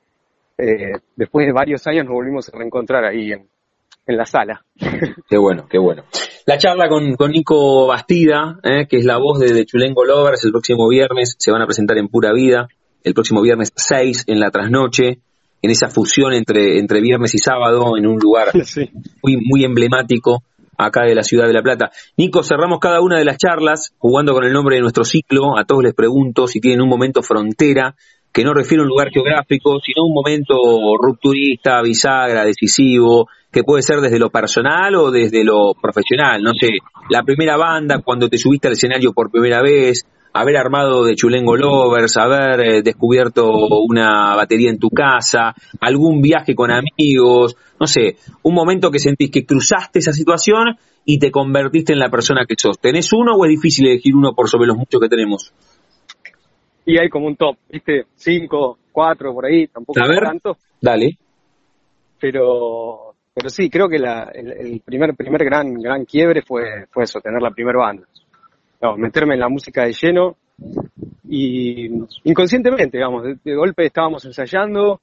eh, 0.57 0.93
después 1.15 1.47
de 1.47 1.51
varios 1.51 1.85
años 1.87 2.05
nos 2.05 2.13
volvimos 2.13 2.47
a 2.49 2.57
reencontrar 2.57 3.03
ahí 3.05 3.31
en, 3.31 3.47
en 4.05 4.17
la 4.17 4.25
sala. 4.25 4.63
Qué 5.27 5.37
bueno, 5.37 5.67
qué 5.69 5.79
bueno. 5.79 6.03
La 6.45 6.57
charla 6.57 6.87
con, 6.87 7.15
con 7.15 7.31
Nico 7.31 7.87
Bastida, 7.87 8.59
eh, 8.63 8.87
que 8.87 8.97
es 8.97 9.05
la 9.05 9.17
voz 9.17 9.39
de, 9.39 9.51
de 9.51 9.65
Chulengo 9.65 10.05
Lovers, 10.05 10.45
el 10.45 10.51
próximo 10.51 10.87
viernes 10.87 11.35
se 11.37 11.51
van 11.51 11.61
a 11.61 11.65
presentar 11.65 11.97
en 11.97 12.07
Pura 12.07 12.31
Vida, 12.33 12.67
el 13.03 13.13
próximo 13.13 13.41
viernes 13.41 13.73
6 13.75 14.25
en 14.27 14.39
la 14.39 14.51
trasnoche, 14.51 15.19
en 15.61 15.71
esa 15.71 15.89
fusión 15.89 16.33
entre, 16.33 16.77
entre 16.79 17.01
viernes 17.01 17.33
y 17.33 17.39
sábado, 17.39 17.97
en 17.97 18.05
un 18.05 18.19
lugar 18.19 18.51
sí. 18.65 18.89
muy, 19.23 19.37
muy 19.43 19.65
emblemático 19.65 20.43
acá 20.77 21.03
de 21.03 21.15
la 21.15 21.23
ciudad 21.23 21.47
de 21.47 21.53
La 21.53 21.61
Plata. 21.61 21.91
Nico, 22.17 22.43
cerramos 22.43 22.79
cada 22.79 23.01
una 23.01 23.17
de 23.17 23.25
las 23.25 23.37
charlas 23.37 23.93
jugando 23.97 24.33
con 24.33 24.43
el 24.43 24.53
nombre 24.53 24.75
de 24.75 24.81
nuestro 24.81 25.03
ciclo. 25.03 25.57
A 25.57 25.65
todos 25.65 25.83
les 25.83 25.93
pregunto 25.93 26.47
si 26.47 26.59
tienen 26.59 26.81
un 26.81 26.89
momento 26.89 27.21
frontera, 27.21 27.95
que 28.31 28.43
no 28.43 28.53
refiere 28.53 28.81
a 28.81 28.83
un 28.83 28.89
lugar 28.89 29.09
geográfico, 29.09 29.79
sino 29.83 30.05
un 30.05 30.13
momento 30.13 30.55
rupturista, 31.01 31.81
bisagra, 31.81 32.45
decisivo, 32.45 33.27
que 33.51 33.63
puede 33.63 33.81
ser 33.81 33.99
desde 33.99 34.19
lo 34.19 34.29
personal 34.29 34.93
o 34.95 35.09
desde 35.09 35.43
lo 35.43 35.73
profesional. 35.81 36.43
No 36.43 36.51
sé, 36.53 36.69
la 37.09 37.23
primera 37.23 37.57
banda, 37.57 38.01
cuando 38.03 38.29
te 38.29 38.37
subiste 38.37 38.67
al 38.67 38.73
escenario 38.73 39.13
por 39.13 39.31
primera 39.31 39.61
vez, 39.63 40.05
haber 40.33 40.57
armado 40.57 41.05
de 41.05 41.15
Chulengo 41.15 41.55
Lovers, 41.55 42.17
haber 42.17 42.59
eh, 42.61 42.81
descubierto 42.81 43.49
una 43.87 44.35
batería 44.35 44.69
en 44.69 44.79
tu 44.79 44.89
casa, 44.89 45.53
algún 45.79 46.21
viaje 46.21 46.55
con 46.55 46.71
amigos, 46.71 47.55
no 47.79 47.87
sé, 47.87 48.17
un 48.43 48.53
momento 48.53 48.91
que 48.91 48.99
sentís 48.99 49.31
que 49.31 49.45
cruzaste 49.45 49.99
esa 49.99 50.13
situación 50.13 50.77
y 51.05 51.19
te 51.19 51.31
convertiste 51.31 51.93
en 51.93 51.99
la 51.99 52.09
persona 52.09 52.45
que 52.45 52.55
sos? 52.57 52.79
¿Tenés 52.79 53.13
uno 53.13 53.35
o 53.35 53.45
es 53.45 53.49
difícil 53.49 53.87
elegir 53.87 54.15
uno 54.15 54.33
por 54.33 54.49
sobre 54.49 54.67
los 54.67 54.77
muchos 54.77 54.99
que 54.99 55.07
tenemos? 55.07 55.53
Y 56.85 56.97
hay 56.97 57.09
como 57.09 57.27
un 57.27 57.35
top, 57.35 57.57
¿viste? 57.69 58.05
Cinco, 58.15 58.77
cuatro, 58.91 59.33
por 59.33 59.45
ahí, 59.45 59.67
tampoco 59.67 59.99
A 60.01 60.07
ver. 60.07 60.23
tanto. 60.23 60.57
Dale. 60.81 61.17
Pero, 62.19 63.13
pero 63.33 63.49
sí, 63.49 63.69
creo 63.69 63.87
que 63.87 63.99
la, 63.99 64.31
el, 64.33 64.51
el 64.51 64.81
primer, 64.81 65.15
primer 65.15 65.43
gran, 65.45 65.73
gran 65.75 66.05
quiebre 66.05 66.41
fue, 66.41 66.85
fue 66.91 67.03
eso, 67.03 67.19
tener 67.21 67.41
la 67.41 67.51
primera 67.51 67.79
banda. 67.79 68.07
No, 68.81 68.95
meterme 68.95 69.33
en 69.33 69.39
la 69.39 69.49
música 69.49 69.85
de 69.85 69.93
lleno 69.93 70.35
y 71.27 71.87
inconscientemente, 72.23 72.97
digamos, 72.97 73.23
de, 73.43 73.55
golpe 73.55 73.85
estábamos 73.85 74.23
ensayando, 74.25 75.01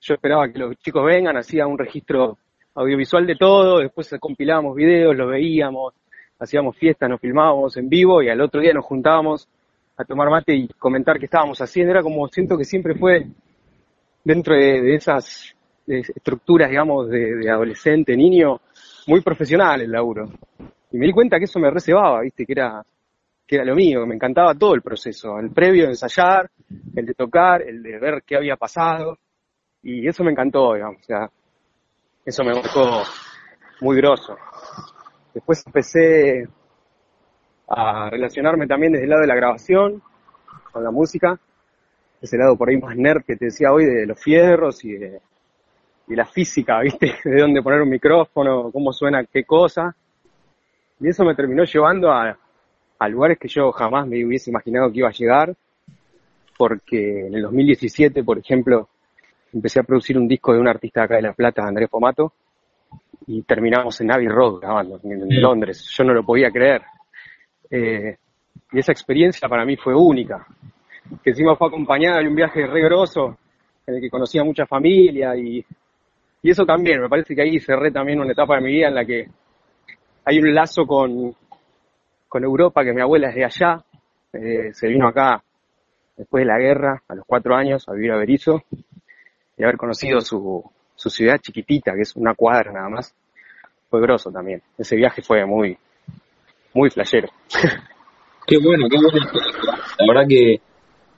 yo 0.00 0.14
esperaba 0.14 0.48
que 0.48 0.58
los 0.58 0.76
chicos 0.76 1.04
vengan, 1.04 1.36
hacía 1.36 1.66
un 1.66 1.78
registro 1.78 2.38
audiovisual 2.74 3.26
de 3.26 3.36
todo, 3.36 3.78
después 3.78 4.12
compilábamos 4.20 4.74
videos, 4.74 5.16
los 5.16 5.30
veíamos, 5.30 5.94
hacíamos 6.38 6.76
fiestas, 6.76 7.08
nos 7.08 7.20
filmábamos 7.20 7.76
en 7.76 7.88
vivo 7.88 8.22
y 8.22 8.28
al 8.28 8.40
otro 8.40 8.60
día 8.60 8.72
nos 8.72 8.84
juntábamos 8.84 9.48
a 9.96 10.04
tomar 10.04 10.28
mate 10.28 10.54
y 10.54 10.68
comentar 10.68 11.18
qué 11.18 11.26
estábamos 11.26 11.60
haciendo. 11.60 11.92
Era 11.92 12.02
como, 12.02 12.26
siento 12.28 12.58
que 12.58 12.64
siempre 12.64 12.94
fue 12.94 13.26
dentro 14.24 14.54
de, 14.54 14.94
esas 14.94 15.54
estructuras, 15.86 16.68
digamos, 16.68 17.08
de, 17.08 17.36
de 17.36 17.50
adolescente, 17.50 18.16
niño, 18.16 18.60
muy 19.06 19.20
profesional 19.20 19.80
el 19.82 19.92
laburo. 19.92 20.30
Y 20.90 20.98
me 20.98 21.06
di 21.06 21.12
cuenta 21.12 21.38
que 21.38 21.44
eso 21.44 21.60
me 21.60 21.70
reservaba, 21.70 22.20
viste, 22.20 22.44
que 22.44 22.52
era, 22.52 22.84
que 23.46 23.56
era 23.56 23.64
lo 23.64 23.74
mío, 23.74 24.00
que 24.00 24.06
me 24.06 24.14
encantaba 24.14 24.54
todo 24.54 24.74
el 24.74 24.82
proceso, 24.82 25.38
el 25.38 25.50
previo 25.50 25.84
de 25.84 25.90
ensayar, 25.90 26.50
el 26.94 27.06
de 27.06 27.14
tocar, 27.14 27.62
el 27.62 27.82
de 27.82 27.98
ver 27.98 28.22
qué 28.26 28.36
había 28.36 28.56
pasado, 28.56 29.18
y 29.82 30.08
eso 30.08 30.24
me 30.24 30.32
encantó, 30.32 30.74
digamos, 30.74 31.00
o 31.02 31.04
sea, 31.04 31.30
eso 32.24 32.42
me 32.42 32.54
marcó 32.54 33.02
muy 33.80 33.96
grosso. 33.96 34.36
Después 35.34 35.62
empecé 35.66 36.48
a 37.68 38.08
relacionarme 38.08 38.66
también 38.66 38.92
desde 38.92 39.04
el 39.04 39.10
lado 39.10 39.22
de 39.22 39.28
la 39.28 39.34
grabación, 39.34 40.02
con 40.72 40.82
la 40.82 40.90
música, 40.90 41.38
ese 42.20 42.38
lado 42.38 42.56
por 42.56 42.70
ahí 42.70 42.78
más 42.78 42.96
nerd 42.96 43.24
que 43.24 43.36
te 43.36 43.46
decía 43.46 43.72
hoy 43.72 43.84
de 43.84 44.06
los 44.06 44.18
fierros 44.20 44.84
y 44.84 44.92
de 44.92 45.20
y 46.06 46.14
la 46.14 46.26
física, 46.26 46.80
¿viste? 46.82 47.14
De 47.24 47.40
dónde 47.40 47.62
poner 47.62 47.82
un 47.82 47.88
micrófono, 47.88 48.70
cómo 48.70 48.92
suena 48.92 49.24
qué 49.24 49.44
cosa. 49.44 49.94
Y 51.00 51.08
eso 51.08 51.24
me 51.24 51.34
terminó 51.34 51.64
llevando 51.64 52.10
a, 52.10 52.38
a 53.04 53.08
lugares 53.08 53.38
que 53.38 53.48
yo 53.48 53.70
jamás 53.72 54.06
me 54.06 54.24
hubiese 54.24 54.50
imaginado 54.50 54.90
que 54.90 54.98
iba 54.98 55.08
a 55.08 55.12
llegar, 55.12 55.54
porque 56.56 57.26
en 57.26 57.34
el 57.34 57.42
2017, 57.42 58.24
por 58.24 58.38
ejemplo, 58.38 58.88
empecé 59.52 59.80
a 59.80 59.82
producir 59.82 60.16
un 60.16 60.26
disco 60.26 60.52
de 60.52 60.60
un 60.60 60.68
artista 60.68 61.02
acá 61.02 61.16
de 61.16 61.22
La 61.22 61.32
Plata, 61.32 61.62
Andrés 61.66 61.88
Pomato, 61.90 62.32
y 63.26 63.42
terminamos 63.42 64.00
en 64.00 64.10
Abbey 64.10 64.28
Road 64.28 64.60
grabando, 64.60 65.00
en, 65.02 65.12
en 65.12 65.42
Londres. 65.42 65.86
Yo 65.96 66.04
no 66.04 66.14
lo 66.14 66.24
podía 66.24 66.50
creer. 66.50 66.82
Eh, 67.70 68.16
y 68.72 68.78
esa 68.78 68.92
experiencia 68.92 69.48
para 69.48 69.64
mí 69.64 69.76
fue 69.76 69.94
única, 69.94 70.46
que 71.22 71.30
encima 71.30 71.56
fue 71.56 71.68
acompañada 71.68 72.20
de 72.20 72.28
un 72.28 72.34
viaje 72.34 72.66
re 72.66 72.82
grosso, 72.84 73.36
en 73.86 73.96
el 73.96 74.00
que 74.00 74.10
conocí 74.10 74.38
a 74.38 74.44
mucha 74.44 74.66
familia 74.66 75.36
y, 75.36 75.64
y 76.42 76.50
eso 76.50 76.64
también, 76.64 77.02
me 77.02 77.08
parece 77.08 77.34
que 77.34 77.42
ahí 77.42 77.60
cerré 77.60 77.90
también 77.90 78.20
una 78.20 78.32
etapa 78.32 78.56
de 78.56 78.62
mi 78.62 78.72
vida 78.72 78.88
en 78.88 78.94
la 78.94 79.04
que 79.04 79.28
hay 80.24 80.38
un 80.38 80.54
lazo 80.54 80.86
con, 80.86 81.34
con 82.34 82.42
Europa, 82.42 82.82
que 82.82 82.92
mi 82.92 83.00
abuela 83.00 83.28
es 83.28 83.36
de 83.36 83.44
allá, 83.44 83.84
eh, 84.32 84.70
se 84.72 84.88
vino 84.88 85.06
acá 85.06 85.44
después 86.16 86.42
de 86.42 86.46
la 86.46 86.58
guerra, 86.58 87.00
a 87.06 87.14
los 87.14 87.24
cuatro 87.24 87.54
años, 87.54 87.88
a 87.88 87.92
vivir 87.92 88.10
a 88.10 88.16
Berizo, 88.16 88.64
y 89.56 89.62
haber 89.62 89.76
conocido 89.76 90.20
su, 90.20 90.68
su 90.96 91.10
ciudad 91.10 91.38
chiquitita, 91.38 91.92
que 91.94 92.00
es 92.00 92.16
una 92.16 92.34
cuadra 92.34 92.72
nada 92.72 92.88
más, 92.88 93.14
fue 93.88 94.00
grosso 94.00 94.32
también. 94.32 94.60
Ese 94.76 94.96
viaje 94.96 95.22
fue 95.22 95.46
muy, 95.46 95.78
muy 96.72 96.90
flashero. 96.90 97.28
Qué 98.48 98.58
bueno, 98.58 98.88
qué 98.90 98.96
bueno. 98.96 99.30
La 100.00 100.12
verdad 100.12 100.28
que, 100.28 100.60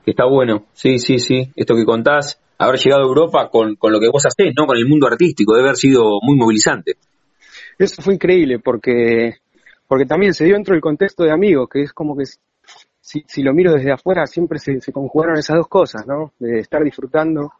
que 0.05 0.11
está 0.11 0.27
bueno. 0.27 0.67
Sí, 0.75 0.99
sí, 0.99 1.19
sí. 1.19 1.51
Esto 1.57 1.75
que 1.75 1.85
contás, 1.85 2.41
haber 2.57 2.79
llegado 2.79 3.03
a 3.03 3.07
Europa 3.07 3.49
con, 3.51 3.75
con 3.75 3.91
lo 3.91 3.99
que 3.99 4.11
vos 4.11 4.23
hacés, 4.27 4.53
¿no? 4.57 4.67
Con 4.67 4.77
el 4.77 4.87
mundo 4.87 5.09
artístico, 5.09 5.55
debe 5.55 5.69
haber 5.71 5.77
sido 5.77 6.21
muy 6.23 6.37
movilizante. 6.37 6.93
Eso 7.79 8.01
fue 8.01 8.15
increíble 8.15 8.59
porque, 8.59 9.39
porque 9.87 10.07
también 10.07 10.35
se 10.35 10.45
dio 10.45 10.55
dentro 10.55 10.75
del 10.75 10.83
contexto 10.83 11.25
de 11.25 11.33
amigos, 11.33 11.69
que 11.69 11.83
es 11.83 11.93
como 11.93 12.17
que 12.17 12.25
si, 13.01 13.43
lo 13.43 13.55
miro 13.55 13.73
desde 13.73 13.93
afuera 13.93 14.27
siempre 14.27 14.59
se, 14.59 14.81
se 14.81 14.93
conjugaron 14.93 15.39
esas 15.39 15.57
dos 15.57 15.69
cosas, 15.69 16.07
¿no? 16.07 16.33
De 16.39 16.59
estar 16.59 16.83
disfrutando, 16.83 17.53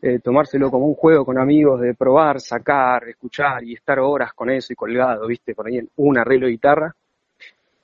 eh, 0.00 0.18
tomárselo 0.20 0.70
como 0.70 0.86
un 0.86 0.94
juego 0.94 1.24
con 1.24 1.38
amigos, 1.38 1.80
de 1.80 1.94
probar, 1.94 2.40
sacar, 2.40 3.08
escuchar 3.08 3.64
y 3.64 3.74
estar 3.74 3.98
horas 3.98 4.32
con 4.32 4.50
eso 4.50 4.72
y 4.72 4.76
colgado, 4.76 5.26
viste, 5.26 5.54
por 5.54 5.66
ahí 5.66 5.78
en 5.78 5.88
un 5.96 6.18
arreglo 6.18 6.46
de 6.46 6.52
guitarra. 6.52 6.94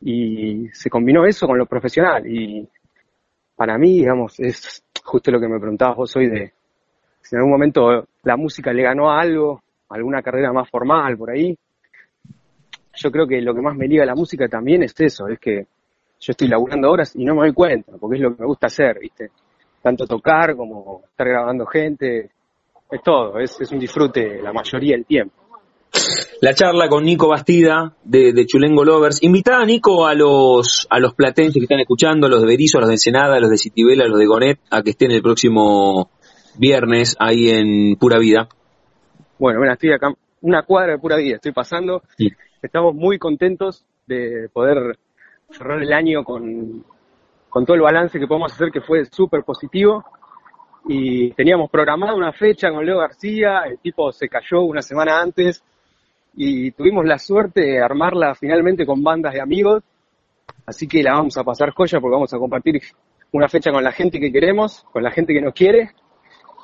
Y 0.01 0.69
se 0.73 0.91
combinó 0.91 1.25
eso 1.27 1.47
con 1.47 1.59
lo 1.59 1.67
profesional 1.67 2.27
y 2.27 2.69
para 3.55 3.79
mí, 3.79 3.93
digamos, 3.99 4.41
es 4.41 4.83
justo 5.05 5.31
lo 5.31 5.39
que 5.39 5.49
me 5.49 5.61
preguntabas 5.61 5.97
vos 5.97 6.17
hoy 6.17 6.29
de 6.29 6.53
si 7.21 7.37
en 7.37 7.39
algún 7.39 7.53
momento 7.53 8.09
la 8.25 8.37
música 8.37 8.73
le 8.73 8.83
ganó 8.83 9.11
a 9.11 9.21
algo, 9.21 9.63
alguna 9.89 10.23
carrera 10.23 10.53
más 10.53 10.69
formal 10.69 11.17
por 11.17 11.31
ahí. 11.31 11.57
Yo 12.95 13.11
creo 13.11 13.27
que 13.27 13.41
lo 13.41 13.55
que 13.55 13.61
más 13.61 13.77
me 13.77 13.89
liga 13.89 14.03
a 14.03 14.07
la 14.07 14.15
música 14.15 14.49
también 14.49 14.83
es 14.83 14.95
eso, 14.99 15.27
es 15.29 15.39
que 15.39 15.67
yo 16.21 16.31
estoy 16.31 16.49
laburando 16.49 16.91
horas 16.91 17.15
y 17.17 17.25
no 17.25 17.35
me 17.35 17.43
doy 17.43 17.53
cuenta, 17.53 17.93
porque 17.99 18.17
es 18.17 18.23
lo 18.23 18.35
que 18.35 18.43
me 18.43 18.47
gusta 18.47 18.67
hacer, 18.67 18.99
¿viste? 19.01 19.31
Tanto 19.81 20.07
tocar 20.07 20.55
como 20.57 21.03
estar 21.11 21.27
grabando 21.27 21.67
gente, 21.67 22.31
es 22.91 23.03
todo, 23.03 23.39
es, 23.39 23.61
es 23.61 23.73
un 23.73 23.79
disfrute 23.79 24.41
la 24.41 24.53
mayoría 24.53 24.95
del 24.95 25.05
tiempo. 25.05 25.35
La 26.41 26.55
charla 26.55 26.89
con 26.89 27.05
Nico 27.05 27.29
Bastida 27.29 27.95
de, 28.03 28.33
de 28.33 28.47
Chulengo 28.47 28.85
Lovers. 28.85 29.23
Invitá 29.23 29.59
a 29.59 29.65
Nico 29.65 30.07
a 30.07 30.15
los, 30.15 30.87
a 30.91 30.99
los 30.99 31.15
platenses 31.15 31.55
que 31.55 31.65
están 31.65 31.81
escuchando, 31.81 32.27
a 32.27 32.31
los 32.31 32.41
de 32.41 32.47
Berizo, 32.49 32.79
a 32.79 32.81
los 32.81 32.89
de 32.89 32.95
Ensenada, 32.95 33.37
a 33.37 33.41
los 33.41 33.51
de 33.51 33.59
Citibela, 33.59 34.05
a 34.05 34.09
los 34.09 34.19
de 34.19 34.27
Gonet, 34.27 34.61
a 34.71 34.83
que 34.83 34.91
estén 34.91 35.13
el 35.13 35.23
próximo 35.23 36.11
viernes 36.59 37.17
ahí 37.19 37.51
en 37.51 37.97
Pura 37.97 38.19
Vida. 38.19 38.49
Bueno, 39.39 39.61
bueno, 39.61 39.73
estoy 39.73 39.93
acá, 39.93 40.13
una 40.41 40.63
cuadra 40.63 40.93
de 40.93 40.99
pura 40.99 41.17
vida, 41.17 41.37
estoy 41.37 41.53
pasando. 41.53 42.03
Sí. 42.17 42.29
Estamos 42.63 42.95
muy 42.95 43.19
contentos 43.19 43.85
de 44.07 44.49
poder 44.53 44.97
cerrar 45.51 45.83
el 45.83 45.93
año 45.93 46.23
con, 46.23 46.85
con 47.49 47.67
todo 47.67 47.75
el 47.75 47.83
balance 47.83 48.21
que 48.21 48.29
podemos 48.29 48.53
hacer, 48.53 48.71
que 48.71 48.81
fue 48.81 49.05
súper 49.07 49.43
positivo. 49.43 50.05
Y 50.87 51.33
teníamos 51.33 51.71
programada 51.71 52.15
una 52.15 52.33
fecha 52.33 52.71
con 52.71 52.87
Leo 52.87 52.99
García, 52.99 53.63
el 53.67 53.79
tipo 53.79 54.13
se 54.13 54.29
cayó 54.29 54.63
una 54.63 54.81
semana 54.81 55.21
antes 55.21 55.63
y 56.35 56.71
tuvimos 56.71 57.05
la 57.05 57.19
suerte 57.19 57.63
de 57.63 57.83
armarla 57.83 58.35
finalmente 58.37 58.87
con 58.87 59.03
bandas 59.03 59.35
de 59.35 59.41
amigos. 59.41 59.83
Así 60.65 60.87
que 60.87 61.03
la 61.03 61.15
vamos 61.15 61.37
a 61.37 61.45
pasar 61.45 61.73
joya 61.73 62.01
porque 62.01 62.15
vamos 62.15 62.33
a 62.33 62.39
compartir 62.39 62.81
una 63.33 63.49
fecha 63.49 63.73
con 63.73 63.83
la 63.83 63.91
gente 63.93 64.21
que 64.21 64.31
queremos, 64.31 64.85
con 64.93 65.03
la 65.03 65.11
gente 65.11 65.35
que 65.35 65.41
nos 65.41 65.53
quiere 65.53 65.91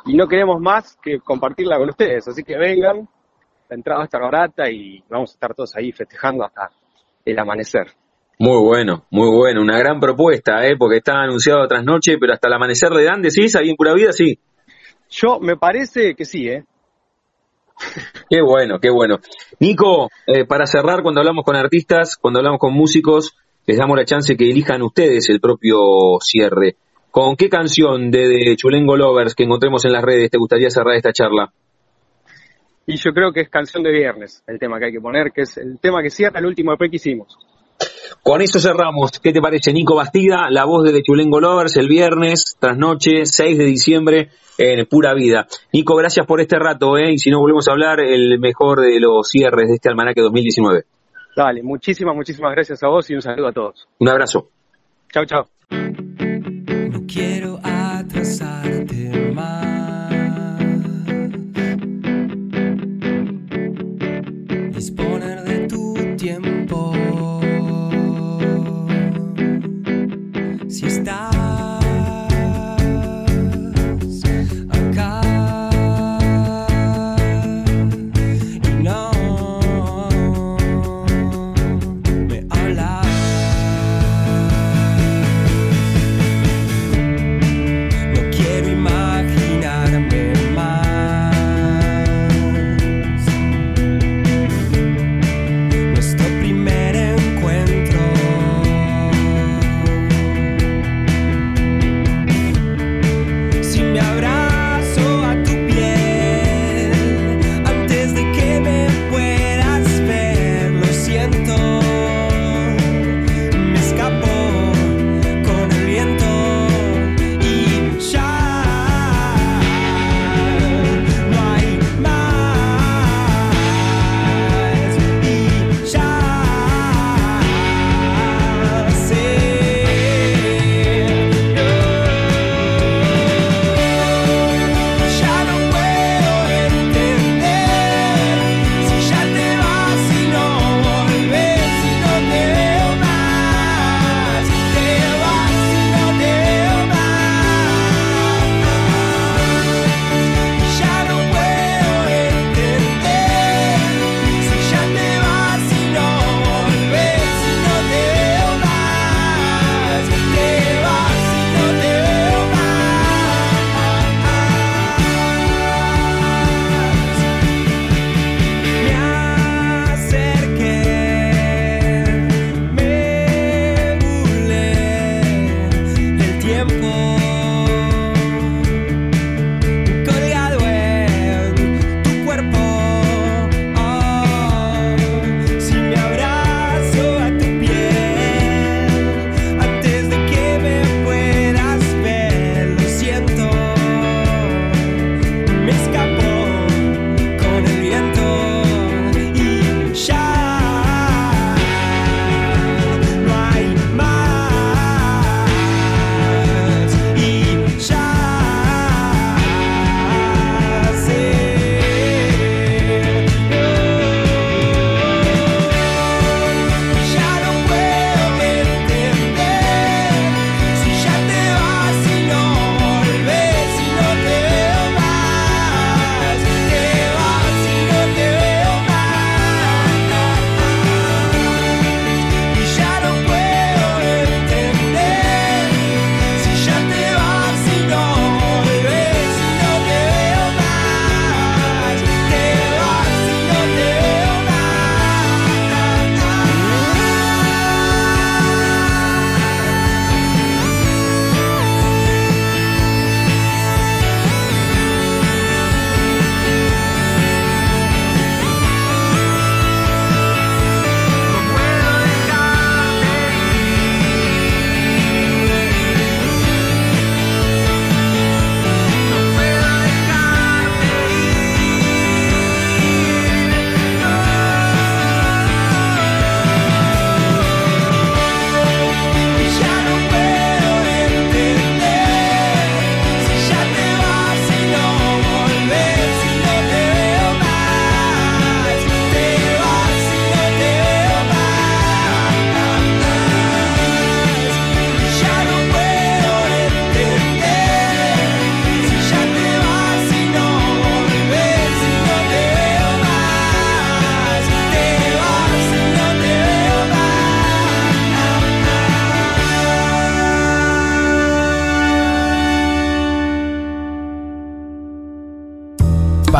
y 0.06 0.16
no 0.16 0.28
queremos 0.28 0.60
más 0.60 0.96
que 1.02 1.18
compartirla 1.18 1.76
con 1.76 1.88
ustedes. 1.88 2.28
Así 2.28 2.44
que 2.44 2.56
vengan, 2.56 3.08
la 3.68 3.76
entrada 3.76 3.98
va 3.98 4.04
a 4.04 4.06
estar 4.06 4.20
barata 4.20 4.70
y 4.70 5.02
vamos 5.08 5.30
a 5.30 5.34
estar 5.34 5.54
todos 5.54 5.76
ahí 5.76 5.92
festejando 5.92 6.44
hasta 6.44 6.70
el 7.24 7.38
amanecer. 7.38 7.88
Muy 8.38 8.62
bueno, 8.62 9.04
muy 9.10 9.28
bueno. 9.28 9.60
Una 9.60 9.78
gran 9.78 9.98
propuesta, 9.98 10.64
¿eh? 10.66 10.76
Porque 10.78 10.98
está 10.98 11.20
anunciado 11.22 11.66
tras 11.66 11.84
noche, 11.84 12.16
pero 12.18 12.32
hasta 12.32 12.48
el 12.48 12.54
amanecer 12.54 12.90
de 12.90 13.04
Dan, 13.04 13.30
¿sí? 13.30 13.46
¿Ahí 13.58 13.70
en 13.70 13.76
Pura 13.76 13.94
Vida? 13.94 14.12
Sí. 14.12 14.38
Yo 15.10 15.40
me 15.40 15.56
parece 15.56 16.14
que 16.14 16.24
sí, 16.24 16.48
¿eh? 16.48 16.64
Qué 18.30 18.40
bueno, 18.42 18.80
qué 18.80 18.90
bueno. 18.90 19.20
Nico, 19.60 20.08
eh, 20.26 20.44
para 20.44 20.66
cerrar, 20.66 21.02
cuando 21.02 21.20
hablamos 21.20 21.44
con 21.44 21.56
artistas, 21.56 22.16
cuando 22.16 22.40
hablamos 22.40 22.58
con 22.58 22.74
músicos, 22.74 23.36
les 23.66 23.78
damos 23.78 23.96
la 23.96 24.04
chance 24.04 24.36
que 24.36 24.50
elijan 24.50 24.82
ustedes 24.82 25.28
el 25.28 25.40
propio 25.40 26.18
cierre. 26.20 26.76
¿Con 27.10 27.36
qué 27.36 27.48
canción 27.48 28.10
de, 28.10 28.28
de 28.28 28.56
Chulengo 28.56 28.96
Lovers 28.96 29.34
que 29.34 29.44
encontremos 29.44 29.84
en 29.84 29.92
las 29.92 30.02
redes 30.02 30.30
te 30.30 30.38
gustaría 30.38 30.70
cerrar 30.70 30.96
esta 30.96 31.12
charla? 31.12 31.52
Y 32.88 32.96
yo 32.96 33.12
creo 33.12 33.32
que 33.32 33.42
es 33.42 33.50
canción 33.50 33.82
de 33.82 33.92
viernes 33.92 34.42
el 34.46 34.58
tema 34.58 34.78
que 34.78 34.86
hay 34.86 34.92
que 34.92 35.00
poner, 35.00 35.30
que 35.30 35.42
es 35.42 35.58
el 35.58 35.78
tema 35.78 36.02
que 36.02 36.08
cierra 36.08 36.40
el 36.40 36.46
último 36.46 36.72
EP 36.72 36.90
que 36.90 36.96
hicimos. 36.96 37.36
Con 38.22 38.40
eso 38.40 38.58
cerramos. 38.58 39.10
¿Qué 39.22 39.30
te 39.30 39.42
parece, 39.42 39.74
Nico 39.74 39.94
Bastida? 39.94 40.48
La 40.48 40.64
voz 40.64 40.84
de 40.84 40.92
The 40.92 41.02
Chulengo 41.02 41.38
Lovers 41.38 41.76
el 41.76 41.86
viernes, 41.86 42.56
trasnoche, 42.58 43.26
6 43.26 43.58
de 43.58 43.64
diciembre, 43.66 44.30
en 44.56 44.86
Pura 44.86 45.12
Vida. 45.12 45.46
Nico, 45.70 45.96
gracias 45.96 46.26
por 46.26 46.40
este 46.40 46.58
rato, 46.58 46.96
¿eh? 46.96 47.12
Y 47.12 47.18
si 47.18 47.30
no 47.30 47.40
volvemos 47.40 47.68
a 47.68 47.72
hablar, 47.72 48.00
el 48.00 48.38
mejor 48.40 48.80
de 48.80 48.98
los 48.98 49.28
cierres 49.28 49.68
de 49.68 49.74
este 49.74 49.90
almanaque 49.90 50.22
2019. 50.22 50.84
Dale, 51.36 51.62
muchísimas, 51.62 52.16
muchísimas 52.16 52.52
gracias 52.52 52.82
a 52.82 52.88
vos 52.88 53.08
y 53.10 53.14
un 53.14 53.20
saludo 53.20 53.48
a 53.48 53.52
todos. 53.52 53.86
Un 53.98 54.08
abrazo. 54.08 54.48
Chau, 55.12 55.26
chau. 55.26 55.44
No 55.70 57.06
quiero 57.06 57.60